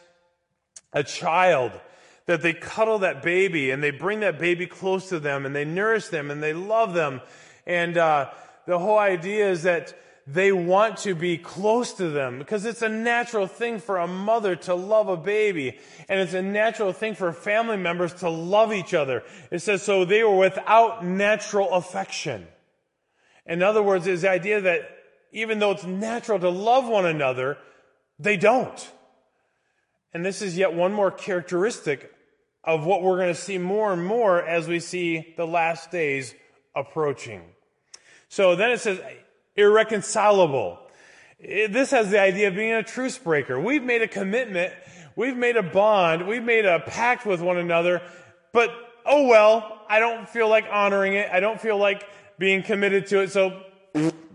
a 0.92 1.02
child 1.02 1.72
that 2.26 2.42
they 2.42 2.52
cuddle 2.52 3.00
that 3.00 3.24
baby 3.24 3.72
and 3.72 3.82
they 3.82 3.90
bring 3.90 4.20
that 4.20 4.38
baby 4.38 4.68
close 4.68 5.08
to 5.08 5.18
them 5.18 5.46
and 5.46 5.56
they 5.56 5.64
nourish 5.64 6.06
them 6.06 6.30
and 6.30 6.40
they 6.40 6.52
love 6.52 6.94
them. 6.94 7.22
And 7.66 7.98
uh, 7.98 8.30
the 8.66 8.78
whole 8.78 9.00
idea 9.00 9.50
is 9.50 9.64
that 9.64 9.98
they 10.26 10.52
want 10.52 10.98
to 10.98 11.14
be 11.14 11.36
close 11.36 11.94
to 11.94 12.08
them 12.08 12.38
because 12.38 12.64
it's 12.64 12.82
a 12.82 12.88
natural 12.88 13.46
thing 13.46 13.80
for 13.80 13.98
a 13.98 14.06
mother 14.06 14.54
to 14.54 14.74
love 14.74 15.08
a 15.08 15.16
baby. 15.16 15.78
And 16.08 16.20
it's 16.20 16.34
a 16.34 16.42
natural 16.42 16.92
thing 16.92 17.14
for 17.14 17.32
family 17.32 17.76
members 17.76 18.14
to 18.14 18.30
love 18.30 18.72
each 18.72 18.94
other. 18.94 19.24
It 19.50 19.60
says, 19.60 19.82
so 19.82 20.04
they 20.04 20.22
were 20.22 20.36
without 20.36 21.04
natural 21.04 21.70
affection. 21.70 22.46
In 23.46 23.62
other 23.62 23.82
words, 23.82 24.06
is 24.06 24.22
the 24.22 24.30
idea 24.30 24.60
that 24.60 24.88
even 25.32 25.58
though 25.58 25.72
it's 25.72 25.84
natural 25.84 26.38
to 26.38 26.50
love 26.50 26.86
one 26.86 27.06
another, 27.06 27.58
they 28.18 28.36
don't. 28.36 28.90
And 30.14 30.24
this 30.24 30.42
is 30.42 30.56
yet 30.56 30.72
one 30.74 30.92
more 30.92 31.10
characteristic 31.10 32.12
of 32.62 32.86
what 32.86 33.02
we're 33.02 33.16
going 33.16 33.34
to 33.34 33.40
see 33.40 33.58
more 33.58 33.92
and 33.92 34.04
more 34.04 34.40
as 34.40 34.68
we 34.68 34.78
see 34.78 35.34
the 35.36 35.46
last 35.46 35.90
days 35.90 36.34
approaching. 36.76 37.42
So 38.28 38.54
then 38.54 38.70
it 38.70 38.80
says, 38.80 39.00
irreconcilable. 39.56 40.78
This 41.40 41.90
has 41.90 42.10
the 42.10 42.20
idea 42.20 42.48
of 42.48 42.54
being 42.54 42.72
a 42.72 42.82
truce 42.82 43.18
breaker. 43.18 43.60
We've 43.60 43.82
made 43.82 44.02
a 44.02 44.08
commitment, 44.08 44.72
we've 45.16 45.36
made 45.36 45.56
a 45.56 45.62
bond, 45.62 46.26
we've 46.26 46.42
made 46.42 46.64
a 46.64 46.80
pact 46.80 47.26
with 47.26 47.40
one 47.40 47.58
another, 47.58 48.02
but 48.52 48.70
oh 49.04 49.26
well, 49.26 49.80
I 49.88 49.98
don't 49.98 50.28
feel 50.28 50.48
like 50.48 50.66
honoring 50.70 51.14
it. 51.14 51.28
I 51.30 51.40
don't 51.40 51.60
feel 51.60 51.76
like 51.76 52.04
being 52.38 52.62
committed 52.62 53.06
to 53.08 53.20
it. 53.20 53.30
So 53.30 53.62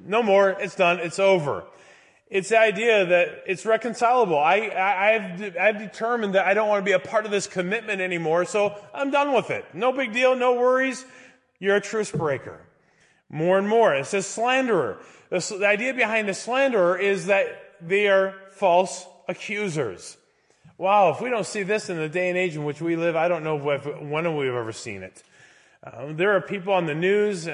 no 0.05 0.23
more. 0.23 0.51
It's 0.51 0.75
done. 0.75 0.99
It's 0.99 1.19
over. 1.19 1.65
It's 2.29 2.49
the 2.49 2.59
idea 2.59 3.05
that 3.05 3.43
it's 3.47 3.65
reconcilable. 3.65 4.37
I, 4.37 4.69
I, 4.75 5.11
have 5.19 5.57
I've 5.57 5.77
determined 5.77 6.35
that 6.35 6.45
I 6.45 6.53
don't 6.53 6.67
want 6.67 6.81
to 6.81 6.85
be 6.85 6.91
a 6.91 6.99
part 6.99 7.25
of 7.25 7.31
this 7.31 7.47
commitment 7.47 8.01
anymore, 8.01 8.43
so 8.43 8.75
I'm 8.93 9.11
done 9.11 9.33
with 9.33 9.49
it. 9.49 9.63
No 9.73 9.93
big 9.93 10.11
deal, 10.11 10.35
no 10.35 10.55
worries. 10.55 11.05
You're 11.59 11.77
a 11.77 11.81
truce 11.81 12.11
breaker. 12.11 12.66
More 13.29 13.57
and 13.57 13.67
more. 13.67 13.93
It 13.93 14.05
says 14.05 14.25
slanderer. 14.25 14.99
The, 15.29 15.65
idea 15.65 15.93
behind 15.93 16.29
the 16.29 16.33
slanderer 16.33 16.97
is 16.97 17.25
that 17.25 17.47
they 17.81 18.07
are 18.07 18.33
false 18.51 19.05
accusers. 19.27 20.17
Wow, 20.77 21.09
if 21.09 21.21
we 21.21 21.29
don't 21.29 21.45
see 21.45 21.63
this 21.63 21.89
in 21.89 21.97
the 21.97 22.07
day 22.07 22.29
and 22.29 22.37
age 22.37 22.55
in 22.55 22.63
which 22.63 22.81
we 22.81 22.95
live, 22.95 23.15
I 23.15 23.27
don't 23.27 23.43
know 23.43 23.69
if, 23.71 23.85
when 24.01 24.35
we've 24.37 24.53
ever 24.53 24.71
seen 24.71 25.03
it. 25.03 25.23
Uh, 25.83 26.13
there 26.13 26.35
are 26.35 26.41
people 26.41 26.73
on 26.73 26.85
the 26.85 26.95
news 26.95 27.47
uh, 27.47 27.51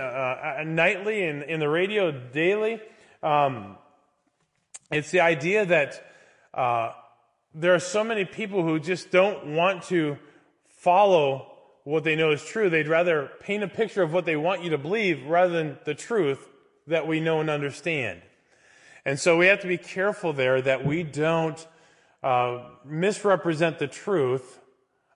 uh, 0.60 0.64
nightly 0.64 1.26
and 1.26 1.44
in 1.44 1.60
the 1.60 1.70
radio 1.70 2.12
daily 2.12 2.80
um, 3.24 3.78
it's 4.92 5.12
the 5.12 5.22
idea 5.22 5.66
that 5.66 6.06
uh, 6.54 6.92
there 7.56 7.74
are 7.74 7.80
so 7.80 8.04
many 8.04 8.26
people 8.26 8.62
who 8.62 8.80
just 8.80 9.12
don't 9.12 9.56
want 9.56 9.84
to 9.84 10.18
follow 10.68 11.53
what 11.84 12.04
they 12.04 12.16
know 12.16 12.32
is 12.32 12.44
true. 12.44 12.70
They'd 12.70 12.88
rather 12.88 13.30
paint 13.40 13.64
a 13.64 13.68
picture 13.68 14.04
of 14.04 14.14
what 14.14 14.26
they 14.26 14.36
want 14.36 14.64
you 14.64 14.70
to 14.72 14.78
believe 14.78 15.26
rather 15.26 15.54
than 15.54 15.78
the 15.86 15.96
truth 15.96 16.48
that 16.88 17.08
we 17.08 17.20
know 17.20 17.42
and 17.42 17.50
understand. 17.50 18.22
And 19.06 19.20
so 19.20 19.38
we 19.38 19.48
have 19.48 19.60
to 19.62 19.68
be 19.68 19.78
careful 19.78 20.32
there 20.34 20.62
that 20.62 20.86
we 20.86 21.04
don't 21.04 21.68
uh, 22.22 22.70
misrepresent 22.86 23.80
the 23.80 23.88
truth 23.88 24.60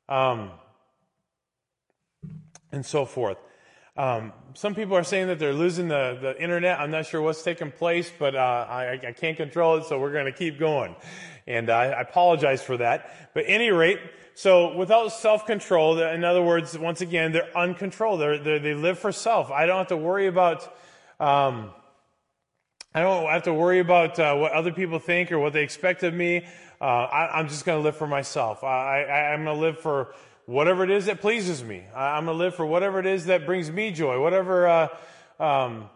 um, 0.10 0.52
and 2.72 2.86
so 2.86 3.06
forth. 3.06 3.38
Um, 3.98 4.32
some 4.54 4.76
people 4.76 4.96
are 4.96 5.04
saying 5.04 5.28
that 5.28 5.40
they're 5.40 5.54
losing 5.54 5.88
the, 5.88 6.20
the 6.22 6.42
internet. 6.42 6.80
I'm 6.80 6.92
not 6.92 7.08
sure 7.08 7.20
what's 7.20 7.42
taking 7.42 7.72
place, 7.72 8.12
but 8.18 8.36
uh, 8.36 8.68
I, 8.70 9.00
I, 9.08 9.12
can't 9.12 9.36
control 9.36 9.78
it, 9.78 9.86
so 9.86 10.00
we're 10.00 10.12
going 10.12 10.26
to 10.26 10.32
keep 10.32 10.60
going. 10.60 10.96
And 11.48 11.72
I, 11.72 11.86
apologize 11.86 12.62
for 12.62 12.78
that. 12.78 13.32
But 13.34 13.46
any 13.48 13.72
rate, 13.72 14.00
so 14.36 14.76
without 14.78 15.08
self-control, 15.10 16.00
in 16.00 16.24
other 16.24 16.44
words, 16.44 16.78
once 16.78 17.02
again, 17.02 17.32
they're 17.32 17.58
uncontrolled. 17.58 18.22
They're, 18.22 18.38
they're, 18.38 18.60
they 18.60 18.76
live 18.76 19.00
for 19.00 19.12
self. 19.12 19.50
I 19.50 19.66
don't 19.66 19.78
have 19.80 19.88
to 19.88 19.98
worry 19.98 20.28
about. 20.28 20.64
Um, 21.20 21.72
I 22.94 23.02
don't 23.02 23.30
have 23.30 23.44
to 23.44 23.54
worry 23.54 23.80
about 23.80 24.20
uh, 24.20 24.36
what 24.36 24.52
other 24.52 24.72
people 24.72 25.00
think 25.00 25.32
or 25.32 25.40
what 25.40 25.54
they 25.54 25.64
expect 25.64 26.04
of 26.04 26.14
me. 26.14 26.46
Uh, 26.80 26.84
I, 26.84 27.40
am 27.40 27.48
just 27.48 27.66
going 27.66 27.80
to 27.80 27.84
live 27.84 27.96
for 27.96 28.08
myself. 28.08 28.64
I 28.64 29.04
I, 29.04 29.34
am 29.34 29.44
going 29.44 29.56
to 29.56 29.62
live 29.62 29.80
for 29.80 30.14
whatever 30.48 30.84
it 30.84 30.90
is 30.90 31.06
that 31.06 31.22
pleases 31.22 31.64
me. 31.64 31.84
I, 31.94 32.18
am 32.18 32.26
going 32.26 32.38
to 32.38 32.44
live 32.44 32.56
for 32.56 32.66
whatever 32.66 33.00
it 33.00 33.06
is 33.06 33.26
that 33.26 33.46
brings 33.46 33.70
me 33.70 33.92
joy, 33.92 34.20
whatever, 34.20 34.68
uh, 34.68 34.88
um, 35.40 35.90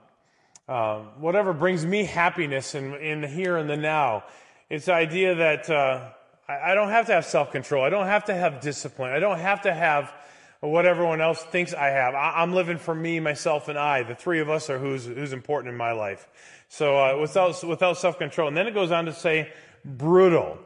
uh, 0.67 0.99
whatever 1.17 1.53
brings 1.53 1.85
me 1.85 2.03
happiness 2.03 2.75
in, 2.75 2.93
in 2.95 3.21
the 3.21 3.27
here 3.27 3.57
and 3.57 3.69
the 3.69 3.77
now. 3.77 4.25
It's 4.69 4.85
the 4.85 4.93
idea 4.93 5.35
that 5.35 5.69
uh, 5.69 6.09
I, 6.47 6.71
I, 6.71 6.75
don't 6.75 6.89
have 6.89 7.07
to 7.07 7.13
have 7.13 7.25
self 7.25 7.51
control. 7.51 7.83
I 7.83 7.89
don't 7.89 8.07
have 8.07 8.25
to 8.25 8.33
have 8.33 8.59
discipline. 8.59 9.11
I 9.11 9.19
don't 9.19 9.39
have 9.39 9.61
to 9.61 9.73
have 9.73 10.13
what 10.59 10.85
everyone 10.85 11.21
else 11.21 11.41
thinks 11.41 11.73
I 11.73 11.87
have. 11.87 12.13
I, 12.13 12.43
am 12.43 12.51
living 12.53 12.77
for 12.77 12.93
me, 12.93 13.21
myself, 13.21 13.69
and 13.69 13.79
I. 13.79 14.03
The 14.03 14.15
three 14.15 14.41
of 14.41 14.49
us 14.49 14.69
are 14.69 14.77
who's, 14.77 15.05
who's 15.05 15.33
important 15.33 15.71
in 15.71 15.77
my 15.77 15.93
life. 15.93 16.27
So 16.67 16.97
uh, 16.97 17.17
without, 17.19 17.63
without 17.63 17.97
self 17.97 18.17
control. 18.17 18.49
And 18.49 18.57
then 18.57 18.67
it 18.67 18.73
goes 18.73 18.91
on 18.91 19.05
to 19.05 19.13
say 19.13 19.51
brutal. 19.85 20.59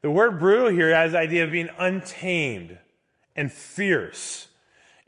The 0.00 0.10
word 0.10 0.40
brutal 0.40 0.68
here 0.68 0.94
has 0.94 1.12
the 1.12 1.18
idea 1.18 1.44
of 1.44 1.52
being 1.52 1.68
untamed 1.78 2.78
and 3.36 3.52
fierce, 3.52 4.48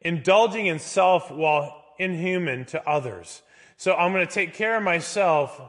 indulging 0.01 0.67
in 0.67 0.79
self 0.79 1.31
while 1.31 1.85
inhuman 1.99 2.65
to 2.67 2.89
others. 2.89 3.43
So 3.77 3.95
I'm 3.95 4.13
going 4.13 4.27
to 4.27 4.33
take 4.33 4.55
care 4.55 4.77
of 4.77 4.83
myself 4.83 5.61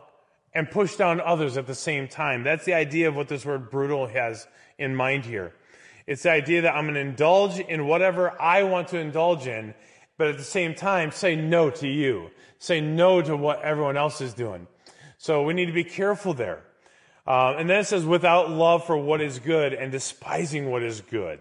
and 0.54 0.70
push 0.70 0.96
down 0.96 1.22
others 1.22 1.58
at 1.58 1.68
the 1.68 1.76
same 1.76 2.08
time. 2.08 2.44
That's 2.44 2.66
the 2.66 2.74
idea 2.74 3.08
of 3.08 3.16
what 3.16 3.28
this 3.28 3.46
word 3.46 3.70
brutal 3.70 4.08
has 4.08 4.48
in 4.78 4.96
mind 4.96 5.26
here. 5.26 5.54
It's 6.08 6.24
the 6.24 6.32
idea 6.32 6.64
that 6.64 6.76
I'm 6.76 6.86
going 6.86 6.96
to 6.96 7.02
indulge 7.02 7.60
in 7.60 7.86
whatever 7.86 8.40
I 8.42 8.64
want 8.64 8.88
to 8.90 8.98
indulge 8.98 9.46
in, 9.46 9.76
but 10.18 10.28
at 10.28 10.38
the 10.38 10.44
same 10.44 10.74
time, 10.74 11.12
say 11.12 11.36
no 11.36 11.70
to 11.70 11.88
you. 11.88 12.32
Say 12.58 12.82
no 12.82 13.22
to 13.22 13.38
what 13.38 13.62
everyone 13.62 13.96
else 13.96 14.20
is 14.20 14.34
doing. 14.34 14.68
So 15.18 15.44
we 15.44 15.54
need 15.54 15.68
to 15.68 15.72
be 15.72 15.84
careful 15.84 16.34
there. 16.34 16.64
Uh, 17.28 17.56
and 17.58 17.70
then 17.70 17.82
it 17.82 17.86
says, 17.86 18.06
without 18.06 18.50
love 18.50 18.86
for 18.86 18.98
what 18.98 19.22
is 19.22 19.38
good 19.38 19.74
and 19.74 19.92
despising 19.92 20.72
what 20.72 20.82
is 20.82 21.02
good 21.02 21.40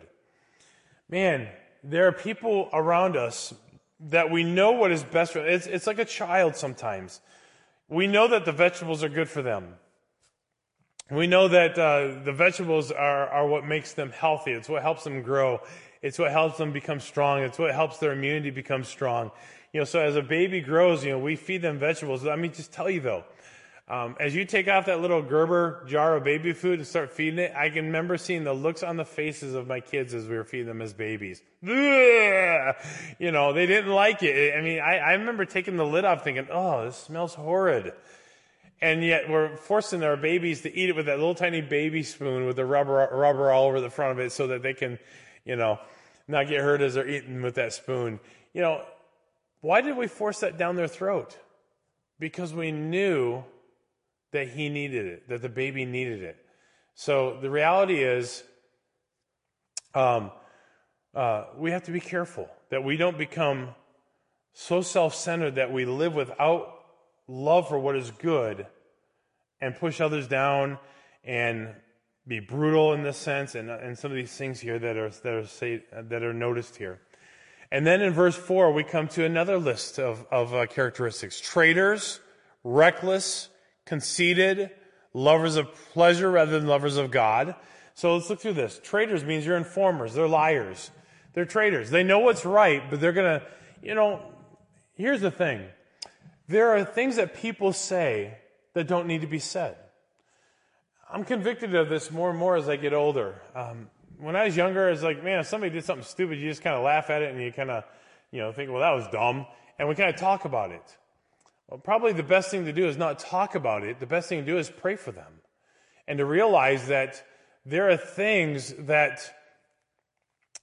man, 1.09 1.49
there 1.83 2.07
are 2.07 2.13
people 2.13 2.69
around 2.73 3.17
us 3.17 3.55
that 4.01 4.31
we 4.31 4.45
know 4.45 4.73
what 4.73 4.93
is 4.93 5.03
best 5.03 5.33
for. 5.33 5.47
It's, 5.47 5.67
it's 5.67 5.87
like 5.87 5.99
a 5.99 6.05
child 6.05 6.57
sometimes. 6.57 7.21
We 7.89 8.07
know 8.07 8.29
that 8.29 8.45
the 8.45 8.53
vegetables 8.53 9.03
are 9.03 9.09
good 9.09 9.29
for 9.29 9.43
them. 9.43 9.75
We 11.11 11.27
know 11.27 11.49
that 11.49 11.79
uh, 11.79 12.23
the 12.23 12.33
vegetables 12.33 12.93
are, 12.93 13.29
are 13.29 13.47
what 13.47 13.65
makes 13.65 13.95
them 13.95 14.11
healthy. 14.11 14.53
It's 14.53 14.69
what 14.69 14.83
helps 14.83 15.05
them 15.05 15.23
grow. 15.23 15.61
It's 16.03 16.19
what 16.19 16.31
helps 16.31 16.59
them 16.59 16.73
become 16.73 17.01
strong. 17.01 17.43
It's 17.43 17.59
what 17.59 17.75
helps 17.75 17.99
their 17.99 18.13
immunity 18.13 18.51
become 18.51 18.85
strong. 18.85 19.31
You 19.73 19.81
know, 19.81 19.85
so 19.85 20.01
as 20.01 20.17
a 20.17 20.23
baby 20.23 20.61
grows, 20.61 21.05
you 21.05 21.13
know, 21.13 21.19
we 21.19 21.35
feed 21.35 21.63
them 21.63 21.79
vegetables. 21.79 22.25
Let 22.25 22.39
me 22.39 22.49
just 22.49 22.73
tell 22.73 22.91
you 22.91 23.01
though, 23.01 23.25
um, 23.89 24.16
as 24.20 24.34
you 24.34 24.45
take 24.45 24.68
off 24.68 24.84
that 24.86 25.01
little 25.01 25.22
Gerber 25.22 25.82
jar 25.86 26.16
of 26.16 26.24
baby 26.24 26.53
food 26.53 26.78
and 26.78 26.86
start 26.86 27.11
feeding 27.11 27.39
it, 27.39 27.55
I 27.57 27.70
can 27.70 27.86
remember 27.86 28.18
seeing 28.18 28.45
the 28.45 28.53
looks 28.53 28.82
on 28.82 28.99
the 28.99 29.05
faces 29.05 29.55
of 29.55 29.66
my 29.66 29.80
kids 29.80 30.12
as 30.12 30.28
we 30.28 30.36
were 30.36 30.45
feeding 30.45 30.66
them 30.66 30.82
as 30.82 30.93
babies. 30.93 31.43
Ugh! 31.66 32.74
You 33.18 33.32
know, 33.32 33.55
they 33.55 33.64
didn't 33.64 33.91
like 33.91 34.22
it. 34.22 34.55
I 34.55 34.61
mean, 34.61 34.80
I, 34.80 34.99
I 34.99 35.12
remember 35.12 35.47
taking 35.47 35.76
the 35.78 35.86
lid 35.86 36.05
off 36.05 36.22
thinking, 36.22 36.49
oh, 36.53 36.84
this 36.84 36.99
smells 36.99 37.34
horrid. 37.34 37.95
And 38.82 39.03
yet 39.03 39.28
we're 39.30 39.57
forcing 39.57 40.03
our 40.03 40.18
babies 40.18 40.61
to 40.62 40.76
eat 40.76 40.91
it 40.91 40.97
with 40.97 41.07
that 41.07 41.18
little 41.18 41.34
tiny 41.34 41.62
baby 41.62 42.03
spoon 42.03 42.45
with 42.47 42.57
the 42.57 42.66
rubber, 42.66 43.09
rubber 43.11 43.51
all 43.51 43.68
over 43.68 43.80
the 43.80 43.91
front 43.91 44.12
of 44.12 44.18
it 44.18 44.32
so 44.32 44.49
that 44.49 44.62
they 44.62 44.74
can, 44.74 44.99
you 45.47 45.57
know, 45.57 45.78
not 46.28 46.47
get 46.47 46.61
hurt 46.61 46.82
as 46.82 46.93
they're 46.95 47.09
eating 47.09 47.41
with 47.41 47.55
that 47.55 47.72
spoon. 47.72 48.20
You 48.53 48.61
know, 48.61 48.82
why 49.62 49.80
did 49.80 49.97
we 49.97 50.07
force 50.09 50.41
that 50.41 50.59
down 50.59 50.76
their 50.76 50.89
throat? 50.89 51.39
Because 52.20 52.53
we 52.53 52.70
knew 52.70 53.45
that 54.33 54.49
he 54.49 54.68
needed 54.68 55.07
it, 55.07 55.29
that 55.29 55.43
the 55.43 55.49
baby 55.49 55.85
needed 55.85 56.22
it. 56.22 56.37
So 56.95 57.39
the 57.41 57.51
reality 57.51 58.03
is, 58.03 58.43
um, 59.95 60.31
uh, 61.14 61.45
we 61.57 61.70
have 61.70 61.85
to 61.85 61.93
be 61.93 62.01
careful 62.01 62.49
that 62.70 62.85
we 62.85 62.97
don't 62.97 63.16
become 63.16 63.70
so 64.53 64.83
self 64.83 65.14
centered 65.14 65.55
that 65.55 65.72
we 65.72 65.85
live 65.85 66.14
without 66.14 66.74
love 67.26 67.68
for 67.68 67.79
what 67.79 67.97
is 67.97 68.11
good 68.11 68.66
and 69.61 69.76
push 69.76 70.01
others 70.01 70.26
down 70.26 70.79
and 71.24 71.68
be 72.26 72.41
brutal 72.41 72.93
in 72.93 73.03
this 73.03 73.16
sense 73.16 73.55
and, 73.55 73.70
and 73.70 73.99
some 73.99 74.11
of 74.11 74.16
these 74.16 74.37
things 74.37 74.61
here 74.61 74.79
that 74.79 74.97
are, 74.97 75.09
that 75.09 75.33
are, 75.33 75.47
say, 75.47 75.83
that 75.93 76.22
are 76.22 76.35
noticed 76.35 76.76
here. 76.76 77.01
And 77.70 77.87
then 77.87 78.01
in 78.01 78.12
verse 78.12 78.37
4, 78.37 78.72
we 78.72 78.83
come 78.83 79.09
to 79.09 79.24
another 79.24 79.59
list 79.59 79.99
of, 79.99 80.26
of 80.31 80.55
uh, 80.55 80.66
characteristics 80.66 81.41
traitors, 81.41 82.20
reckless, 82.64 83.51
conceited, 83.89 84.70
lovers 85.14 85.57
of 85.57 85.74
pleasure 85.93 86.30
rather 86.30 86.59
than 86.59 86.68
lovers 86.68 86.99
of 86.99 87.11
God. 87.11 87.57
So 87.95 88.14
let's 88.14 88.30
look 88.30 88.41
through 88.41 88.53
this. 88.53 88.80
Traitors 88.82 89.24
means 89.24 89.45
you're 89.45 89.57
informers, 89.57 90.14
they're 90.14 90.28
liars, 90.28 90.91
they're 91.32 91.47
traitors. 91.47 91.91
They 91.91 92.05
know 92.05 92.20
what's 92.20 92.45
right, 92.45 92.82
but 92.91 93.01
they're 93.01 93.12
going 93.12 93.41
to, 93.41 93.47
you 93.82 93.95
know, 93.95 94.22
here's 94.95 95.20
the 95.20 95.30
thing 95.30 95.66
there 96.47 96.68
are 96.76 96.84
things 96.84 97.16
that 97.16 97.34
people 97.34 97.72
say 97.72 98.39
that 98.74 98.86
don't 98.86 99.07
need 99.07 99.22
to 99.22 99.26
be 99.26 99.39
said. 99.39 99.76
I'm 101.11 101.24
convicted 101.24 101.74
of 101.74 101.89
this 101.89 102.11
more 102.11 102.30
and 102.30 102.39
more 102.39 102.57
as 102.57 102.68
I 102.68 102.76
get 102.76 102.93
older. 102.93 103.41
Um, 103.55 103.91
when 104.18 104.36
I 104.36 104.45
was 104.45 104.57
younger, 104.57 104.89
it's 104.89 105.03
like, 105.03 105.24
man, 105.24 105.41
if 105.41 105.47
somebody 105.47 105.72
did 105.72 105.84
something 105.84 106.05
stupid, 106.05 106.39
you 106.39 106.49
just 106.49 106.62
kind 106.62 106.76
of 106.76 106.84
laugh 106.84 107.09
at 107.11 107.22
it 107.22 107.32
and 107.32 107.43
you 107.43 107.53
kind 107.53 107.70
of, 107.70 107.84
you 108.30 108.41
know, 108.41 108.53
think, 108.53 108.70
well, 108.70 108.80
that 108.80 108.93
was 108.93 109.07
dumb. 109.09 109.47
And 109.78 109.89
we 109.89 109.95
kind 109.95 110.11
of 110.11 110.16
talk 110.16 110.45
about 110.45 110.70
it. 110.70 110.97
Well, 111.69 111.79
probably 111.79 112.12
the 112.12 112.23
best 112.23 112.51
thing 112.51 112.64
to 112.64 112.73
do 112.73 112.89
is 112.89 112.97
not 112.97 113.19
talk 113.19 113.55
about 113.55 113.83
it. 113.83 114.01
The 114.01 114.07
best 114.07 114.29
thing 114.29 114.41
to 114.41 114.47
do 114.47 114.59
is 114.59 114.71
pray 114.71 114.97
for 114.97 115.12
them 115.12 115.43
and 116.07 116.19
to 116.19 116.25
realize 116.25 116.89
that 116.89 117.23
there 117.66 117.91
are 117.91 117.97
things 117.97 118.73
that 118.79 119.35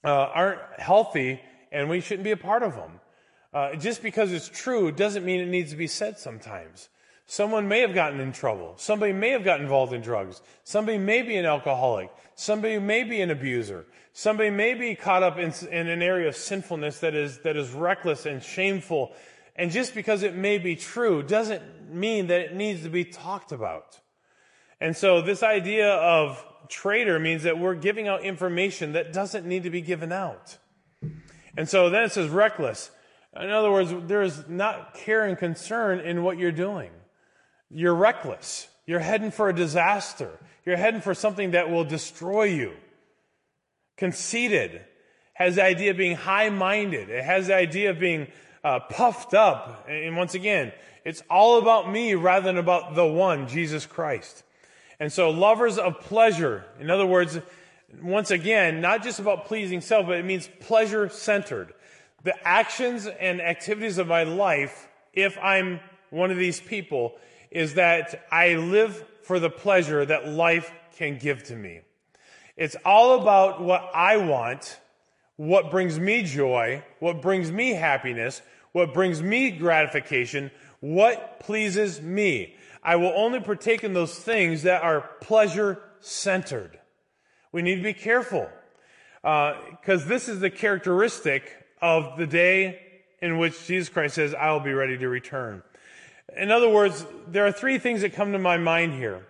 uh, 0.04 0.10
aren't 0.10 0.60
healthy 0.78 1.40
and 1.70 1.88
we 1.88 2.00
shouldn't 2.00 2.24
be 2.24 2.32
a 2.32 2.36
part 2.36 2.64
of 2.64 2.74
them. 2.74 3.00
Uh, 3.54 3.76
just 3.76 4.02
because 4.02 4.32
it's 4.32 4.48
true 4.48 4.90
doesn't 4.90 5.24
mean 5.24 5.40
it 5.40 5.48
needs 5.48 5.70
to 5.70 5.76
be 5.76 5.86
said 5.86 6.18
sometimes. 6.18 6.88
Someone 7.26 7.68
may 7.68 7.80
have 7.80 7.94
gotten 7.94 8.20
in 8.20 8.32
trouble. 8.32 8.74
Somebody 8.76 9.12
may 9.12 9.30
have 9.30 9.44
gotten 9.44 9.62
involved 9.64 9.92
in 9.92 10.00
drugs. 10.00 10.42
Somebody 10.64 10.98
may 10.98 11.22
be 11.22 11.36
an 11.36 11.44
alcoholic. 11.44 12.10
Somebody 12.34 12.78
may 12.78 13.04
be 13.04 13.20
an 13.20 13.30
abuser. 13.30 13.86
Somebody 14.12 14.50
may 14.50 14.74
be 14.74 14.94
caught 14.94 15.22
up 15.22 15.38
in, 15.38 15.52
in 15.70 15.88
an 15.88 16.02
area 16.02 16.28
of 16.28 16.36
sinfulness 16.36 17.00
that 17.00 17.14
is, 17.14 17.38
that 17.38 17.56
is 17.56 17.72
reckless 17.72 18.26
and 18.26 18.42
shameful. 18.42 19.12
And 19.56 19.70
just 19.70 19.94
because 19.94 20.22
it 20.22 20.36
may 20.36 20.58
be 20.58 20.76
true 20.76 21.22
doesn't 21.22 21.90
mean 21.90 22.26
that 22.28 22.40
it 22.40 22.54
needs 22.54 22.82
to 22.82 22.90
be 22.90 23.04
talked 23.04 23.52
about. 23.52 23.98
And 24.80 24.94
so 24.94 25.22
this 25.22 25.42
idea 25.42 25.94
of 25.94 26.44
traitor 26.68 27.18
means 27.18 27.44
that 27.44 27.58
we're 27.58 27.74
giving 27.74 28.06
out 28.06 28.22
information 28.22 28.92
that 28.92 29.12
doesn't 29.12 29.46
need 29.46 29.62
to 29.62 29.70
be 29.70 29.80
given 29.80 30.12
out. 30.12 30.58
And 31.56 31.68
so 31.68 31.88
then 31.88 32.04
it 32.04 32.12
says 32.12 32.28
reckless. 32.28 32.90
In 33.34 33.50
other 33.50 33.70
words, 33.70 33.92
there 34.06 34.22
is 34.22 34.44
not 34.48 34.94
care 34.94 35.24
and 35.24 35.38
concern 35.38 36.00
in 36.00 36.22
what 36.22 36.38
you're 36.38 36.52
doing. 36.52 36.90
You're 37.70 37.94
reckless. 37.94 38.68
You're 38.86 39.00
heading 39.00 39.30
for 39.30 39.48
a 39.48 39.54
disaster. 39.54 40.38
You're 40.64 40.76
heading 40.76 41.00
for 41.00 41.14
something 41.14 41.52
that 41.52 41.70
will 41.70 41.84
destroy 41.84 42.44
you. 42.44 42.74
Conceited 43.96 44.82
has 45.34 45.56
the 45.56 45.64
idea 45.64 45.90
of 45.90 45.96
being 45.96 46.16
high 46.16 46.50
minded. 46.50 47.10
It 47.10 47.24
has 47.24 47.48
the 47.48 47.54
idea 47.54 47.90
of 47.90 47.98
being 47.98 48.28
uh, 48.66 48.80
puffed 48.80 49.32
up. 49.32 49.86
And 49.88 50.16
once 50.16 50.34
again, 50.34 50.72
it's 51.04 51.22
all 51.30 51.58
about 51.58 51.88
me 51.88 52.14
rather 52.14 52.46
than 52.46 52.58
about 52.58 52.96
the 52.96 53.06
one, 53.06 53.46
Jesus 53.46 53.86
Christ. 53.86 54.42
And 54.98 55.12
so, 55.12 55.30
lovers 55.30 55.78
of 55.78 56.00
pleasure, 56.00 56.64
in 56.80 56.90
other 56.90 57.06
words, 57.06 57.38
once 58.02 58.32
again, 58.32 58.80
not 58.80 59.04
just 59.04 59.20
about 59.20 59.44
pleasing 59.44 59.80
self, 59.80 60.06
but 60.06 60.16
it 60.16 60.24
means 60.24 60.50
pleasure 60.58 61.08
centered. 61.08 61.74
The 62.24 62.34
actions 62.46 63.06
and 63.06 63.40
activities 63.40 63.98
of 63.98 64.08
my 64.08 64.24
life, 64.24 64.88
if 65.12 65.38
I'm 65.38 65.78
one 66.10 66.32
of 66.32 66.36
these 66.36 66.60
people, 66.60 67.16
is 67.52 67.74
that 67.74 68.26
I 68.32 68.54
live 68.54 69.04
for 69.22 69.38
the 69.38 69.50
pleasure 69.50 70.04
that 70.04 70.28
life 70.28 70.72
can 70.96 71.18
give 71.18 71.44
to 71.44 71.54
me. 71.54 71.82
It's 72.56 72.74
all 72.84 73.20
about 73.20 73.62
what 73.62 73.88
I 73.94 74.16
want, 74.16 74.80
what 75.36 75.70
brings 75.70 76.00
me 76.00 76.24
joy, 76.24 76.82
what 76.98 77.22
brings 77.22 77.52
me 77.52 77.70
happiness, 77.70 78.42
what 78.76 78.92
brings 78.92 79.22
me 79.22 79.50
gratification, 79.50 80.50
what 80.80 81.40
pleases 81.40 82.02
me. 82.02 82.54
I 82.82 82.96
will 82.96 83.14
only 83.16 83.40
partake 83.40 83.82
in 83.82 83.94
those 83.94 84.14
things 84.14 84.64
that 84.64 84.82
are 84.82 85.00
pleasure 85.22 85.80
centered. 86.00 86.78
We 87.52 87.62
need 87.62 87.76
to 87.76 87.82
be 87.82 87.94
careful 87.94 88.50
because 89.22 90.04
uh, 90.04 90.08
this 90.08 90.28
is 90.28 90.40
the 90.40 90.50
characteristic 90.50 91.50
of 91.80 92.18
the 92.18 92.26
day 92.26 92.78
in 93.22 93.38
which 93.38 93.66
Jesus 93.66 93.88
Christ 93.88 94.16
says, 94.16 94.34
I 94.34 94.52
will 94.52 94.60
be 94.60 94.74
ready 94.74 94.98
to 94.98 95.08
return. 95.08 95.62
In 96.36 96.50
other 96.50 96.68
words, 96.68 97.06
there 97.28 97.46
are 97.46 97.52
three 97.52 97.78
things 97.78 98.02
that 98.02 98.12
come 98.12 98.32
to 98.32 98.38
my 98.38 98.58
mind 98.58 98.92
here. 98.92 99.26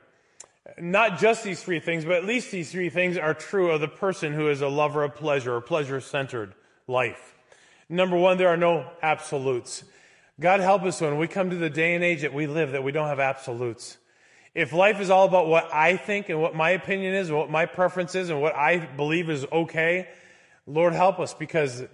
Not 0.77 1.21
just 1.21 1.45
these 1.45 1.63
three 1.63 1.79
things, 1.79 2.05
but 2.05 2.15
at 2.15 2.25
least 2.25 2.51
these 2.51 2.73
three 2.73 2.91
things 2.91 3.17
are 3.17 3.33
true 3.33 3.71
of 3.71 3.81
the 3.81 3.87
person 3.87 4.33
who 4.33 4.49
is 4.49 4.61
a 4.61 4.69
lover 4.69 5.05
of 5.05 5.15
pleasure 5.15 5.55
or 5.55 5.61
pleasure 5.61 6.01
centered 6.01 6.53
life. 6.89 7.36
Number 7.89 8.17
one, 8.17 8.37
there 8.37 8.49
are 8.49 8.57
no 8.57 8.91
absolutes. 9.03 9.85
God 10.41 10.61
help 10.61 10.83
us 10.83 11.01
when 11.01 11.19
we 11.19 11.29
come 11.29 11.51
to 11.51 11.57
the 11.57 11.71
day 11.71 11.95
and 11.95 12.03
age 12.03 12.23
that 12.23 12.35
we 12.35 12.47
live 12.47 12.73
that 12.73 12.83
we 12.83 12.93
don't 12.93 13.09
have 13.09 13.21
absolutes. 13.21 13.97
If 14.55 14.73
life 14.73 15.01
is 15.01 15.11
all 15.11 15.27
about 15.27 15.47
what 15.47 15.73
I 15.73 15.97
think 15.97 16.29
and 16.29 16.41
what 16.41 16.55
my 16.55 16.71
opinion 16.71 17.15
is, 17.15 17.29
and 17.29 17.39
what 17.39 17.51
my 17.51 17.67
preference 17.67 18.15
is, 18.15 18.31
and 18.31 18.41
what 18.41 18.55
I 18.55 18.79
believe 18.79 19.31
is 19.31 19.47
okay, 19.53 20.09
Lord 20.67 20.95
help 20.95 21.21
us 21.21 21.33
because 21.35 21.85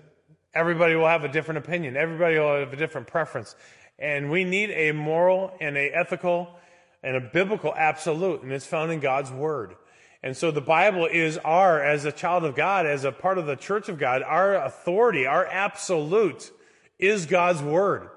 everybody 0.55 0.95
will 0.95 1.09
have 1.09 1.25
a 1.25 1.29
different 1.29 1.59
opinion. 1.59 1.97
Everybody 1.97 2.39
will 2.39 2.61
have 2.61 2.73
a 2.73 2.77
different 2.77 3.07
preference. 3.07 3.55
And 3.99 4.31
we 4.31 4.45
need 4.45 4.71
a 4.71 4.93
moral 4.93 5.53
and 5.61 5.77
a 5.77 5.91
ethical 5.95 6.57
and 7.03 7.17
a 7.17 7.21
biblical 7.21 7.75
absolute, 7.77 8.43
and 8.43 8.53
it's 8.53 8.67
found 8.67 8.93
in 8.93 9.01
God's 9.01 9.31
Word. 9.31 9.75
And 10.23 10.37
so 10.37 10.51
the 10.51 10.61
Bible 10.61 11.07
is 11.07 11.37
our, 11.39 11.83
as 11.83 12.05
a 12.05 12.13
child 12.13 12.45
of 12.45 12.55
God, 12.55 12.87
as 12.87 13.05
a 13.05 13.11
part 13.11 13.39
of 13.39 13.47
the 13.47 13.57
church 13.57 13.89
of 13.89 13.99
God, 13.99 14.23
our 14.23 14.55
authority, 14.55 15.27
our 15.27 15.45
absolute 15.47 16.53
is 16.99 17.27
God's 17.27 17.61
Word. 17.61 18.09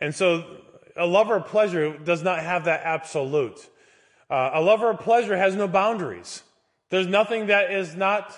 And 0.00 0.14
so 0.14 0.44
a 0.96 1.06
lover 1.06 1.36
of 1.36 1.46
pleasure 1.46 1.96
does 1.96 2.22
not 2.22 2.40
have 2.40 2.66
that 2.66 2.82
absolute. 2.84 3.70
Uh, 4.28 4.50
a 4.54 4.60
lover 4.60 4.90
of 4.90 5.00
pleasure 5.00 5.36
has 5.36 5.54
no 5.54 5.66
boundaries. 5.66 6.42
There's 6.90 7.06
nothing 7.06 7.46
that 7.46 7.72
is 7.72 7.96
not 7.96 8.32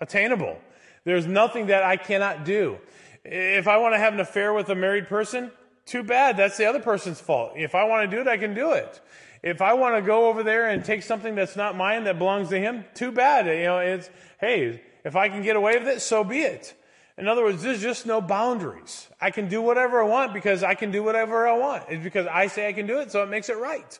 attainable. 0.00 0.58
There's 1.04 1.26
nothing 1.26 1.66
that 1.66 1.84
I 1.84 1.96
cannot 1.96 2.44
do. 2.44 2.78
If 3.24 3.68
I 3.68 3.76
want 3.78 3.94
to 3.94 3.98
have 3.98 4.14
an 4.14 4.20
affair 4.20 4.52
with 4.52 4.68
a 4.68 4.74
married 4.74 5.06
person, 5.06 5.50
too 5.86 6.02
bad. 6.02 6.36
That's 6.36 6.56
the 6.56 6.66
other 6.66 6.80
person's 6.80 7.20
fault. 7.20 7.52
If 7.56 7.74
I 7.74 7.84
want 7.84 8.10
to 8.10 8.16
do 8.16 8.20
it, 8.20 8.28
I 8.28 8.36
can 8.36 8.54
do 8.54 8.72
it. 8.72 9.00
If 9.42 9.62
I 9.62 9.74
want 9.74 9.96
to 9.96 10.02
go 10.02 10.28
over 10.28 10.42
there 10.42 10.68
and 10.68 10.84
take 10.84 11.02
something 11.02 11.34
that's 11.34 11.56
not 11.56 11.76
mine 11.76 12.04
that 12.04 12.18
belongs 12.18 12.48
to 12.48 12.58
him, 12.58 12.84
too 12.94 13.12
bad. 13.12 13.46
You 13.46 13.64
know, 13.64 13.78
it's, 13.78 14.10
hey, 14.40 14.82
if 15.04 15.16
I 15.16 15.28
can 15.28 15.42
get 15.42 15.56
away 15.56 15.78
with 15.78 15.88
it, 15.88 16.00
so 16.00 16.24
be 16.24 16.40
it. 16.40 16.74
In 17.16 17.26
other 17.26 17.42
words, 17.42 17.62
there's 17.62 17.82
just 17.82 18.06
no 18.06 18.20
boundaries. 18.20 19.08
I 19.20 19.30
can 19.30 19.48
do 19.48 19.60
whatever 19.60 20.00
I 20.02 20.06
want 20.06 20.32
because 20.32 20.62
I 20.62 20.74
can 20.74 20.90
do 20.90 21.02
whatever 21.02 21.48
I 21.48 21.56
want. 21.56 21.84
It's 21.88 22.02
because 22.02 22.26
I 22.26 22.46
say 22.46 22.68
I 22.68 22.72
can 22.72 22.86
do 22.86 23.00
it, 23.00 23.10
so 23.10 23.22
it 23.22 23.28
makes 23.28 23.48
it 23.48 23.58
right. 23.58 23.98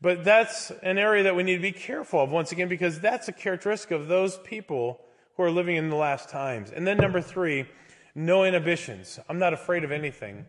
But 0.00 0.24
that's 0.24 0.70
an 0.82 0.98
area 0.98 1.22
that 1.24 1.36
we 1.36 1.44
need 1.44 1.56
to 1.56 1.62
be 1.62 1.72
careful 1.72 2.20
of 2.20 2.30
once 2.30 2.52
again 2.52 2.68
because 2.68 3.00
that's 3.00 3.28
a 3.28 3.32
characteristic 3.32 3.92
of 3.92 4.08
those 4.08 4.36
people 4.38 5.00
who 5.36 5.44
are 5.44 5.50
living 5.50 5.76
in 5.76 5.90
the 5.90 5.96
last 5.96 6.28
times. 6.28 6.70
And 6.70 6.86
then 6.86 6.96
number 6.96 7.20
three, 7.20 7.66
no 8.14 8.44
inhibitions. 8.44 9.18
I'm 9.28 9.38
not 9.38 9.52
afraid 9.52 9.84
of 9.84 9.92
anything. 9.92 10.46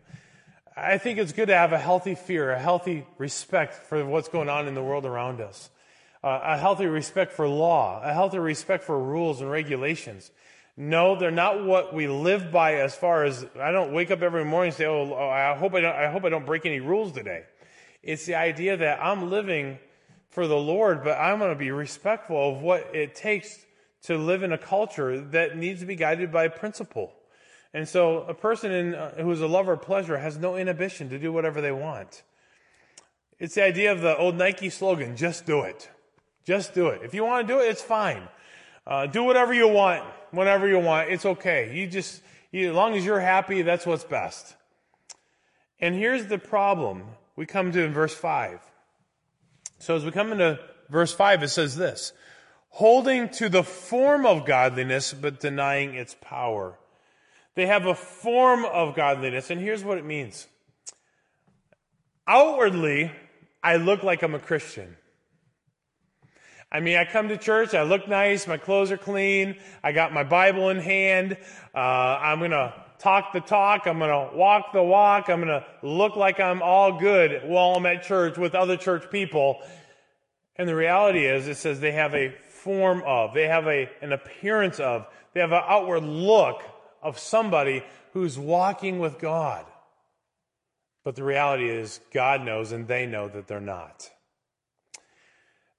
I 0.78 0.98
think 0.98 1.18
it's 1.18 1.32
good 1.32 1.46
to 1.46 1.56
have 1.56 1.72
a 1.72 1.78
healthy 1.78 2.14
fear, 2.14 2.50
a 2.52 2.58
healthy 2.58 3.06
respect 3.16 3.72
for 3.72 4.04
what's 4.04 4.28
going 4.28 4.50
on 4.50 4.68
in 4.68 4.74
the 4.74 4.82
world 4.82 5.06
around 5.06 5.40
us, 5.40 5.70
uh, 6.22 6.40
a 6.42 6.58
healthy 6.58 6.84
respect 6.84 7.32
for 7.32 7.48
law, 7.48 8.02
a 8.04 8.12
healthy 8.12 8.38
respect 8.38 8.84
for 8.84 9.02
rules 9.02 9.40
and 9.40 9.50
regulations. 9.50 10.30
No, 10.76 11.18
they're 11.18 11.30
not 11.30 11.64
what 11.64 11.94
we 11.94 12.08
live 12.08 12.52
by 12.52 12.74
as 12.74 12.94
far 12.94 13.24
as 13.24 13.46
I 13.58 13.70
don't 13.70 13.94
wake 13.94 14.10
up 14.10 14.20
every 14.20 14.44
morning 14.44 14.68
and 14.68 14.76
say, 14.76 14.84
oh, 14.84 15.14
oh, 15.14 15.28
I 15.30 15.56
hope 15.56 15.72
I 15.72 15.80
don't, 15.80 15.96
I 15.96 16.10
hope 16.10 16.26
I 16.26 16.28
don't 16.28 16.44
break 16.44 16.66
any 16.66 16.80
rules 16.80 17.12
today. 17.12 17.44
It's 18.02 18.26
the 18.26 18.34
idea 18.34 18.76
that 18.76 19.02
I'm 19.02 19.30
living 19.30 19.78
for 20.28 20.46
the 20.46 20.58
Lord, 20.58 21.02
but 21.02 21.18
I'm 21.18 21.38
going 21.38 21.52
to 21.52 21.58
be 21.58 21.70
respectful 21.70 22.50
of 22.50 22.60
what 22.60 22.94
it 22.94 23.14
takes 23.14 23.64
to 24.02 24.18
live 24.18 24.42
in 24.42 24.52
a 24.52 24.58
culture 24.58 25.22
that 25.22 25.56
needs 25.56 25.80
to 25.80 25.86
be 25.86 25.96
guided 25.96 26.30
by 26.30 26.48
principle. 26.48 27.14
And 27.76 27.86
so 27.86 28.22
a 28.22 28.32
person 28.32 28.72
in, 28.72 28.94
uh, 28.94 29.16
who 29.16 29.30
is 29.32 29.42
a 29.42 29.46
lover 29.46 29.74
of 29.74 29.82
pleasure 29.82 30.16
has 30.16 30.38
no 30.38 30.56
inhibition 30.56 31.10
to 31.10 31.18
do 31.18 31.30
whatever 31.30 31.60
they 31.60 31.72
want. 31.72 32.22
It's 33.38 33.54
the 33.54 33.64
idea 33.64 33.92
of 33.92 34.00
the 34.00 34.16
old 34.16 34.34
Nike 34.34 34.70
slogan, 34.70 35.14
just 35.14 35.44
do 35.44 35.60
it. 35.60 35.90
Just 36.46 36.72
do 36.72 36.88
it. 36.88 37.02
If 37.04 37.12
you 37.12 37.22
want 37.22 37.46
to 37.46 37.52
do 37.52 37.60
it, 37.60 37.64
it's 37.64 37.82
fine. 37.82 38.22
Uh, 38.86 39.06
do 39.06 39.24
whatever 39.24 39.52
you 39.52 39.68
want, 39.68 40.02
whenever 40.30 40.66
you 40.66 40.78
want. 40.78 41.10
It's 41.10 41.26
okay. 41.26 41.76
You 41.76 41.86
just, 41.86 42.22
you, 42.50 42.70
as 42.70 42.74
long 42.74 42.94
as 42.94 43.04
you're 43.04 43.20
happy, 43.20 43.60
that's 43.60 43.84
what's 43.84 44.04
best. 44.04 44.56
And 45.78 45.94
here's 45.94 46.28
the 46.28 46.38
problem 46.38 47.04
we 47.36 47.44
come 47.44 47.72
to 47.72 47.82
in 47.82 47.92
verse 47.92 48.14
5. 48.14 48.58
So 49.80 49.94
as 49.94 50.02
we 50.02 50.12
come 50.12 50.32
into 50.32 50.58
verse 50.88 51.12
5, 51.12 51.42
it 51.42 51.48
says 51.48 51.76
this 51.76 52.14
holding 52.70 53.28
to 53.28 53.50
the 53.50 53.62
form 53.62 54.24
of 54.24 54.46
godliness, 54.46 55.12
but 55.12 55.40
denying 55.40 55.94
its 55.94 56.16
power. 56.22 56.78
They 57.56 57.66
have 57.66 57.86
a 57.86 57.94
form 57.94 58.66
of 58.66 58.94
godliness, 58.94 59.50
and 59.50 59.60
here's 59.60 59.82
what 59.82 59.96
it 59.96 60.04
means. 60.04 60.46
Outwardly, 62.28 63.10
I 63.62 63.76
look 63.76 64.02
like 64.02 64.22
I'm 64.22 64.34
a 64.34 64.38
Christian. 64.38 64.96
I 66.70 66.80
mean, 66.80 66.98
I 66.98 67.06
come 67.06 67.28
to 67.28 67.38
church, 67.38 67.72
I 67.74 67.84
look 67.84 68.08
nice, 68.08 68.46
my 68.46 68.58
clothes 68.58 68.92
are 68.92 68.98
clean, 68.98 69.56
I 69.82 69.92
got 69.92 70.12
my 70.12 70.22
Bible 70.22 70.68
in 70.68 70.78
hand, 70.78 71.38
uh, 71.74 71.78
I'm 71.78 72.40
gonna 72.40 72.74
talk 72.98 73.32
the 73.32 73.40
talk, 73.40 73.86
I'm 73.86 74.00
gonna 74.00 74.36
walk 74.36 74.72
the 74.74 74.82
walk, 74.82 75.30
I'm 75.30 75.40
gonna 75.40 75.64
look 75.82 76.14
like 76.14 76.38
I'm 76.38 76.60
all 76.60 76.98
good 76.98 77.48
while 77.48 77.76
I'm 77.76 77.86
at 77.86 78.02
church 78.02 78.36
with 78.36 78.54
other 78.54 78.76
church 78.76 79.10
people. 79.10 79.62
And 80.56 80.68
the 80.68 80.74
reality 80.74 81.24
is, 81.24 81.48
it 81.48 81.56
says 81.56 81.80
they 81.80 81.92
have 81.92 82.14
a 82.14 82.34
form 82.50 83.02
of, 83.06 83.32
they 83.32 83.46
have 83.46 83.66
a, 83.66 83.88
an 84.02 84.12
appearance 84.12 84.78
of, 84.78 85.06
they 85.32 85.40
have 85.40 85.52
an 85.52 85.62
outward 85.66 86.02
look 86.02 86.62
of 87.06 87.18
somebody 87.18 87.84
who's 88.12 88.38
walking 88.38 88.98
with 88.98 89.18
God. 89.18 89.64
But 91.04 91.14
the 91.14 91.22
reality 91.22 91.70
is, 91.70 92.00
God 92.12 92.42
knows 92.42 92.72
and 92.72 92.88
they 92.88 93.06
know 93.06 93.28
that 93.28 93.46
they're 93.46 93.60
not. 93.60 94.10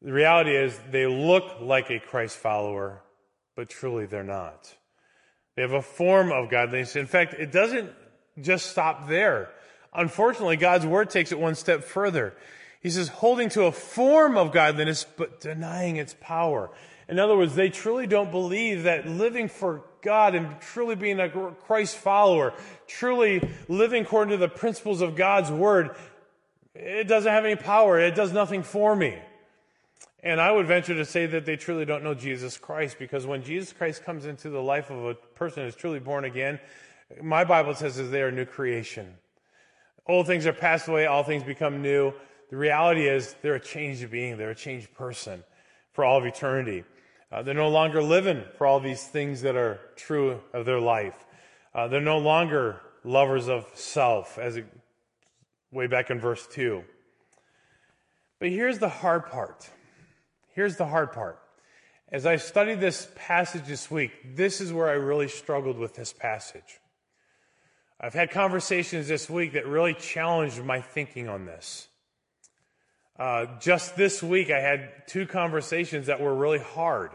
The 0.01 0.13
reality 0.13 0.55
is, 0.55 0.79
they 0.89 1.05
look 1.05 1.59
like 1.59 1.89
a 1.89 1.99
Christ 1.99 2.37
follower, 2.37 3.01
but 3.55 3.67
truly 3.69 4.05
they're 4.05 4.23
not. 4.23 4.73
They 5.55 5.63
have 5.63 5.73
a 5.73 5.81
form 5.81 6.31
of 6.31 6.49
godliness. 6.49 6.95
In 6.95 7.07
fact, 7.07 7.33
it 7.33 7.51
doesn't 7.51 7.91
just 8.39 8.67
stop 8.67 9.09
there. 9.09 9.49
Unfortunately, 9.93 10.55
God's 10.55 10.85
word 10.85 11.09
takes 11.09 11.31
it 11.31 11.39
one 11.39 11.55
step 11.55 11.83
further. 11.83 12.35
He 12.81 12.89
says, 12.89 13.09
holding 13.09 13.49
to 13.49 13.63
a 13.63 13.71
form 13.71 14.37
of 14.37 14.53
godliness, 14.53 15.05
but 15.17 15.41
denying 15.41 15.97
its 15.97 16.15
power. 16.21 16.69
In 17.09 17.19
other 17.19 17.37
words, 17.37 17.55
they 17.55 17.69
truly 17.69 18.05
don't 18.05 18.31
believe 18.31 18.83
that 18.83 19.07
living 19.07 19.47
for 19.47 19.83
God 20.01 20.35
and 20.35 20.59
truly 20.59 20.95
being 20.95 21.19
a 21.19 21.29
Christ 21.29 21.95
follower, 21.97 22.53
truly 22.85 23.49
living 23.67 24.03
according 24.03 24.31
to 24.31 24.37
the 24.37 24.49
principles 24.49 25.01
of 25.01 25.15
God's 25.15 25.49
word, 25.49 25.95
it 26.75 27.07
doesn't 27.07 27.31
have 27.31 27.45
any 27.45 27.55
power. 27.55 27.99
It 27.99 28.15
does 28.15 28.33
nothing 28.33 28.63
for 28.63 28.95
me. 28.95 29.17
And 30.21 30.41
I 30.41 30.51
would 30.51 30.67
venture 30.67 30.95
to 30.95 31.05
say 31.05 31.25
that 31.27 31.45
they 31.45 31.55
truly 31.55 31.85
don't 31.85 32.03
know 32.03 32.13
Jesus 32.13 32.57
Christ 32.57 32.97
because 32.99 33.25
when 33.25 33.43
Jesus 33.43 33.71
Christ 33.71 34.03
comes 34.03 34.25
into 34.25 34.49
the 34.49 34.61
life 34.61 34.89
of 34.89 35.05
a 35.05 35.13
person 35.13 35.63
who's 35.63 35.75
truly 35.75 35.99
born 35.99 36.25
again, 36.25 36.59
my 37.21 37.43
Bible 37.43 37.73
says 37.73 37.95
that 37.97 38.03
they 38.03 38.21
are 38.21 38.27
a 38.27 38.31
new 38.31 38.45
creation. 38.45 39.15
Old 40.05 40.27
things 40.27 40.45
are 40.45 40.53
passed 40.53 40.87
away, 40.87 41.05
all 41.05 41.23
things 41.23 41.43
become 41.43 41.81
new. 41.81 42.13
The 42.49 42.57
reality 42.57 43.07
is 43.07 43.35
they're 43.41 43.55
a 43.55 43.59
changed 43.59 44.09
being, 44.09 44.37
they're 44.37 44.51
a 44.51 44.55
changed 44.55 44.93
person 44.93 45.43
for 45.93 46.03
all 46.03 46.17
of 46.17 46.25
eternity. 46.25 46.83
Uh, 47.31 47.41
they're 47.41 47.53
no 47.53 47.69
longer 47.69 48.01
living 48.01 48.43
for 48.57 48.65
all 48.65 48.79
these 48.79 49.03
things 49.03 49.41
that 49.41 49.55
are 49.55 49.79
true 49.95 50.39
of 50.53 50.65
their 50.65 50.79
life. 50.79 51.25
Uh, 51.75 51.87
they're 51.87 51.99
no 51.99 52.17
longer 52.17 52.81
lovers 53.03 53.49
of 53.49 53.65
self, 53.73 54.37
as 54.37 54.57
it, 54.57 54.65
way 55.71 55.87
back 55.87 56.09
in 56.09 56.19
verse 56.19 56.47
2. 56.47 56.83
But 58.39 58.49
here's 58.49 58.79
the 58.79 58.89
hard 58.89 59.25
part. 59.27 59.69
Here's 60.53 60.77
the 60.77 60.85
hard 60.85 61.11
part. 61.11 61.39
As 62.09 62.25
I 62.25 62.37
studied 62.37 62.79
this 62.79 63.09
passage 63.15 63.65
this 63.65 63.91
week, 63.91 64.11
this 64.35 64.61
is 64.61 64.71
where 64.71 64.87
I 64.87 64.93
really 64.93 65.27
struggled 65.27 65.77
with 65.77 65.95
this 65.95 66.13
passage. 66.13 66.79
I've 67.99 68.13
had 68.13 68.31
conversations 68.31 69.07
this 69.07 69.29
week 69.29 69.53
that 69.53 69.67
really 69.67 69.93
challenged 69.93 70.63
my 70.63 70.79
thinking 70.79 71.27
on 71.27 71.45
this. 71.45 71.87
Uh, 73.17 73.47
just 73.59 73.95
this 73.95 74.21
week, 74.21 74.51
I 74.51 74.59
had 74.59 75.07
two 75.07 75.25
conversations 75.25 76.05
that 76.05 76.21
were 76.21 76.35
really 76.35 76.59
hard, 76.59 77.11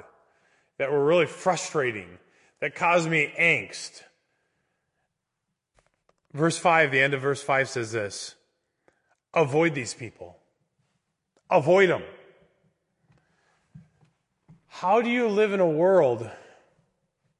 that 0.78 0.90
were 0.90 1.04
really 1.04 1.26
frustrating, 1.26 2.18
that 2.60 2.74
caused 2.74 3.08
me 3.08 3.32
angst. 3.38 4.02
Verse 6.32 6.58
5, 6.58 6.90
the 6.90 7.00
end 7.00 7.14
of 7.14 7.20
verse 7.20 7.42
5 7.42 7.68
says 7.68 7.92
this 7.92 8.34
Avoid 9.32 9.74
these 9.74 9.94
people, 9.94 10.38
avoid 11.48 11.88
them. 11.88 12.02
How 14.66 15.02
do 15.02 15.10
you 15.10 15.28
live 15.28 15.52
in 15.52 15.60
a 15.60 15.68
world 15.68 16.28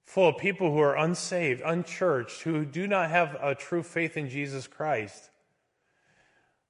full 0.05 0.29
of 0.29 0.37
people 0.37 0.71
who 0.71 0.79
are 0.79 0.95
unsaved, 0.95 1.63
unchurched, 1.65 2.43
who 2.43 2.65
do 2.65 2.87
not 2.87 3.11
have 3.11 3.37
a 3.43 3.55
true 3.55 3.83
faith 3.83 4.17
in 4.17 4.29
Jesus 4.29 4.69
Christ, 4.69 5.31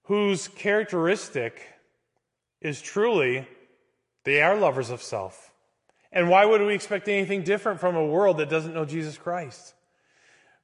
whose 0.05 0.49
characteristic 0.49 1.72
is 2.63 2.81
truly 2.81 3.47
they 4.25 4.41
are 4.41 4.57
lovers 4.57 4.91
of 4.91 5.03
self. 5.03 5.53
And 6.13 6.29
why 6.29 6.45
would 6.45 6.61
we 6.61 6.75
expect 6.75 7.09
anything 7.09 7.43
different 7.43 7.81
from 7.81 7.97
a 7.97 8.07
world 8.07 8.39
that 8.39 8.51
doesn't 8.51 8.75
know 8.75 8.85
Jesus 8.85 9.19
Christ? 9.19 9.75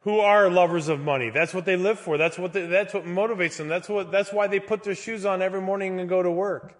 Who 0.01 0.20
are 0.20 0.49
lovers 0.49 0.88
of 0.88 1.01
money? 1.01 1.30
That's 1.30 1.53
what 1.53 1.64
they 1.64 1.76
live 1.76 1.99
for. 1.99 2.16
That's 2.18 2.38
what 2.38 2.53
they, 2.53 2.66
that's 2.66 2.94
what 2.94 3.05
motivates 3.05 3.57
them. 3.57 3.68
That's 3.68 3.88
what 3.88 4.12
that's 4.12 4.32
why 4.32 4.46
they 4.46 4.61
put 4.61 4.84
their 4.84 4.94
shoes 4.94 5.24
on 5.26 5.42
every 5.42 5.61
morning 5.61 5.99
and 5.99 6.09
go 6.09 6.22
to 6.22 6.30
work. 6.30 6.74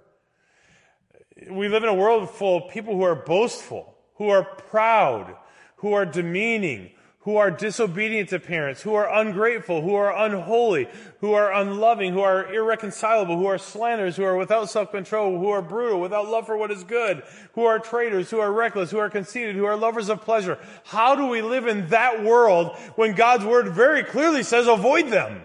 We 1.51 1.69
live 1.69 1.83
in 1.83 1.89
a 1.89 1.95
world 1.95 2.31
full 2.31 2.65
of 2.65 2.73
people 2.73 2.95
who 2.95 3.03
are 3.03 3.15
boastful, 3.15 3.95
who 4.17 4.29
are 4.29 4.45
proud, 4.45 5.35
who 5.77 5.95
are 5.95 6.07
demeaning, 6.07 6.93
who 7.29 7.37
are 7.37 7.51
disobedient 7.51 8.31
to 8.31 8.39
parents, 8.39 8.81
who 8.81 8.95
are 8.95 9.15
ungrateful, 9.21 9.83
who 9.83 9.95
are 9.95 10.17
unholy, 10.17 10.89
who 11.21 11.35
are 11.35 11.53
unloving, 11.53 12.15
who 12.15 12.23
are 12.23 12.51
irreconcilable, 12.51 13.37
who 13.37 13.45
are 13.45 13.59
slanderers, 13.59 14.17
who 14.17 14.25
are 14.25 14.35
without 14.35 14.71
self-control, 14.71 15.39
who 15.39 15.51
are 15.51 15.61
brutal, 15.61 16.01
without 16.01 16.27
love 16.27 16.47
for 16.47 16.57
what 16.57 16.71
is 16.71 16.85
good, 16.85 17.23
who 17.53 17.67
are 17.67 17.79
traitors, 17.79 18.31
who 18.31 18.39
are 18.39 18.51
reckless, 18.51 18.91
who 18.91 18.97
are 18.97 19.11
conceited, 19.11 19.55
who 19.57 19.67
are 19.67 19.77
lovers 19.77 20.09
of 20.09 20.23
pleasure. 20.23 20.59
How 20.87 21.15
do 21.17 21.27
we 21.27 21.43
live 21.43 21.67
in 21.67 21.89
that 21.89 22.25
world 22.25 22.75
when 22.97 23.13
God's 23.13 23.45
word 23.45 23.75
very 23.75 24.05
clearly 24.05 24.43
says 24.43 24.67
avoid 24.67 25.11
them? 25.11 25.43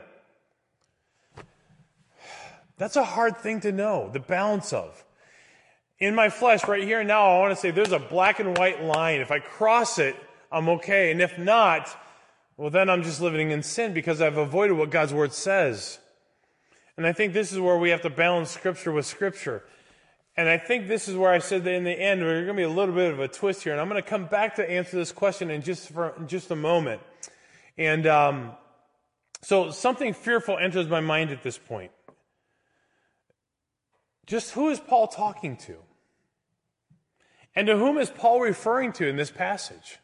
That's 2.78 2.96
a 2.96 3.04
hard 3.04 3.36
thing 3.36 3.60
to 3.60 3.74
know, 3.74 4.10
the 4.10 4.22
balance 4.22 4.72
of. 4.72 5.04
In 6.00 6.16
my 6.16 6.30
flesh, 6.30 6.66
right 6.66 6.86
here 6.86 7.00
and 7.00 7.10
now, 7.10 7.30
I 7.30 7.40
want 7.40 7.52
to 7.52 7.60
say 7.60 7.72
there's 7.72 7.92
a 7.92 8.00
black 8.00 8.40
and 8.40 8.58
white 8.58 8.82
line. 8.82 9.20
If 9.20 9.32
I 9.32 9.40
cross 9.40 10.00
it, 10.00 10.16
I'm 10.54 10.70
okay. 10.70 11.12
And 11.12 11.22
if 11.22 11.38
not, 11.38 11.90
well, 12.56 12.70
then 12.70 12.90
I'm 12.90 13.02
just 13.02 13.20
living 13.20 13.50
in 13.50 13.64
sin 13.64 13.94
because 13.94 14.22
I've 14.22 14.38
avoided 14.38 14.78
what 14.78 14.92
God's 14.92 15.14
word 15.14 15.34
says. 15.34 16.00
And 16.96 17.08
I 17.08 17.12
think 17.12 17.34
this 17.34 17.52
is 17.52 17.60
where 17.60 17.78
we 17.78 17.90
have 17.90 18.02
to 18.04 18.10
balance 18.12 18.52
scripture 18.52 18.92
with 18.92 19.08
scripture. 19.08 19.64
And 20.38 20.48
I 20.48 20.60
think 20.60 20.88
this 20.88 21.08
is 21.08 21.16
where 21.16 21.32
I 21.32 21.40
said 21.40 21.64
that 21.64 21.74
in 21.74 21.84
the 21.84 21.92
end, 21.92 22.22
there's 22.22 22.46
going 22.46 22.56
to 22.56 22.60
be 22.60 22.64
a 22.64 22.70
little 22.70 22.94
bit 22.94 23.12
of 23.12 23.20
a 23.20 23.28
twist 23.28 23.64
here. 23.64 23.72
And 23.72 23.82
I'm 23.82 23.90
going 23.90 24.02
to 24.02 24.08
come 24.08 24.26
back 24.26 24.56
to 24.56 24.70
answer 24.70 24.96
this 24.96 25.12
question 25.12 25.50
in 25.50 25.64
just, 25.64 25.90
for, 25.90 26.14
in 26.18 26.28
just 26.28 26.52
a 26.52 26.56
moment. 26.56 27.02
And 27.78 28.06
um, 28.06 28.52
so 29.42 29.72
something 29.72 30.14
fearful 30.14 30.58
enters 30.58 30.88
my 30.88 31.02
mind 31.02 31.32
at 31.32 31.42
this 31.42 31.58
point. 31.58 31.92
Just 34.28 34.52
who 34.52 34.70
is 34.70 34.80
Paul 34.80 35.08
talking 35.08 35.58
to? 35.58 35.78
And 37.56 37.68
to 37.68 37.78
whom 37.78 37.98
is 37.98 38.10
Paul 38.10 38.40
referring 38.42 38.94
to 38.94 39.08
in 39.08 39.16
this 39.16 39.32
passage? 39.32 40.00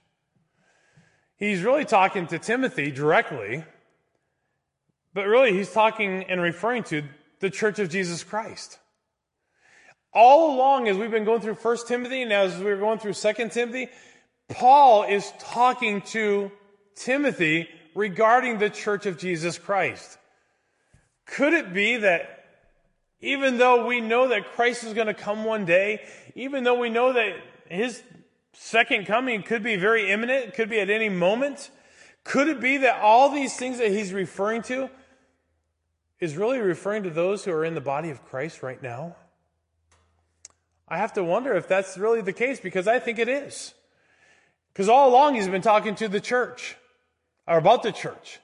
He's 1.39 1.61
really 1.61 1.85
talking 1.85 2.27
to 2.27 2.37
Timothy 2.37 2.91
directly, 2.91 3.63
but 5.13 5.25
really 5.25 5.53
he's 5.53 5.71
talking 5.71 6.25
and 6.25 6.41
referring 6.41 6.83
to 6.85 7.03
the 7.39 7.49
church 7.49 7.79
of 7.79 7.89
Jesus 7.89 8.25
Christ. 8.25 8.77
All 10.13 10.53
along, 10.55 10.89
as 10.89 10.97
we've 10.97 11.09
been 11.09 11.23
going 11.23 11.39
through 11.39 11.53
1 11.53 11.77
Timothy 11.87 12.23
and 12.23 12.33
as 12.33 12.57
we 12.57 12.65
we're 12.65 12.77
going 12.77 12.99
through 12.99 13.13
2 13.13 13.33
Timothy, 13.49 13.87
Paul 14.49 15.03
is 15.03 15.31
talking 15.39 16.01
to 16.07 16.51
Timothy 16.95 17.69
regarding 17.95 18.57
the 18.57 18.69
church 18.69 19.05
of 19.05 19.17
Jesus 19.17 19.57
Christ. 19.57 20.17
Could 21.25 21.53
it 21.53 21.73
be 21.73 21.97
that 21.97 22.43
even 23.21 23.57
though 23.57 23.85
we 23.85 24.01
know 24.01 24.27
that 24.27 24.51
Christ 24.51 24.83
is 24.83 24.93
going 24.93 25.07
to 25.07 25.13
come 25.13 25.45
one 25.45 25.63
day, 25.63 26.01
even 26.35 26.65
though 26.65 26.79
we 26.79 26.89
know 26.89 27.13
that 27.13 27.35
his 27.69 28.01
second 28.53 29.05
coming 29.05 29.43
could 29.43 29.63
be 29.63 29.75
very 29.75 30.11
imminent, 30.11 30.53
could 30.53 30.69
be 30.69 30.79
at 30.79 30.89
any 30.89 31.09
moment. 31.09 31.71
Could 32.23 32.47
it 32.47 32.59
be 32.59 32.77
that 32.77 33.01
all 33.01 33.29
these 33.29 33.55
things 33.55 33.77
that 33.77 33.91
he's 33.91 34.13
referring 34.13 34.61
to 34.63 34.89
is 36.19 36.35
really 36.35 36.59
referring 36.59 37.03
to 37.03 37.09
those 37.09 37.45
who 37.45 37.51
are 37.51 37.65
in 37.65 37.75
the 37.75 37.81
body 37.81 38.09
of 38.09 38.23
Christ 38.25 38.61
right 38.61 38.81
now? 38.81 39.15
I 40.87 40.97
have 40.97 41.13
to 41.13 41.23
wonder 41.23 41.53
if 41.53 41.67
that's 41.67 41.97
really 41.97 42.21
the 42.21 42.33
case 42.33 42.59
because 42.59 42.87
I 42.87 42.99
think 42.99 43.19
it 43.19 43.29
is. 43.29 43.73
Because 44.73 44.89
all 44.89 45.09
along 45.09 45.35
he's 45.35 45.47
been 45.47 45.61
talking 45.61 45.95
to 45.95 46.07
the 46.07 46.19
church 46.19 46.75
or 47.47 47.57
about 47.57 47.83
the 47.83 47.91
church. 47.91 48.39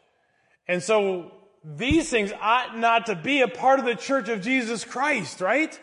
And 0.67 0.81
so 0.81 1.31
these 1.63 2.09
things 2.09 2.31
ought 2.39 2.77
not 2.77 3.07
to 3.07 3.15
be 3.15 3.41
a 3.41 3.47
part 3.47 3.79
of 3.79 3.85
the 3.85 3.95
church 3.95 4.29
of 4.29 4.41
Jesus 4.41 4.83
Christ, 4.83 5.41
right? 5.41 5.79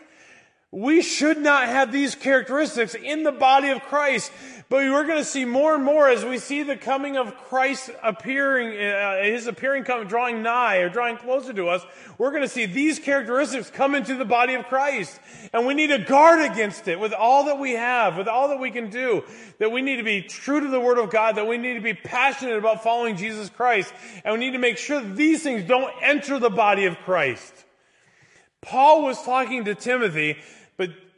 We 0.73 1.03
should 1.03 1.37
not 1.37 1.67
have 1.67 1.91
these 1.91 2.15
characteristics 2.15 2.95
in 2.95 3.21
the 3.21 3.31
body 3.31 3.69
of 3.69 3.83
Christ, 3.83 4.31
but 4.69 4.77
we're 4.77 5.05
going 5.05 5.19
to 5.19 5.23
see 5.23 5.45
more 5.45 5.75
and 5.75 5.83
more 5.83 6.09
as 6.09 6.25
we 6.25 6.39
see 6.39 6.63
the 6.63 6.75
coming 6.75 7.15
of 7.15 7.35
Christ 7.35 7.91
appearing, 8.01 8.81
uh, 8.81 9.21
his 9.21 9.45
appearing 9.45 9.83
coming, 9.83 10.07
drawing 10.07 10.41
nigh 10.41 10.77
or 10.77 10.89
drawing 10.89 11.17
closer 11.17 11.53
to 11.53 11.67
us. 11.67 11.85
We're 12.17 12.31
going 12.31 12.41
to 12.41 12.49
see 12.49 12.65
these 12.65 12.97
characteristics 12.97 13.69
come 13.69 13.93
into 13.93 14.15
the 14.15 14.25
body 14.25 14.55
of 14.55 14.65
Christ. 14.65 15.19
And 15.53 15.67
we 15.67 15.75
need 15.75 15.91
to 15.91 15.99
guard 15.99 16.41
against 16.41 16.87
it 16.87 16.99
with 16.99 17.13
all 17.13 17.45
that 17.45 17.59
we 17.59 17.73
have, 17.73 18.17
with 18.17 18.27
all 18.27 18.47
that 18.47 18.59
we 18.59 18.71
can 18.71 18.89
do. 18.89 19.23
That 19.59 19.71
we 19.71 19.83
need 19.83 19.97
to 19.97 20.03
be 20.03 20.23
true 20.23 20.59
to 20.59 20.69
the 20.69 20.79
Word 20.79 20.97
of 20.97 21.11
God, 21.11 21.35
that 21.35 21.45
we 21.45 21.59
need 21.59 21.75
to 21.75 21.81
be 21.81 21.93
passionate 21.93 22.57
about 22.57 22.81
following 22.81 23.15
Jesus 23.15 23.47
Christ. 23.51 23.93
And 24.25 24.33
we 24.33 24.39
need 24.39 24.53
to 24.53 24.57
make 24.57 24.79
sure 24.79 24.99
these 25.01 25.43
things 25.43 25.67
don't 25.67 25.93
enter 26.01 26.39
the 26.39 26.49
body 26.49 26.85
of 26.85 26.97
Christ. 26.97 27.53
Paul 28.63 29.03
was 29.03 29.21
talking 29.21 29.65
to 29.65 29.75
Timothy 29.75 30.37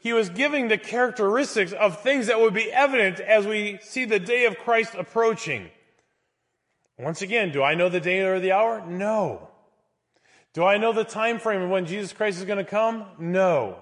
he 0.05 0.13
was 0.13 0.29
giving 0.29 0.67
the 0.67 0.77
characteristics 0.77 1.71
of 1.71 1.99
things 1.99 2.27
that 2.27 2.39
would 2.39 2.53
be 2.53 2.71
evident 2.71 3.19
as 3.19 3.47
we 3.47 3.79
see 3.81 4.05
the 4.05 4.19
day 4.19 4.45
of 4.45 4.55
Christ 4.59 4.93
approaching. 4.93 5.71
Once 6.99 7.23
again, 7.23 7.51
do 7.51 7.63
I 7.63 7.73
know 7.73 7.89
the 7.89 7.99
day 7.99 8.21
or 8.21 8.39
the 8.39 8.51
hour? 8.51 8.85
No. 8.85 9.49
Do 10.53 10.63
I 10.63 10.77
know 10.77 10.93
the 10.93 11.05
time 11.05 11.39
frame 11.39 11.63
of 11.63 11.71
when 11.71 11.87
Jesus 11.87 12.13
Christ 12.13 12.37
is 12.37 12.45
going 12.45 12.63
to 12.63 12.69
come? 12.69 13.05
No. 13.17 13.79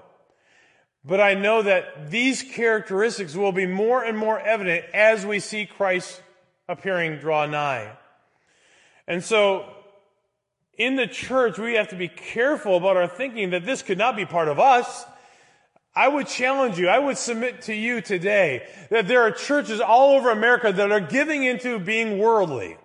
But 1.03 1.19
I 1.19 1.33
know 1.33 1.61
that 1.61 2.09
these 2.09 2.41
characteristics 2.41 3.35
will 3.35 3.51
be 3.51 3.65
more 3.65 4.01
and 4.01 4.17
more 4.17 4.39
evident 4.39 4.85
as 4.93 5.25
we 5.25 5.41
see 5.41 5.65
Christ 5.65 6.21
appearing 6.69 7.19
draw 7.19 7.45
nigh. 7.47 7.97
And 9.09 9.21
so, 9.21 9.65
in 10.77 10.95
the 10.95 11.05
church, 11.05 11.59
we 11.59 11.73
have 11.73 11.89
to 11.89 11.97
be 11.97 12.07
careful 12.07 12.77
about 12.77 12.95
our 12.95 13.09
thinking 13.09 13.49
that 13.49 13.65
this 13.65 13.81
could 13.81 13.97
not 13.97 14.15
be 14.15 14.25
part 14.25 14.47
of 14.47 14.57
us. 14.57 15.05
I 15.95 16.07
would 16.07 16.27
challenge 16.27 16.79
you, 16.79 16.89
I 16.89 16.97
would 16.97 17.17
submit 17.17 17.61
to 17.63 17.73
you 17.73 18.01
today 18.01 18.67
that 18.89 19.07
there 19.07 19.21
are 19.21 19.31
churches 19.31 19.79
all 19.79 20.15
over 20.15 20.31
America 20.31 20.71
that 20.71 20.91
are 20.91 20.99
giving 20.99 21.43
into 21.43 21.77
being 21.77 22.17
worldly. 22.17 22.77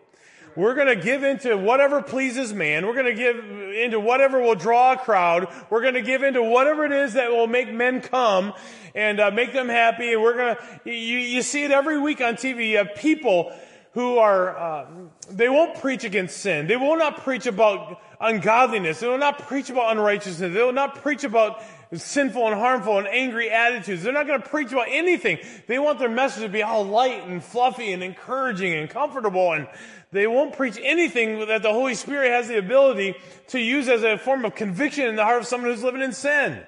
We're 0.55 0.75
going 0.75 0.89
to 0.89 0.97
give 0.97 1.23
into 1.23 1.57
whatever 1.57 2.03
pleases 2.03 2.53
man. 2.53 2.87
We're 2.87 2.95
going 2.95 3.07
to 3.07 3.15
give 3.15 3.37
into 3.39 3.99
whatever 3.99 4.41
will 4.41 4.57
draw 4.57 4.93
a 4.93 4.97
crowd. 4.97 5.49
We're 5.71 5.81
going 5.83 5.95
to 5.95 6.03
give 6.03 6.23
into 6.23 6.43
whatever 6.43 6.85
it 6.85 6.93
is 6.93 7.15
that 7.15 7.31
will 7.31 7.47
make 7.47 7.73
men 7.73 8.03
come 8.03 8.53
and 8.95 9.21
uh, 9.21 9.31
make 9.31 9.53
them 9.53 9.69
happy. 9.69 10.13
And 10.13 10.21
we're 10.21 10.37
going 10.37 10.57
to, 10.57 10.91
you, 10.91 11.19
you 11.19 11.43
see 11.43 11.63
it 11.63 11.71
every 11.71 11.99
week 11.99 12.21
on 12.21 12.35
TV. 12.35 12.71
You 12.71 12.79
have 12.79 12.95
people 12.97 13.53
who 13.93 14.19
are, 14.19 14.57
uh, 14.57 14.87
they 15.31 15.49
won't 15.49 15.79
preach 15.81 16.05
against 16.05 16.39
sin. 16.39 16.67
They 16.67 16.77
will 16.77 16.97
not 16.97 17.23
preach 17.23 17.47
about 17.47 18.03
ungodliness. 18.21 19.01
They 19.01 19.09
will 19.09 19.19
not 19.19 19.39
preach 19.39 19.71
about 19.71 19.93
unrighteousness. 19.93 20.53
They 20.53 20.63
will 20.63 20.73
not 20.73 20.97
preach 20.97 21.25
about 21.25 21.63
sinful 21.95 22.47
and 22.47 22.55
harmful 22.55 22.99
and 22.99 23.09
angry 23.09 23.51
attitudes. 23.51 24.03
They're 24.03 24.13
not 24.13 24.27
going 24.27 24.43
to 24.43 24.49
preach 24.49 24.73
about 24.73 24.89
anything. 24.89 25.39
They 25.67 25.79
want 25.79 25.99
their 25.99 26.09
message 26.09 26.43
to 26.43 26.49
be 26.49 26.63
all 26.63 26.85
light 26.85 27.27
and 27.27 27.43
fluffy 27.43 27.93
and 27.93 28.03
encouraging 28.03 28.75
and 28.75 28.91
comfortable 28.91 29.53
and 29.53 29.69
they 30.11 30.27
won't 30.27 30.57
preach 30.57 30.79
anything 30.83 31.47
that 31.47 31.63
the 31.63 31.73
Holy 31.73 31.95
Spirit 31.95 32.31
has 32.31 32.49
the 32.49 32.59
ability 32.59 33.15
to 33.49 33.61
use 33.61 33.89
as 33.89 34.03
a 34.03 34.17
form 34.17 34.45
of 34.45 34.55
conviction 34.55 35.07
in 35.07 35.17
the 35.17 35.25
heart 35.25 35.43
of 35.43 35.47
someone 35.47 35.71
who's 35.71 35.83
living 35.83 36.01
in 36.01 36.13
sin. 36.13 36.63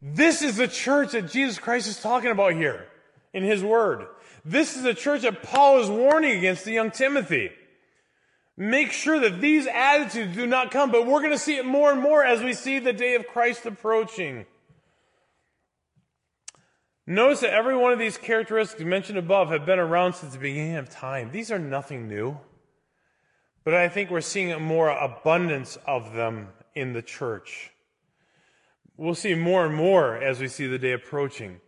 This 0.00 0.42
is 0.42 0.56
the 0.56 0.68
church 0.68 1.12
that 1.12 1.30
Jesus 1.30 1.58
Christ 1.58 1.88
is 1.88 2.00
talking 2.00 2.30
about 2.30 2.52
here 2.52 2.86
in 3.32 3.42
His 3.42 3.64
Word. 3.64 4.06
This 4.44 4.76
is 4.76 4.82
the 4.82 4.94
church 4.94 5.22
that 5.22 5.42
Paul 5.42 5.80
is 5.80 5.90
warning 5.90 6.36
against 6.38 6.64
the 6.64 6.72
young 6.72 6.90
Timothy. 6.90 7.50
Make 8.56 8.92
sure 8.92 9.18
that 9.18 9.40
these 9.40 9.66
attitudes 9.66 10.36
do 10.36 10.46
not 10.46 10.70
come, 10.70 10.92
but 10.92 11.06
we're 11.06 11.20
going 11.20 11.32
to 11.32 11.38
see 11.38 11.56
it 11.56 11.66
more 11.66 11.90
and 11.90 12.00
more 12.00 12.24
as 12.24 12.40
we 12.40 12.52
see 12.52 12.78
the 12.78 12.92
day 12.92 13.16
of 13.16 13.26
Christ 13.26 13.66
approaching. 13.66 14.46
Notice 17.06 17.40
that 17.40 17.50
every 17.50 17.76
one 17.76 17.92
of 17.92 17.98
these 17.98 18.16
characteristics 18.16 18.82
mentioned 18.82 19.18
above 19.18 19.50
have 19.50 19.66
been 19.66 19.78
around 19.78 20.14
since 20.14 20.32
the 20.32 20.38
beginning 20.38 20.76
of 20.76 20.88
time. 20.88 21.30
These 21.32 21.50
are 21.50 21.58
nothing 21.58 22.08
new. 22.08 22.38
But 23.64 23.74
I 23.74 23.88
think 23.88 24.10
we're 24.10 24.20
seeing 24.20 24.52
a 24.52 24.60
more 24.60 24.88
abundance 24.88 25.76
of 25.86 26.14
them 26.14 26.48
in 26.74 26.92
the 26.92 27.02
church. 27.02 27.72
We'll 28.96 29.14
see 29.14 29.34
more 29.34 29.66
and 29.66 29.74
more 29.74 30.16
as 30.16 30.38
we 30.38 30.48
see 30.48 30.66
the 30.66 30.78
day 30.78 30.92
approaching. 30.92 31.60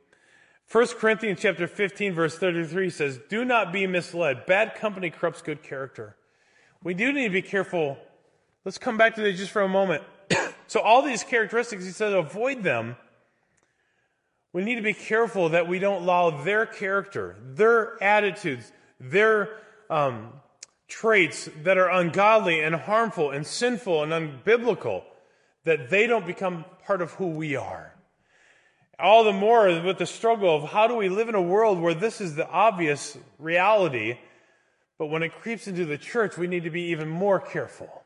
1 0.70 0.86
Corinthians 0.98 1.40
chapter 1.40 1.66
15 1.66 2.14
verse 2.14 2.38
33 2.38 2.90
says, 2.90 3.20
Do 3.28 3.44
not 3.44 3.72
be 3.72 3.86
misled. 3.86 4.46
Bad 4.46 4.74
company 4.74 5.10
corrupts 5.10 5.42
good 5.42 5.62
character. 5.62 6.16
We 6.86 6.94
do 6.94 7.12
need 7.12 7.24
to 7.24 7.30
be 7.30 7.42
careful. 7.42 7.98
Let's 8.64 8.78
come 8.78 8.96
back 8.96 9.16
to 9.16 9.20
this 9.20 9.38
just 9.38 9.50
for 9.50 9.62
a 9.62 9.68
moment. 9.68 10.04
so 10.68 10.78
all 10.80 11.02
these 11.02 11.24
characteristics, 11.24 11.84
he 11.84 11.90
says, 11.90 12.14
avoid 12.14 12.62
them 12.62 12.96
we 14.56 14.64
need 14.64 14.76
to 14.76 14.82
be 14.82 14.94
careful 14.94 15.50
that 15.50 15.68
we 15.68 15.78
don't 15.78 16.04
allow 16.04 16.30
their 16.30 16.64
character, 16.64 17.36
their 17.42 18.02
attitudes, 18.02 18.72
their 18.98 19.58
um, 19.90 20.32
traits 20.88 21.50
that 21.62 21.76
are 21.76 21.90
ungodly 21.90 22.60
and 22.60 22.74
harmful 22.74 23.32
and 23.32 23.46
sinful 23.46 24.02
and 24.02 24.12
unbiblical, 24.12 25.02
that 25.64 25.90
they 25.90 26.06
don't 26.06 26.26
become 26.26 26.64
part 26.86 27.02
of 27.02 27.12
who 27.12 27.26
we 27.26 27.54
are. 27.54 27.92
All 28.98 29.24
the 29.24 29.32
more 29.34 29.66
with 29.82 29.98
the 29.98 30.06
struggle 30.06 30.56
of 30.56 30.70
how 30.70 30.86
do 30.86 30.94
we 30.94 31.10
live 31.10 31.28
in 31.28 31.34
a 31.34 31.42
world 31.42 31.78
where 31.78 31.92
this 31.92 32.22
is 32.22 32.34
the 32.34 32.48
obvious 32.48 33.18
reality, 33.38 34.16
but 34.98 35.06
when 35.06 35.22
it 35.22 35.32
creeps 35.32 35.66
into 35.66 35.84
the 35.84 35.98
church, 35.98 36.38
we 36.38 36.46
need 36.46 36.64
to 36.64 36.70
be 36.70 36.82
even 36.82 37.08
more 37.08 37.40
careful. 37.40 38.02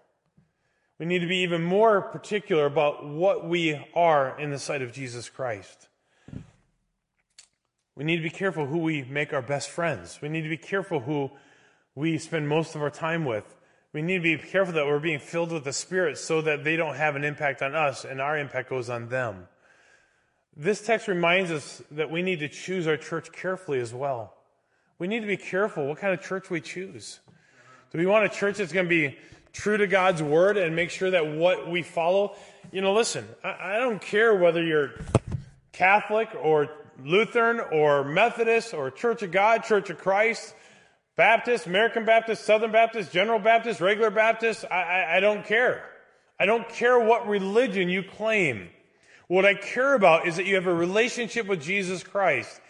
We 0.98 1.06
need 1.06 1.20
to 1.20 1.26
be 1.26 1.38
even 1.38 1.62
more 1.62 2.02
particular 2.02 2.66
about 2.66 3.06
what 3.06 3.48
we 3.48 3.80
are 3.94 4.38
in 4.38 4.50
the 4.50 4.58
sight 4.58 4.82
of 4.82 4.92
Jesus 4.92 5.28
Christ. 5.28 5.88
We 7.96 8.04
need 8.04 8.16
to 8.16 8.22
be 8.22 8.30
careful 8.30 8.66
who 8.66 8.78
we 8.78 9.02
make 9.04 9.32
our 9.32 9.42
best 9.42 9.70
friends. 9.70 10.20
We 10.20 10.28
need 10.28 10.42
to 10.42 10.48
be 10.48 10.56
careful 10.56 11.00
who 11.00 11.30
we 11.94 12.18
spend 12.18 12.48
most 12.48 12.74
of 12.74 12.82
our 12.82 12.90
time 12.90 13.24
with. 13.24 13.44
We 13.92 14.02
need 14.02 14.18
to 14.18 14.22
be 14.22 14.38
careful 14.38 14.74
that 14.74 14.86
we're 14.86 15.00
being 15.00 15.18
filled 15.18 15.52
with 15.52 15.64
the 15.64 15.72
Spirit 15.72 16.16
so 16.16 16.40
that 16.42 16.64
they 16.64 16.76
don't 16.76 16.96
have 16.96 17.16
an 17.16 17.24
impact 17.24 17.62
on 17.62 17.74
us 17.74 18.04
and 18.04 18.20
our 18.20 18.38
impact 18.38 18.70
goes 18.70 18.88
on 18.88 19.08
them. 19.08 19.48
This 20.56 20.80
text 20.80 21.08
reminds 21.08 21.50
us 21.50 21.82
that 21.90 22.10
we 22.10 22.22
need 22.22 22.40
to 22.40 22.48
choose 22.48 22.86
our 22.86 22.96
church 22.96 23.32
carefully 23.32 23.80
as 23.80 23.94
well. 23.94 24.34
We 25.00 25.08
need 25.08 25.20
to 25.20 25.26
be 25.26 25.38
careful 25.38 25.86
what 25.86 25.96
kind 25.96 26.12
of 26.12 26.20
church 26.20 26.50
we 26.50 26.60
choose. 26.60 27.20
Do 27.90 27.96
we 27.96 28.04
want 28.04 28.26
a 28.26 28.28
church 28.28 28.58
that's 28.58 28.70
going 28.70 28.84
to 28.84 28.90
be 28.90 29.16
true 29.54 29.78
to 29.78 29.86
God's 29.86 30.22
word 30.22 30.58
and 30.58 30.76
make 30.76 30.90
sure 30.90 31.10
that 31.10 31.26
what 31.26 31.70
we 31.70 31.82
follow, 31.82 32.36
you 32.70 32.82
know, 32.82 32.92
listen, 32.92 33.26
I, 33.42 33.76
I 33.76 33.78
don't 33.78 34.00
care 34.00 34.34
whether 34.34 34.62
you're 34.62 34.90
Catholic 35.72 36.28
or 36.38 36.68
Lutheran 37.02 37.60
or 37.72 38.04
Methodist 38.04 38.74
or 38.74 38.90
Church 38.90 39.22
of 39.22 39.32
God, 39.32 39.64
Church 39.64 39.88
of 39.88 39.96
Christ, 39.96 40.54
Baptist, 41.16 41.64
American 41.64 42.04
Baptist, 42.04 42.44
Southern 42.44 42.70
Baptist, 42.70 43.10
General 43.10 43.38
Baptist, 43.38 43.80
regular 43.80 44.10
Baptist, 44.10 44.66
I, 44.70 44.82
I, 44.82 45.16
I 45.16 45.20
don't 45.20 45.46
care. 45.46 45.82
I 46.38 46.44
don't 46.44 46.68
care 46.68 47.00
what 47.00 47.26
religion 47.26 47.88
you 47.88 48.02
claim. 48.02 48.68
What 49.28 49.46
I 49.46 49.54
care 49.54 49.94
about 49.94 50.26
is 50.26 50.36
that 50.36 50.44
you 50.44 50.56
have 50.56 50.66
a 50.66 50.74
relationship 50.74 51.46
with 51.46 51.62
Jesus 51.62 52.02
Christ. 52.02 52.60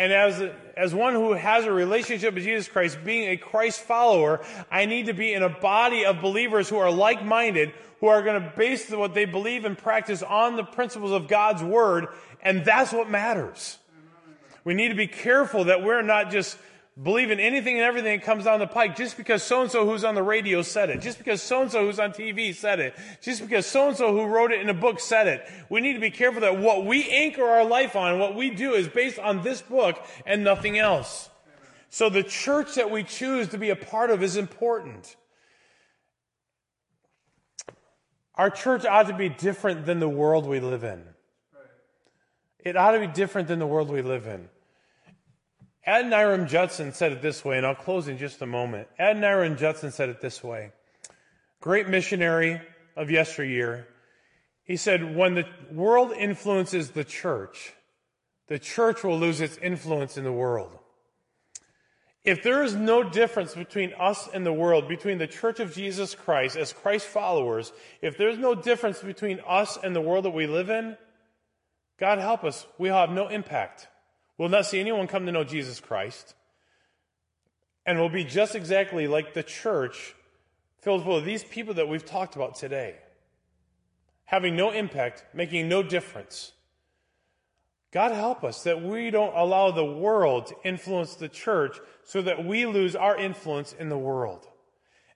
And 0.00 0.14
as, 0.14 0.42
as 0.78 0.94
one 0.94 1.12
who 1.12 1.34
has 1.34 1.66
a 1.66 1.72
relationship 1.72 2.32
with 2.32 2.42
Jesus 2.42 2.68
Christ, 2.68 2.96
being 3.04 3.28
a 3.28 3.36
Christ 3.36 3.82
follower, 3.82 4.40
I 4.70 4.86
need 4.86 5.06
to 5.06 5.12
be 5.12 5.34
in 5.34 5.42
a 5.42 5.50
body 5.50 6.06
of 6.06 6.22
believers 6.22 6.70
who 6.70 6.78
are 6.78 6.90
like-minded, 6.90 7.74
who 8.00 8.06
are 8.06 8.22
going 8.22 8.42
to 8.42 8.52
base 8.56 8.88
what 8.88 9.12
they 9.12 9.26
believe 9.26 9.66
and 9.66 9.76
practice 9.76 10.22
on 10.22 10.56
the 10.56 10.64
principles 10.64 11.12
of 11.12 11.28
God's 11.28 11.62
Word, 11.62 12.06
and 12.40 12.64
that's 12.64 12.94
what 12.94 13.10
matters. 13.10 13.76
We 14.64 14.72
need 14.72 14.88
to 14.88 14.94
be 14.94 15.06
careful 15.06 15.64
that 15.64 15.84
we're 15.84 16.00
not 16.00 16.30
just 16.30 16.56
believing 17.02 17.40
anything 17.40 17.76
and 17.76 17.84
everything 17.84 18.18
that 18.18 18.24
comes 18.24 18.44
down 18.44 18.58
the 18.58 18.66
pike 18.66 18.96
just 18.96 19.16
because 19.16 19.42
so 19.42 19.62
and 19.62 19.70
so 19.70 19.86
who's 19.86 20.04
on 20.04 20.14
the 20.14 20.22
radio 20.22 20.60
said 20.60 20.90
it, 20.90 21.00
just 21.00 21.18
because 21.18 21.42
so 21.42 21.62
and 21.62 21.70
so 21.70 21.86
who's 21.86 21.98
on 21.98 22.12
TV 22.12 22.54
said 22.54 22.80
it, 22.80 22.94
just 23.22 23.40
because 23.40 23.64
so 23.64 23.88
and 23.88 23.96
so 23.96 24.12
who 24.12 24.26
wrote 24.26 24.52
it 24.52 24.60
in 24.60 24.68
a 24.68 24.74
book 24.74 25.00
said 25.00 25.26
it. 25.26 25.48
We 25.70 25.80
need 25.80 25.94
to 25.94 26.00
be 26.00 26.10
careful 26.10 26.42
that 26.42 26.58
what 26.58 26.84
we 26.84 27.08
anchor 27.08 27.44
our 27.44 27.64
life 27.64 27.96
on, 27.96 28.18
what 28.18 28.34
we 28.34 28.50
do 28.50 28.74
is 28.74 28.88
based 28.88 29.18
on 29.18 29.42
this 29.42 29.62
book 29.62 30.04
and 30.26 30.44
nothing 30.44 30.78
else. 30.78 31.30
So 31.88 32.10
the 32.10 32.22
church 32.22 32.74
that 32.74 32.90
we 32.90 33.02
choose 33.02 33.48
to 33.48 33.58
be 33.58 33.70
a 33.70 33.76
part 33.76 34.10
of 34.10 34.22
is 34.22 34.36
important. 34.36 35.16
Our 38.34 38.50
church 38.50 38.84
ought 38.84 39.08
to 39.08 39.16
be 39.16 39.28
different 39.28 39.86
than 39.86 40.00
the 40.00 40.08
world 40.08 40.46
we 40.46 40.60
live 40.60 40.84
in. 40.84 41.02
It 42.58 42.76
ought 42.76 42.92
to 42.92 43.00
be 43.00 43.06
different 43.06 43.48
than 43.48 43.58
the 43.58 43.66
world 43.66 43.90
we 43.90 44.02
live 44.02 44.26
in. 44.26 44.48
Adoniram 45.86 46.46
Judson 46.46 46.92
said 46.92 47.12
it 47.12 47.22
this 47.22 47.44
way, 47.44 47.56
and 47.56 47.66
I'll 47.66 47.74
close 47.74 48.08
in 48.08 48.18
just 48.18 48.42
a 48.42 48.46
moment. 48.46 48.88
Adoniram 48.98 49.56
Judson 49.56 49.90
said 49.90 50.08
it 50.08 50.20
this 50.20 50.44
way. 50.44 50.72
Great 51.60 51.88
missionary 51.88 52.60
of 52.96 53.10
yesteryear. 53.10 53.88
He 54.64 54.76
said, 54.76 55.16
when 55.16 55.34
the 55.34 55.46
world 55.72 56.12
influences 56.12 56.90
the 56.90 57.04
church, 57.04 57.72
the 58.46 58.58
church 58.58 59.02
will 59.02 59.18
lose 59.18 59.40
its 59.40 59.56
influence 59.58 60.16
in 60.16 60.24
the 60.24 60.32
world. 60.32 60.76
If 62.22 62.42
there 62.42 62.62
is 62.62 62.74
no 62.74 63.02
difference 63.02 63.54
between 63.54 63.94
us 63.98 64.28
and 64.32 64.44
the 64.44 64.52
world, 64.52 64.88
between 64.88 65.16
the 65.18 65.26
church 65.26 65.58
of 65.58 65.74
Jesus 65.74 66.14
Christ 66.14 66.56
as 66.56 66.72
Christ 66.72 67.06
followers, 67.06 67.72
if 68.02 68.18
there's 68.18 68.38
no 68.38 68.54
difference 68.54 69.00
between 69.00 69.40
us 69.46 69.78
and 69.82 69.96
the 69.96 70.02
world 70.02 70.26
that 70.26 70.30
we 70.30 70.46
live 70.46 70.68
in, 70.68 70.98
God 71.98 72.18
help 72.18 72.44
us, 72.44 72.66
we'll 72.78 72.94
have 72.94 73.10
no 73.10 73.28
impact. 73.28 73.88
We'll 74.40 74.48
not 74.48 74.64
see 74.64 74.80
anyone 74.80 75.06
come 75.06 75.26
to 75.26 75.32
know 75.32 75.44
Jesus 75.44 75.80
Christ. 75.80 76.34
And 77.84 78.00
we'll 78.00 78.08
be 78.08 78.24
just 78.24 78.54
exactly 78.54 79.06
like 79.06 79.34
the 79.34 79.42
church 79.42 80.14
filled 80.78 81.04
full 81.04 81.14
of 81.14 81.26
these 81.26 81.44
people 81.44 81.74
that 81.74 81.90
we've 81.90 82.06
talked 82.06 82.36
about 82.36 82.54
today. 82.54 82.94
Having 84.24 84.56
no 84.56 84.70
impact, 84.70 85.26
making 85.34 85.68
no 85.68 85.82
difference. 85.82 86.52
God 87.92 88.12
help 88.12 88.42
us 88.42 88.62
that 88.62 88.80
we 88.80 89.10
don't 89.10 89.36
allow 89.36 89.72
the 89.72 89.84
world 89.84 90.46
to 90.46 90.54
influence 90.64 91.16
the 91.16 91.28
church 91.28 91.78
so 92.04 92.22
that 92.22 92.42
we 92.42 92.64
lose 92.64 92.96
our 92.96 93.18
influence 93.18 93.74
in 93.74 93.90
the 93.90 93.98
world. 93.98 94.48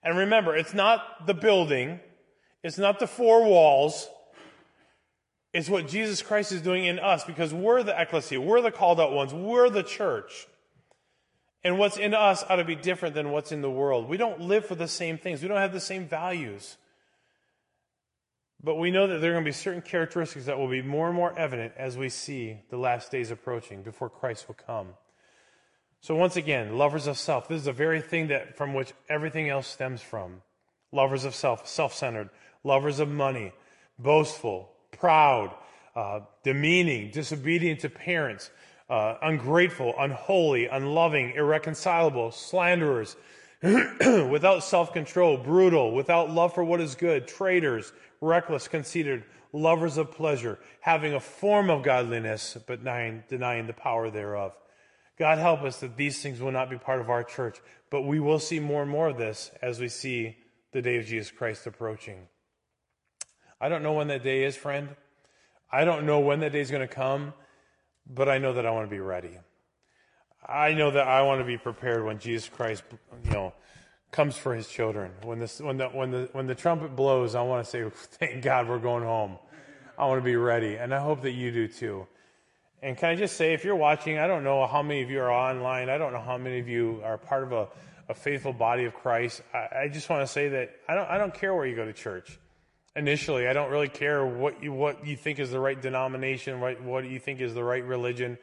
And 0.03 0.18
remember, 0.18 0.55
it's 0.55 0.75
not 0.75 1.27
the 1.27 1.33
building, 1.33 1.99
it's 2.62 2.77
not 2.77 2.99
the 2.99 3.07
four 3.07 3.47
walls, 3.47 4.07
It's 5.55 5.70
what 5.70 5.86
Jesus 5.86 6.20
Christ 6.20 6.50
is 6.50 6.61
doing 6.61 6.84
in 6.84 6.98
us 6.98 7.22
because 7.22 7.55
we're 7.55 7.84
the 7.84 7.98
ecclesia, 7.98 8.40
we're 8.40 8.61
the 8.61 8.72
called 8.72 9.00
out 9.00 9.12
ones, 9.12 9.32
we're 9.32 9.70
the 9.70 9.84
church. 9.84 10.48
And 11.62 11.78
what's 11.78 11.96
in 11.96 12.12
us 12.12 12.44
ought 12.48 12.57
to 12.57 12.64
be 12.64 12.74
different 12.74 13.14
than 13.14 13.30
what's 13.30 13.52
in 13.52 13.62
the 13.62 13.70
world. 13.70 14.09
We 14.09 14.16
don't 14.16 14.40
live 14.40 14.66
for 14.66 14.74
the 14.74 14.88
same 14.88 15.16
things, 15.16 15.40
we 15.40 15.48
don't 15.48 15.59
have 15.59 15.72
the 15.72 15.78
same 15.78 16.09
values. 16.09 16.76
But 18.64 18.76
we 18.76 18.90
know 18.90 19.07
that 19.07 19.18
there 19.18 19.30
are 19.30 19.34
going 19.34 19.44
to 19.44 19.48
be 19.48 19.52
certain 19.52 19.82
characteristics 19.82 20.46
that 20.46 20.59
will 20.59 20.68
be 20.68 20.82
more 20.82 21.07
and 21.07 21.16
more 21.16 21.38
evident 21.38 21.74
as 21.76 21.96
we 21.96 22.09
see 22.09 22.59
the 22.70 22.78
last 22.78 23.12
days 23.12 23.30
approaching 23.30 23.82
before 23.82 24.11
Christ 24.11 24.48
will 24.48 24.57
come. 24.57 24.88
So 26.00 26.16
once 26.16 26.34
again, 26.34 26.76
lovers 26.76 27.07
of 27.07 27.16
self. 27.16 27.46
This 27.46 27.61
is 27.61 27.64
the 27.66 27.72
very 27.72 28.00
thing 28.00 28.28
that 28.28 28.57
from 28.57 28.74
which 28.74 28.92
everything 29.09 29.48
else 29.48 29.68
stems 29.68 30.02
from. 30.02 30.42
Lovers 30.90 31.24
of 31.24 31.34
self, 31.34 31.68
self-centered, 31.68 32.30
lovers 32.64 32.98
of 32.98 33.09
money, 33.09 33.52
boastful, 33.98 34.74
proud, 35.05 35.55
uh, 35.94 36.20
demeaning, 36.44 37.11
disobedient 37.11 37.78
to 37.78 37.90
parents, 37.90 38.50
uh, 38.88 39.16
ungrateful, 39.20 39.92
unholy, 39.98 40.64
unloving, 40.66 41.30
irreconcilable, 41.36 42.30
slanderers, 42.30 43.14
without 43.62 44.64
self 44.64 44.94
control, 44.94 45.36
brutal, 45.36 45.94
without 45.94 46.30
love 46.30 46.55
for 46.55 46.64
what 46.64 46.80
is 46.80 46.94
good, 46.94 47.28
traitors, 47.28 47.92
reckless, 48.22 48.66
conceited, 48.66 49.24
lovers 49.52 49.98
of 49.98 50.11
pleasure, 50.11 50.59
having 50.80 51.12
a 51.12 51.20
form 51.20 51.68
of 51.68 51.82
godliness, 51.82 52.57
but 52.66 52.78
denying, 52.78 53.22
denying 53.28 53.66
the 53.66 53.74
power 53.74 54.09
thereof. 54.09 54.57
God 55.18 55.36
help 55.36 55.61
us 55.64 55.80
that 55.80 55.98
these 55.98 56.22
things 56.22 56.40
will 56.40 56.50
not 56.50 56.70
be 56.70 56.78
part 56.78 57.02
of 57.02 57.11
our 57.11 57.24
church, 57.24 57.59
but 57.90 58.07
we 58.07 58.20
will 58.20 58.38
see 58.38 58.59
more 58.59 58.80
and 58.80 58.90
more 58.90 59.09
of 59.09 59.18
this 59.18 59.50
as 59.61 59.80
we 59.80 59.88
see 59.88 60.38
the 60.72 60.80
day 60.80 60.96
of 60.96 61.05
Jesus 61.05 61.30
Christ 61.30 61.66
approaching. 61.66 62.26
I 63.64 63.70
don't 63.70 63.82
know 63.82 63.94
when 63.94 64.08
that 64.08 64.22
day 64.22 64.44
is, 64.44 64.56
friend. 64.56 64.90
I 65.72 65.86
don't 65.86 66.04
know 66.04 66.20
when 66.20 66.40
that 66.40 66.52
day 66.52 66.60
is 66.60 66.70
going 66.70 66.86
to 66.86 66.94
come, 66.94 67.32
but 68.06 68.28
I 68.28 68.36
know 68.36 68.52
that 68.52 68.66
I 68.66 68.70
want 68.72 68.90
to 68.90 68.94
be 68.94 69.00
ready. 69.00 69.38
I 70.46 70.74
know 70.74 70.90
that 70.90 71.08
I 71.08 71.22
want 71.22 71.40
to 71.40 71.46
be 71.46 71.56
prepared 71.56 72.04
when 72.04 72.18
Jesus 72.18 72.46
Christ, 72.46 72.82
you 73.24 73.30
know, 73.30 73.54
comes 74.10 74.36
for 74.36 74.54
his 74.54 74.68
children. 74.68 75.12
When, 75.22 75.38
this, 75.38 75.62
when, 75.62 75.78
the, 75.78 75.88
when, 75.88 76.10
the, 76.10 76.28
when 76.32 76.46
the 76.46 76.54
trumpet 76.54 76.94
blows, 76.94 77.34
I 77.34 77.40
want 77.40 77.64
to 77.64 77.70
say, 77.70 77.88
thank 77.94 78.42
God 78.44 78.68
we're 78.68 78.78
going 78.78 79.02
home. 79.02 79.38
I 79.96 80.04
want 80.08 80.20
to 80.20 80.24
be 80.24 80.36
ready, 80.36 80.76
and 80.76 80.94
I 80.94 80.98
hope 80.98 81.22
that 81.22 81.32
you 81.32 81.50
do 81.50 81.66
too. 81.66 82.06
And 82.82 82.98
can 82.98 83.08
I 83.08 83.14
just 83.14 83.34
say, 83.38 83.54
if 83.54 83.64
you're 83.64 83.76
watching, 83.76 84.18
I 84.18 84.26
don't 84.26 84.44
know 84.44 84.66
how 84.66 84.82
many 84.82 85.00
of 85.00 85.10
you 85.10 85.20
are 85.20 85.32
online. 85.32 85.88
I 85.88 85.96
don't 85.96 86.12
know 86.12 86.20
how 86.20 86.36
many 86.36 86.58
of 86.58 86.68
you 86.68 87.00
are 87.02 87.16
part 87.16 87.44
of 87.44 87.52
a, 87.52 87.68
a 88.10 88.14
faithful 88.14 88.52
body 88.52 88.84
of 88.84 88.92
Christ. 88.92 89.40
I, 89.54 89.84
I 89.84 89.88
just 89.90 90.10
want 90.10 90.20
to 90.20 90.30
say 90.30 90.50
that 90.50 90.76
I 90.86 90.94
don't, 90.94 91.08
I 91.08 91.16
don't 91.16 91.32
care 91.32 91.54
where 91.54 91.64
you 91.64 91.74
go 91.74 91.86
to 91.86 91.94
church. 91.94 92.38
Initially, 92.97 93.49
I 93.49 93.53
don't 93.53 93.70
really 93.70 93.88
care 93.88 94.24
what 94.24 94.62
you, 94.62 94.72
what 94.72 95.07
you 95.07 95.16
think 95.16 95.40
is 95.40 95.51
the 95.51 95.59
right 95.59 95.80
denomination, 95.80 96.61
what, 96.61 96.80
what 96.82 97.05
you 97.05 97.18
think 97.18 97.40
is 97.40 97.53
the 97.53 97.64
right 97.64 97.84
religion. 97.84 98.38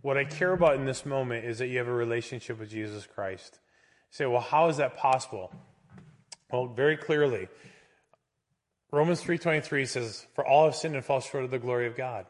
What 0.00 0.16
I 0.16 0.24
care 0.24 0.52
about 0.52 0.76
in 0.76 0.86
this 0.86 1.04
moment 1.04 1.44
is 1.44 1.58
that 1.58 1.66
you 1.66 1.78
have 1.78 1.88
a 1.88 1.92
relationship 1.92 2.58
with 2.58 2.70
Jesus 2.70 3.06
Christ. 3.06 3.58
You 4.10 4.16
say, 4.16 4.26
well, 4.26 4.40
how 4.40 4.68
is 4.68 4.78
that 4.78 4.96
possible? 4.96 5.52
Well, 6.50 6.68
very 6.68 6.96
clearly, 6.96 7.48
Romans 8.90 9.22
3.23 9.22 9.86
says, 9.86 10.26
For 10.34 10.46
all 10.46 10.64
have 10.64 10.74
sinned 10.74 10.96
and 10.96 11.04
fall 11.04 11.20
short 11.20 11.44
of 11.44 11.50
the 11.50 11.58
glory 11.58 11.86
of 11.86 11.96
God. 11.96 12.26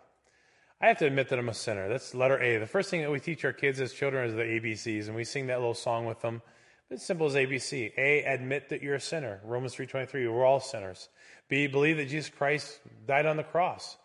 I 0.80 0.88
have 0.88 0.98
to 0.98 1.06
admit 1.06 1.28
that 1.28 1.38
I'm 1.38 1.48
a 1.48 1.54
sinner. 1.54 1.88
That's 1.88 2.14
letter 2.14 2.38
A. 2.38 2.58
The 2.58 2.66
first 2.66 2.90
thing 2.90 3.02
that 3.02 3.10
we 3.10 3.20
teach 3.20 3.44
our 3.44 3.52
kids 3.52 3.80
as 3.80 3.92
children 3.92 4.28
is 4.28 4.34
the 4.34 4.42
ABCs, 4.42 5.06
and 5.06 5.14
we 5.14 5.24
sing 5.24 5.46
that 5.46 5.58
little 5.58 5.74
song 5.74 6.06
with 6.06 6.20
them. 6.20 6.42
It's 6.90 7.04
simple 7.04 7.26
as 7.26 7.34
ABC. 7.34 7.92
A, 7.96 8.24
admit 8.24 8.70
that 8.70 8.82
you're 8.82 8.96
a 8.96 9.00
sinner. 9.00 9.40
Romans 9.44 9.74
3.23, 9.74 10.32
we're 10.32 10.44
all 10.44 10.58
sinners. 10.58 11.08
B, 11.50 11.66
believe 11.66 11.98
that 11.98 12.08
Jesus 12.08 12.30
Christ 12.30 12.80
died 13.06 13.26
on 13.26 13.36
the 13.36 13.42
cross. 13.42 13.98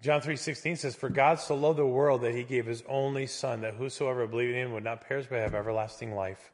John 0.00 0.20
3.16 0.20 0.78
says, 0.78 0.94
For 0.94 1.08
God 1.08 1.40
so 1.40 1.54
loved 1.56 1.78
the 1.78 1.86
world 1.86 2.20
that 2.22 2.34
he 2.34 2.44
gave 2.44 2.66
his 2.66 2.84
only 2.88 3.26
son, 3.26 3.62
that 3.62 3.74
whosoever 3.74 4.26
believed 4.26 4.54
in 4.54 4.66
him 4.66 4.72
would 4.72 4.84
not 4.84 5.00
perish 5.00 5.26
but 5.28 5.40
have 5.40 5.54
everlasting 5.54 6.14
life. 6.14 6.52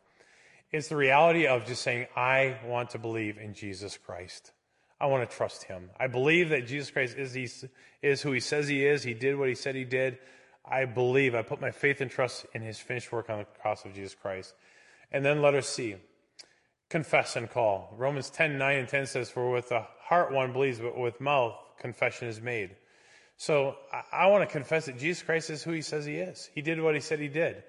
It's 0.71 0.89
the 0.89 0.97
reality 0.97 1.49
of 1.49 1.67
just 1.67 1.83
saying, 1.83 2.07
I 2.15 2.59
want 2.65 2.91
to 2.91 2.99
believe 2.99 3.39
in 3.39 3.55
Jesus 3.55 3.99
Christ. 3.99 4.53
I 5.01 5.07
want 5.07 5.29
to 5.29 5.37
trust 5.37 5.65
him. 5.65 5.91
I 5.99 6.07
believe 6.07 6.51
that 6.51 6.69
Jesus 6.69 6.91
Christ 6.91 7.17
is, 7.19 7.35
he, 7.35 7.49
is 8.03 8.23
who 8.23 8.31
he 8.31 8.41
says 8.41 8.69
he 8.69 8.87
is. 8.87 9.03
He 9.03 9.15
did 9.15 9.37
what 9.37 9.49
he 9.49 9.55
said 9.57 9.75
he 9.75 9.85
did. 9.85 10.19
I 10.65 10.85
believe, 10.85 11.35
I 11.35 11.43
put 11.43 11.61
my 11.61 11.73
faith 11.73 12.01
and 12.01 12.11
trust 12.11 12.47
in 12.55 12.63
his 12.63 12.79
finished 12.79 13.11
work 13.11 13.29
on 13.31 13.39
the 13.39 13.47
cross 13.61 13.85
of 13.85 13.95
Jesus 13.95 14.15
Christ. 14.15 14.55
And 15.11 15.25
then 15.25 15.43
letter 15.43 15.63
C, 15.63 15.97
confess 16.91 17.37
and 17.37 17.49
call. 17.49 17.95
Romans 17.97 18.29
10, 18.29 18.59
9 18.59 18.79
and 18.79 18.89
10 18.89 19.07
says, 19.07 19.31
For 19.31 19.51
with 19.51 19.71
the 19.71 19.87
heart 20.03 20.33
one 20.33 20.53
believes, 20.53 20.81
but 20.81 20.99
with 20.99 21.21
mouth 21.21 21.55
confession 21.79 22.29
is 22.29 22.41
made. 22.43 22.77
So 23.37 23.77
I, 23.93 24.25
I 24.25 24.27
want 24.27 24.47
to 24.47 24.53
confess 24.53 24.87
that 24.87 24.99
Jesus 24.99 25.23
Christ 25.23 25.49
is 25.49 25.63
who 25.63 25.71
he 25.71 25.81
says 25.81 26.05
he 26.05 26.17
is. 26.17 26.51
He 26.55 26.61
did 26.61 26.81
what 26.83 26.95
he 26.95 27.01
said 27.01 27.21
he 27.21 27.29
did. 27.29 27.63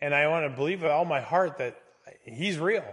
And 0.00 0.14
I 0.14 0.28
want 0.28 0.50
to 0.50 0.56
believe 0.56 0.82
with 0.82 0.92
all 0.92 1.04
my 1.04 1.20
heart 1.20 1.58
that 1.58 1.76
he's 2.22 2.58
real. 2.58 2.84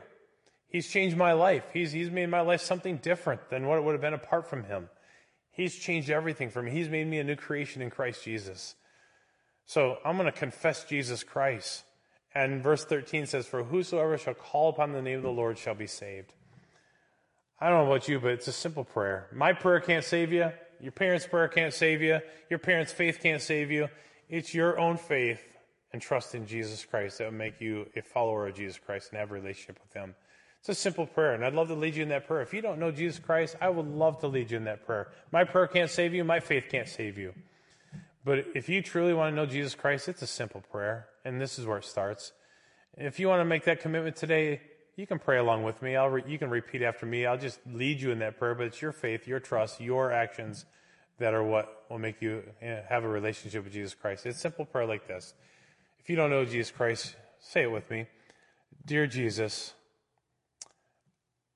He's 0.68 0.90
changed 0.90 1.16
my 1.16 1.34
life. 1.34 1.64
He's, 1.72 1.92
he's 1.92 2.10
made 2.10 2.30
my 2.30 2.42
life 2.42 2.62
something 2.62 2.98
different 2.98 3.50
than 3.50 3.68
what 3.68 3.78
it 3.78 3.84
would 3.84 3.94
have 3.94 4.02
been 4.02 4.14
apart 4.14 4.50
from 4.50 4.64
him. 4.66 4.90
He's 5.52 5.76
changed 5.76 6.10
everything 6.10 6.50
for 6.50 6.62
me. 6.62 6.72
He's 6.72 6.90
made 6.90 7.08
me 7.08 7.20
a 7.20 7.24
new 7.24 7.38
creation 7.38 7.82
in 7.82 7.90
Christ 7.90 8.24
Jesus. 8.24 8.76
So 9.66 10.00
I'm 10.04 10.18
going 10.18 10.26
to 10.26 10.38
confess 10.38 10.84
Jesus 10.84 11.24
Christ. 11.24 11.84
And 12.36 12.62
verse 12.62 12.84
13 12.84 13.26
says, 13.26 13.48
For 13.48 13.64
whosoever 13.64 14.18
shall 14.18 14.34
call 14.34 14.70
upon 14.70 14.92
the 14.92 15.02
name 15.02 15.18
of 15.18 15.24
the 15.24 15.32
Lord 15.32 15.58
shall 15.58 15.74
be 15.74 15.88
saved. 15.88 16.34
I 17.60 17.70
don't 17.70 17.86
know 17.86 17.92
about 17.92 18.10
you, 18.10 18.20
but 18.20 18.32
it's 18.32 18.50
a 18.50 18.52
simple 18.52 18.84
prayer. 18.84 19.30
My 19.34 19.54
prayer 19.54 19.80
can't 19.80 20.04
save 20.04 20.34
you. 20.34 20.52
Your 20.82 20.92
parents' 20.92 21.26
prayer 21.26 21.48
can't 21.48 21.74
save 21.74 22.02
you. 22.02 22.20
Your 22.50 22.60
parents' 22.60 22.92
faith 22.92 23.20
can't 23.24 23.42
save 23.42 23.72
you. 23.72 23.88
It's 24.28 24.54
your 24.54 24.78
own 24.78 24.98
faith 24.98 25.58
and 25.94 26.02
trust 26.02 26.36
in 26.36 26.46
Jesus 26.46 26.84
Christ 26.84 27.20
that 27.20 27.26
will 27.26 27.38
make 27.38 27.62
you 27.62 27.88
a 27.96 28.02
follower 28.02 28.48
of 28.48 28.56
Jesus 28.56 28.78
Christ 28.78 29.12
and 29.12 29.20
have 29.20 29.32
a 29.32 29.34
relationship 29.34 29.80
with 29.82 29.94
Him. 29.94 30.14
It's 30.60 30.68
a 30.68 30.76
simple 30.76 31.06
prayer, 31.06 31.34
and 31.34 31.46
I'd 31.46 31.54
love 31.54 31.70
to 31.70 31.76
lead 31.76 31.96
you 31.96 32.04
in 32.04 32.10
that 32.10 32.28
prayer. 32.28 32.42
If 32.42 32.54
you 32.54 32.62
don't 32.62 32.80
know 32.80 32.92
Jesus 32.92 33.20
Christ, 33.20 33.56
I 33.62 33.70
would 33.70 33.88
love 33.88 34.20
to 34.20 34.28
lead 34.28 34.52
you 34.52 34.58
in 34.58 34.66
that 34.66 34.86
prayer. 34.86 35.08
My 35.32 35.46
prayer 35.46 35.68
can't 35.68 35.90
save 35.90 36.14
you, 36.14 36.26
my 36.26 36.42
faith 36.42 36.66
can't 36.70 36.90
save 36.90 37.18
you. 37.18 37.34
But 38.26 38.48
if 38.56 38.68
you 38.68 38.82
truly 38.82 39.14
want 39.14 39.32
to 39.32 39.36
know 39.36 39.46
Jesus 39.46 39.76
Christ, 39.76 40.10
it's 40.10 40.24
a 40.24 40.28
simple 40.28 40.62
prayer, 40.72 41.08
and 41.24 41.40
this 41.40 41.60
is 41.60 41.68
where 41.68 41.78
it 41.78 41.86
starts. 41.86 42.34
If 42.98 43.20
you 43.20 43.28
want 43.28 43.42
to 43.42 43.46
make 43.46 43.66
that 43.66 43.80
commitment 43.80 44.16
today, 44.16 44.62
you 44.96 45.06
can 45.06 45.20
pray 45.20 45.38
along 45.38 45.62
with 45.62 45.82
me. 45.84 45.96
Re- 45.96 46.24
you 46.28 46.40
can 46.40 46.50
repeat 46.50 46.82
after 46.82 47.06
me. 47.06 47.28
I'll 47.28 47.38
just 47.38 47.60
lead 47.72 48.02
you 48.02 48.10
in 48.10 48.20
that 48.20 48.40
prayer, 48.40 48.56
but 48.56 48.66
it's 48.66 48.82
your 48.82 48.92
faith, 48.92 49.28
your 49.28 49.40
trust, 49.40 49.80
your 49.80 50.12
actions 50.12 50.66
that 51.20 51.36
are 51.36 51.44
what 51.44 51.84
will 51.90 52.00
make 52.00 52.20
you 52.20 52.42
eh, 52.62 52.82
have 52.90 53.04
a 53.04 53.08
relationship 53.08 53.64
with 53.64 53.74
Jesus 53.74 53.94
Christ. 53.94 54.26
It's 54.26 54.38
a 54.38 54.42
simple 54.42 54.66
prayer 54.66 54.88
like 54.88 55.08
this. 55.08 55.36
If 56.00 56.10
you 56.10 56.16
don't 56.16 56.32
know 56.32 56.46
Jesus 56.46 56.72
Christ, 56.72 57.16
say 57.40 57.64
it 57.64 57.72
with 57.72 57.90
me. 57.92 58.08
Dear 58.86 59.06
Jesus, 59.06 59.74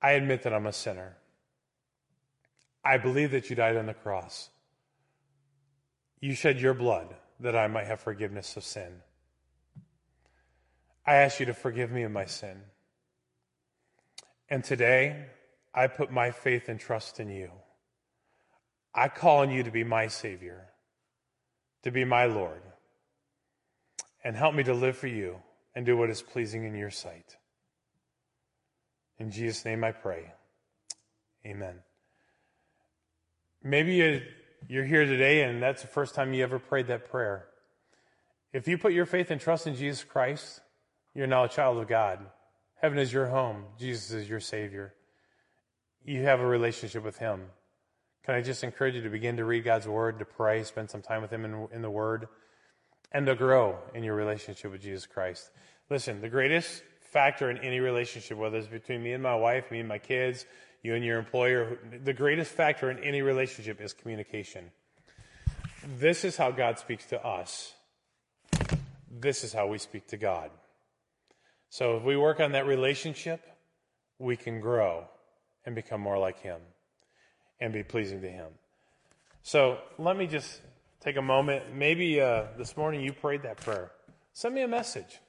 I 0.00 0.12
admit 0.12 0.44
that 0.44 0.54
I'm 0.54 0.66
a 0.66 0.72
sinner. 0.72 1.16
I 2.84 2.96
believe 2.96 3.32
that 3.32 3.50
you 3.50 3.56
died 3.56 3.76
on 3.76 3.86
the 3.86 3.94
cross. 3.94 4.50
You 6.20 6.34
shed 6.34 6.60
your 6.60 6.74
blood 6.74 7.14
that 7.40 7.56
I 7.56 7.66
might 7.66 7.86
have 7.86 8.00
forgiveness 8.00 8.56
of 8.56 8.64
sin. 8.64 9.02
I 11.06 11.16
ask 11.16 11.40
you 11.40 11.46
to 11.46 11.54
forgive 11.54 11.90
me 11.90 12.02
of 12.02 12.12
my 12.12 12.26
sin. 12.26 12.60
And 14.48 14.62
today, 14.62 15.26
I 15.74 15.86
put 15.86 16.12
my 16.12 16.30
faith 16.30 16.68
and 16.68 16.78
trust 16.78 17.20
in 17.20 17.30
you. 17.30 17.50
I 18.94 19.08
call 19.08 19.38
on 19.38 19.50
you 19.50 19.62
to 19.62 19.70
be 19.70 19.84
my 19.84 20.08
Savior, 20.08 20.66
to 21.84 21.90
be 21.90 22.04
my 22.04 22.26
Lord, 22.26 22.62
and 24.22 24.36
help 24.36 24.54
me 24.54 24.64
to 24.64 24.74
live 24.74 24.96
for 24.96 25.06
you 25.06 25.36
and 25.74 25.86
do 25.86 25.96
what 25.96 26.10
is 26.10 26.20
pleasing 26.20 26.64
in 26.64 26.74
your 26.74 26.90
sight. 26.90 27.36
In 29.18 29.30
Jesus' 29.30 29.64
name 29.64 29.84
I 29.84 29.92
pray. 29.92 30.32
Amen. 31.46 31.76
Maybe 33.62 34.22
you're 34.68 34.84
here 34.84 35.04
today 35.04 35.42
and 35.42 35.62
that's 35.62 35.82
the 35.82 35.88
first 35.88 36.14
time 36.14 36.32
you 36.32 36.42
ever 36.42 36.58
prayed 36.58 36.88
that 36.88 37.10
prayer. 37.10 37.46
If 38.52 38.66
you 38.66 38.78
put 38.78 38.92
your 38.92 39.06
faith 39.06 39.30
and 39.30 39.40
trust 39.40 39.66
in 39.66 39.76
Jesus 39.76 40.02
Christ, 40.02 40.60
you're 41.14 41.26
now 41.26 41.44
a 41.44 41.48
child 41.48 41.78
of 41.78 41.88
God. 41.88 42.18
Heaven 42.80 42.98
is 42.98 43.12
your 43.12 43.26
home. 43.26 43.64
Jesus 43.78 44.10
is 44.10 44.28
your 44.28 44.40
Savior. 44.40 44.94
You 46.04 46.22
have 46.22 46.40
a 46.40 46.46
relationship 46.46 47.04
with 47.04 47.18
Him. 47.18 47.42
Can 48.24 48.34
I 48.34 48.42
just 48.42 48.64
encourage 48.64 48.94
you 48.94 49.02
to 49.02 49.10
begin 49.10 49.36
to 49.36 49.44
read 49.44 49.64
God's 49.64 49.86
Word, 49.86 50.18
to 50.18 50.24
pray, 50.24 50.64
spend 50.64 50.90
some 50.90 51.02
time 51.02 51.22
with 51.22 51.30
Him 51.30 51.44
in, 51.44 51.68
in 51.72 51.82
the 51.82 51.90
Word, 51.90 52.28
and 53.12 53.26
to 53.26 53.34
grow 53.34 53.78
in 53.94 54.02
your 54.02 54.14
relationship 54.14 54.72
with 54.72 54.82
Jesus 54.82 55.06
Christ? 55.06 55.50
Listen, 55.90 56.20
the 56.20 56.28
greatest 56.28 56.82
factor 57.00 57.50
in 57.50 57.58
any 57.58 57.80
relationship, 57.80 58.38
whether 58.38 58.56
it's 58.56 58.66
between 58.66 59.02
me 59.02 59.12
and 59.12 59.22
my 59.22 59.34
wife, 59.34 59.70
me 59.70 59.80
and 59.80 59.88
my 59.88 59.98
kids, 59.98 60.46
you 60.82 60.94
and 60.94 61.04
your 61.04 61.18
employer, 61.18 61.78
the 62.04 62.12
greatest 62.12 62.52
factor 62.52 62.90
in 62.90 62.98
any 63.00 63.22
relationship 63.22 63.80
is 63.80 63.92
communication. 63.92 64.70
This 65.98 66.24
is 66.24 66.36
how 66.36 66.50
God 66.50 66.78
speaks 66.78 67.06
to 67.06 67.24
us. 67.24 67.74
This 69.10 69.44
is 69.44 69.52
how 69.52 69.66
we 69.66 69.78
speak 69.78 70.06
to 70.08 70.16
God. 70.16 70.50
So 71.68 71.96
if 71.96 72.02
we 72.02 72.16
work 72.16 72.40
on 72.40 72.52
that 72.52 72.66
relationship, 72.66 73.42
we 74.18 74.36
can 74.36 74.60
grow 74.60 75.04
and 75.64 75.74
become 75.74 76.00
more 76.00 76.18
like 76.18 76.40
Him 76.40 76.60
and 77.60 77.72
be 77.72 77.82
pleasing 77.82 78.20
to 78.22 78.30
Him. 78.30 78.48
So 79.42 79.78
let 79.98 80.16
me 80.16 80.26
just 80.26 80.60
take 81.00 81.16
a 81.16 81.22
moment. 81.22 81.74
Maybe 81.74 82.20
uh, 82.20 82.44
this 82.56 82.76
morning 82.76 83.02
you 83.02 83.12
prayed 83.12 83.42
that 83.42 83.58
prayer. 83.58 83.90
Send 84.32 84.54
me 84.54 84.62
a 84.62 84.68
message. 84.68 85.20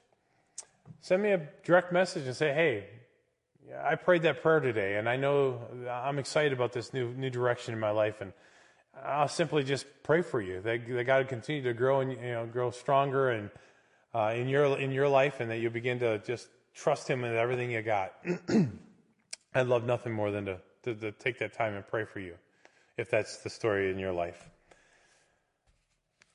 Send 1.00 1.22
me 1.22 1.32
a 1.32 1.48
direct 1.64 1.92
message 1.92 2.26
and 2.26 2.36
say, 2.36 2.52
hey, 2.52 2.86
I 3.84 3.94
prayed 3.94 4.22
that 4.22 4.42
prayer 4.42 4.60
today, 4.60 4.96
and 4.96 5.08
I 5.08 5.16
know 5.16 5.60
I'm 5.88 6.18
excited 6.18 6.52
about 6.52 6.72
this 6.72 6.92
new 6.92 7.12
new 7.14 7.30
direction 7.30 7.74
in 7.74 7.80
my 7.80 7.90
life, 7.90 8.20
and 8.20 8.32
I'll 9.04 9.28
simply 9.28 9.64
just 9.64 9.86
pray 10.02 10.22
for 10.22 10.40
you 10.40 10.60
that, 10.62 10.86
that 10.88 11.04
God 11.04 11.28
continue 11.28 11.62
to 11.62 11.72
grow 11.72 12.00
and 12.00 12.12
you 12.12 12.32
know 12.32 12.46
grow 12.46 12.70
stronger 12.70 13.30
and 13.30 13.50
uh, 14.14 14.32
in 14.36 14.48
your 14.48 14.78
in 14.78 14.92
your 14.92 15.08
life, 15.08 15.40
and 15.40 15.50
that 15.50 15.58
you 15.58 15.70
begin 15.70 15.98
to 16.00 16.18
just 16.18 16.48
trust 16.74 17.08
Him 17.08 17.22
with 17.22 17.34
everything 17.34 17.70
you 17.70 17.82
got. 17.82 18.12
I'd 19.54 19.66
love 19.66 19.84
nothing 19.84 20.12
more 20.12 20.30
than 20.30 20.46
to, 20.46 20.58
to, 20.84 20.94
to 20.94 21.12
take 21.12 21.38
that 21.38 21.52
time 21.52 21.74
and 21.74 21.86
pray 21.86 22.04
for 22.04 22.20
you, 22.20 22.34
if 22.96 23.10
that's 23.10 23.38
the 23.38 23.50
story 23.50 23.90
in 23.90 23.98
your 23.98 24.12
life. 24.12 24.48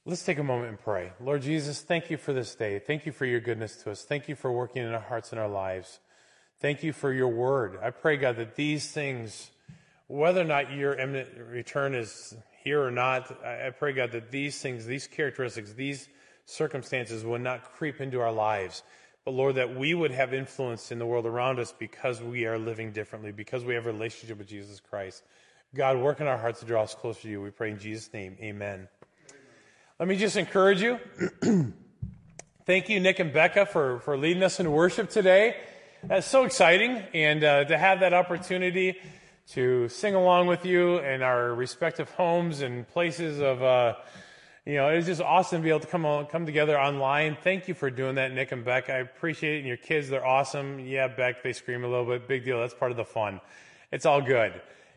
Let's 0.05 0.23
take 0.23 0.37
a 0.37 0.43
moment 0.43 0.69
and 0.69 0.79
pray. 0.79 1.11
Lord 1.19 1.41
Jesus, 1.41 1.81
thank 1.81 2.09
you 2.09 2.15
for 2.15 2.31
this 2.31 2.55
day. 2.55 2.79
Thank 2.79 3.05
you 3.05 3.11
for 3.11 3.25
your 3.25 3.41
goodness 3.41 3.75
to 3.83 3.91
us. 3.91 4.03
Thank 4.03 4.29
you 4.29 4.35
for 4.35 4.51
working 4.51 4.83
in 4.83 4.93
our 4.93 5.01
hearts 5.01 5.31
and 5.31 5.39
our 5.39 5.49
lives. 5.49 5.99
Thank 6.59 6.81
you 6.81 6.91
for 6.91 7.13
your 7.13 7.27
word. 7.27 7.77
I 7.83 7.91
pray, 7.91 8.17
God, 8.17 8.37
that 8.37 8.55
these 8.55 8.89
things, 8.89 9.51
whether 10.07 10.41
or 10.41 10.45
not 10.45 10.71
your 10.71 10.95
imminent 10.95 11.29
return 11.51 11.93
is 11.93 12.35
here 12.63 12.81
or 12.81 12.89
not, 12.89 13.31
I 13.45 13.69
pray, 13.77 13.93
God, 13.93 14.11
that 14.13 14.31
these 14.31 14.59
things, 14.59 14.87
these 14.87 15.05
characteristics, 15.05 15.73
these 15.73 16.09
circumstances 16.45 17.23
will 17.23 17.37
not 17.37 17.73
creep 17.73 18.01
into 18.01 18.19
our 18.21 18.31
lives. 18.31 18.81
But 19.23 19.35
Lord, 19.35 19.55
that 19.55 19.75
we 19.75 19.93
would 19.93 20.09
have 20.09 20.33
influence 20.33 20.91
in 20.91 20.97
the 20.97 21.05
world 21.05 21.27
around 21.27 21.59
us 21.59 21.73
because 21.77 22.23
we 22.23 22.45
are 22.45 22.57
living 22.57 22.91
differently, 22.91 23.31
because 23.31 23.63
we 23.63 23.75
have 23.75 23.85
a 23.85 23.91
relationship 23.91 24.39
with 24.39 24.47
Jesus 24.47 24.79
Christ. 24.79 25.23
God, 25.75 25.97
work 25.97 26.21
in 26.21 26.27
our 26.27 26.37
hearts 26.39 26.61
to 26.61 26.65
draw 26.65 26.81
us 26.81 26.95
closer 26.95 27.23
to 27.23 27.29
you. 27.29 27.41
We 27.41 27.51
pray 27.51 27.69
in 27.69 27.77
Jesus' 27.77 28.11
name. 28.13 28.35
Amen. 28.41 28.87
Let 29.99 30.07
me 30.07 30.15
just 30.15 30.37
encourage 30.37 30.81
you. 30.81 30.99
Thank 32.65 32.89
you, 32.89 32.99
Nick 32.99 33.19
and 33.19 33.31
Becca, 33.31 33.67
for, 33.67 33.99
for 33.99 34.17
leading 34.17 34.41
us 34.41 34.59
in 34.59 34.71
worship 34.71 35.09
today. 35.09 35.55
That's 36.03 36.27
so 36.27 36.43
exciting. 36.43 37.03
And 37.13 37.43
uh, 37.43 37.65
to 37.65 37.77
have 37.77 38.01
that 38.01 38.13
opportunity 38.13 38.97
to 39.49 39.89
sing 39.89 40.15
along 40.15 40.47
with 40.47 40.65
you 40.65 40.99
in 40.99 41.21
our 41.21 41.53
respective 41.53 42.09
homes 42.11 42.61
and 42.61 42.87
places 42.87 43.39
of. 43.39 43.63
Uh, 43.63 43.95
you 44.65 44.75
know, 44.75 44.89
it's 44.89 45.07
just 45.07 45.21
awesome 45.21 45.61
to 45.61 45.63
be 45.63 45.69
able 45.69 45.79
to 45.79 45.87
come 45.87 46.05
on, 46.05 46.25
come 46.25 46.45
together 46.45 46.77
online. 46.77 47.37
Thank 47.41 47.69
you 47.69 47.73
for 47.73 47.89
doing 47.89 48.15
that, 48.15 48.33
Nick 48.33 48.51
and 48.51 48.65
Beck. 48.65 48.89
I 48.89 48.97
appreciate 48.97 49.55
it. 49.55 49.57
And 49.59 49.67
your 49.67 49.77
kids, 49.77 50.09
they're 50.09 50.25
awesome. 50.25 50.81
Yeah, 50.81 51.07
Beck, 51.07 51.41
they 51.41 51.53
scream 51.53 51.85
a 51.85 51.87
little 51.87 52.05
bit. 52.05 52.27
Big 52.27 52.43
deal. 52.43 52.59
That's 52.59 52.73
part 52.73 52.91
of 52.91 52.97
the 52.97 53.05
fun. 53.05 53.39
It's 53.93 54.05
all 54.05 54.21
good. 54.21 54.51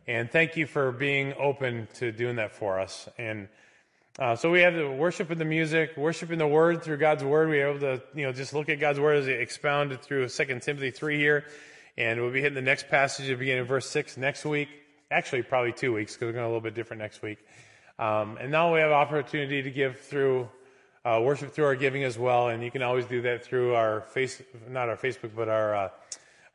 And 0.09 0.29
thank 0.29 0.57
you 0.57 0.67
for 0.67 0.91
being 0.91 1.35
open 1.39 1.87
to 1.95 2.11
doing 2.11 2.35
that 2.35 2.51
for 2.51 2.81
us. 2.81 3.09
And 3.17 3.47
uh, 4.19 4.37
so 4.37 4.51
we 4.51 4.61
have 4.61 4.75
the 4.75 4.91
worship 4.91 5.31
in 5.31 5.39
the 5.39 5.45
music, 5.45 5.97
worship 5.97 6.31
in 6.31 6.39
the 6.39 6.47
Word 6.47 6.83
through 6.83 6.97
God's 6.97 7.23
Word. 7.23 7.49
We 7.49 7.61
are 7.61 7.71
able 7.71 7.81
to, 7.81 8.03
you 8.15 8.27
know, 8.27 8.33
just 8.33 8.53
look 8.53 8.69
at 8.69 8.81
God's 8.81 8.99
Word 8.99 9.17
as 9.17 9.29
it 9.29 9.41
expounded 9.41 10.03
through 10.03 10.29
2 10.29 10.45
Timothy 10.61 10.91
3 10.91 11.17
here. 11.17 11.45
And 11.97 12.21
we'll 12.21 12.33
be 12.33 12.41
hitting 12.41 12.55
the 12.55 12.63
next 12.63 12.89
passage 12.89 13.27
beginning 13.39 13.61
of 13.61 13.69
verse 13.69 13.89
6 13.89 14.17
next 14.17 14.45
week. 14.45 14.69
Actually, 15.11 15.43
probably 15.43 15.73
two 15.73 15.93
weeks 15.93 16.15
because 16.15 16.27
we're 16.27 16.33
going 16.33 16.45
a 16.45 16.49
little 16.49 16.61
bit 16.61 16.75
different 16.75 17.03
next 17.03 17.23
week. 17.23 17.39
Um, 17.99 18.37
and 18.41 18.51
now 18.51 18.73
we 18.75 18.81
have 18.81 18.91
opportunity 18.91 19.63
to 19.63 19.71
give 19.71 20.01
through 20.01 20.49
uh, 21.05 21.21
worship 21.23 21.53
through 21.53 21.65
our 21.65 21.77
giving 21.77 22.05
as 22.05 22.19
well, 22.19 22.49
and 22.49 22.63
you 22.63 22.71
can 22.71 22.83
always 22.83 23.07
do 23.07 23.23
that 23.23 23.45
through 23.45 23.75
our 23.75 24.03
face, 24.03 24.43
not 24.69 24.89
our 24.89 24.97
Facebook, 24.97 25.31
but 25.35 25.49
our 25.49 25.75
uh, 25.75 25.89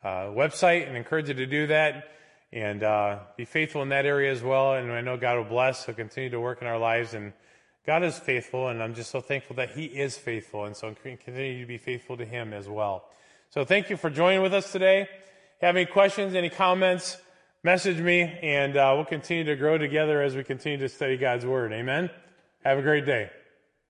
uh, 0.03 0.07
website, 0.27 0.87
and 0.87 0.95
encourage 0.95 1.27
you 1.29 1.33
to 1.33 1.47
do 1.47 1.67
that 1.67 2.11
and 2.53 2.83
uh, 2.83 3.19
be 3.35 3.43
faithful 3.43 3.81
in 3.81 3.89
that 3.89 4.05
area 4.05 4.31
as 4.31 4.41
well. 4.41 4.75
And 4.75 4.91
I 4.91 5.01
know 5.01 5.17
God 5.17 5.37
will 5.37 5.45
bless. 5.45 5.85
He'll 5.85 5.95
continue 5.95 6.29
to 6.29 6.39
work 6.39 6.61
in 6.61 6.67
our 6.67 6.77
lives, 6.77 7.13
and 7.13 7.33
God 7.85 8.03
is 8.03 8.17
faithful, 8.17 8.69
and 8.69 8.81
I'm 8.81 8.95
just 8.95 9.11
so 9.11 9.21
thankful 9.21 9.55
that 9.57 9.71
He 9.71 9.85
is 9.85 10.17
faithful, 10.17 10.65
and 10.65 10.75
so 10.75 10.93
continue 10.93 11.61
to 11.61 11.67
be 11.67 11.77
faithful 11.77 12.17
to 12.17 12.25
Him 12.25 12.53
as 12.53 12.67
well. 12.67 13.05
So 13.49 13.63
thank 13.63 13.89
you 13.89 13.97
for 13.97 14.09
joining 14.09 14.41
with 14.41 14.53
us 14.53 14.71
today. 14.71 15.07
Have 15.61 15.75
any 15.75 15.85
questions, 15.85 16.35
any 16.35 16.49
comments? 16.49 17.17
message 17.65 17.97
me, 17.97 18.21
and 18.43 18.77
uh, 18.77 18.91
we'll 18.95 19.05
continue 19.05 19.43
to 19.43 19.55
grow 19.55 19.75
together 19.75 20.21
as 20.21 20.35
we 20.35 20.43
continue 20.43 20.77
to 20.77 20.87
study 20.87 21.17
God's 21.17 21.47
Word. 21.47 21.73
Amen? 21.73 22.11
Have 22.63 22.77
a 22.77 22.83
great 22.83 23.07
day. 23.07 23.31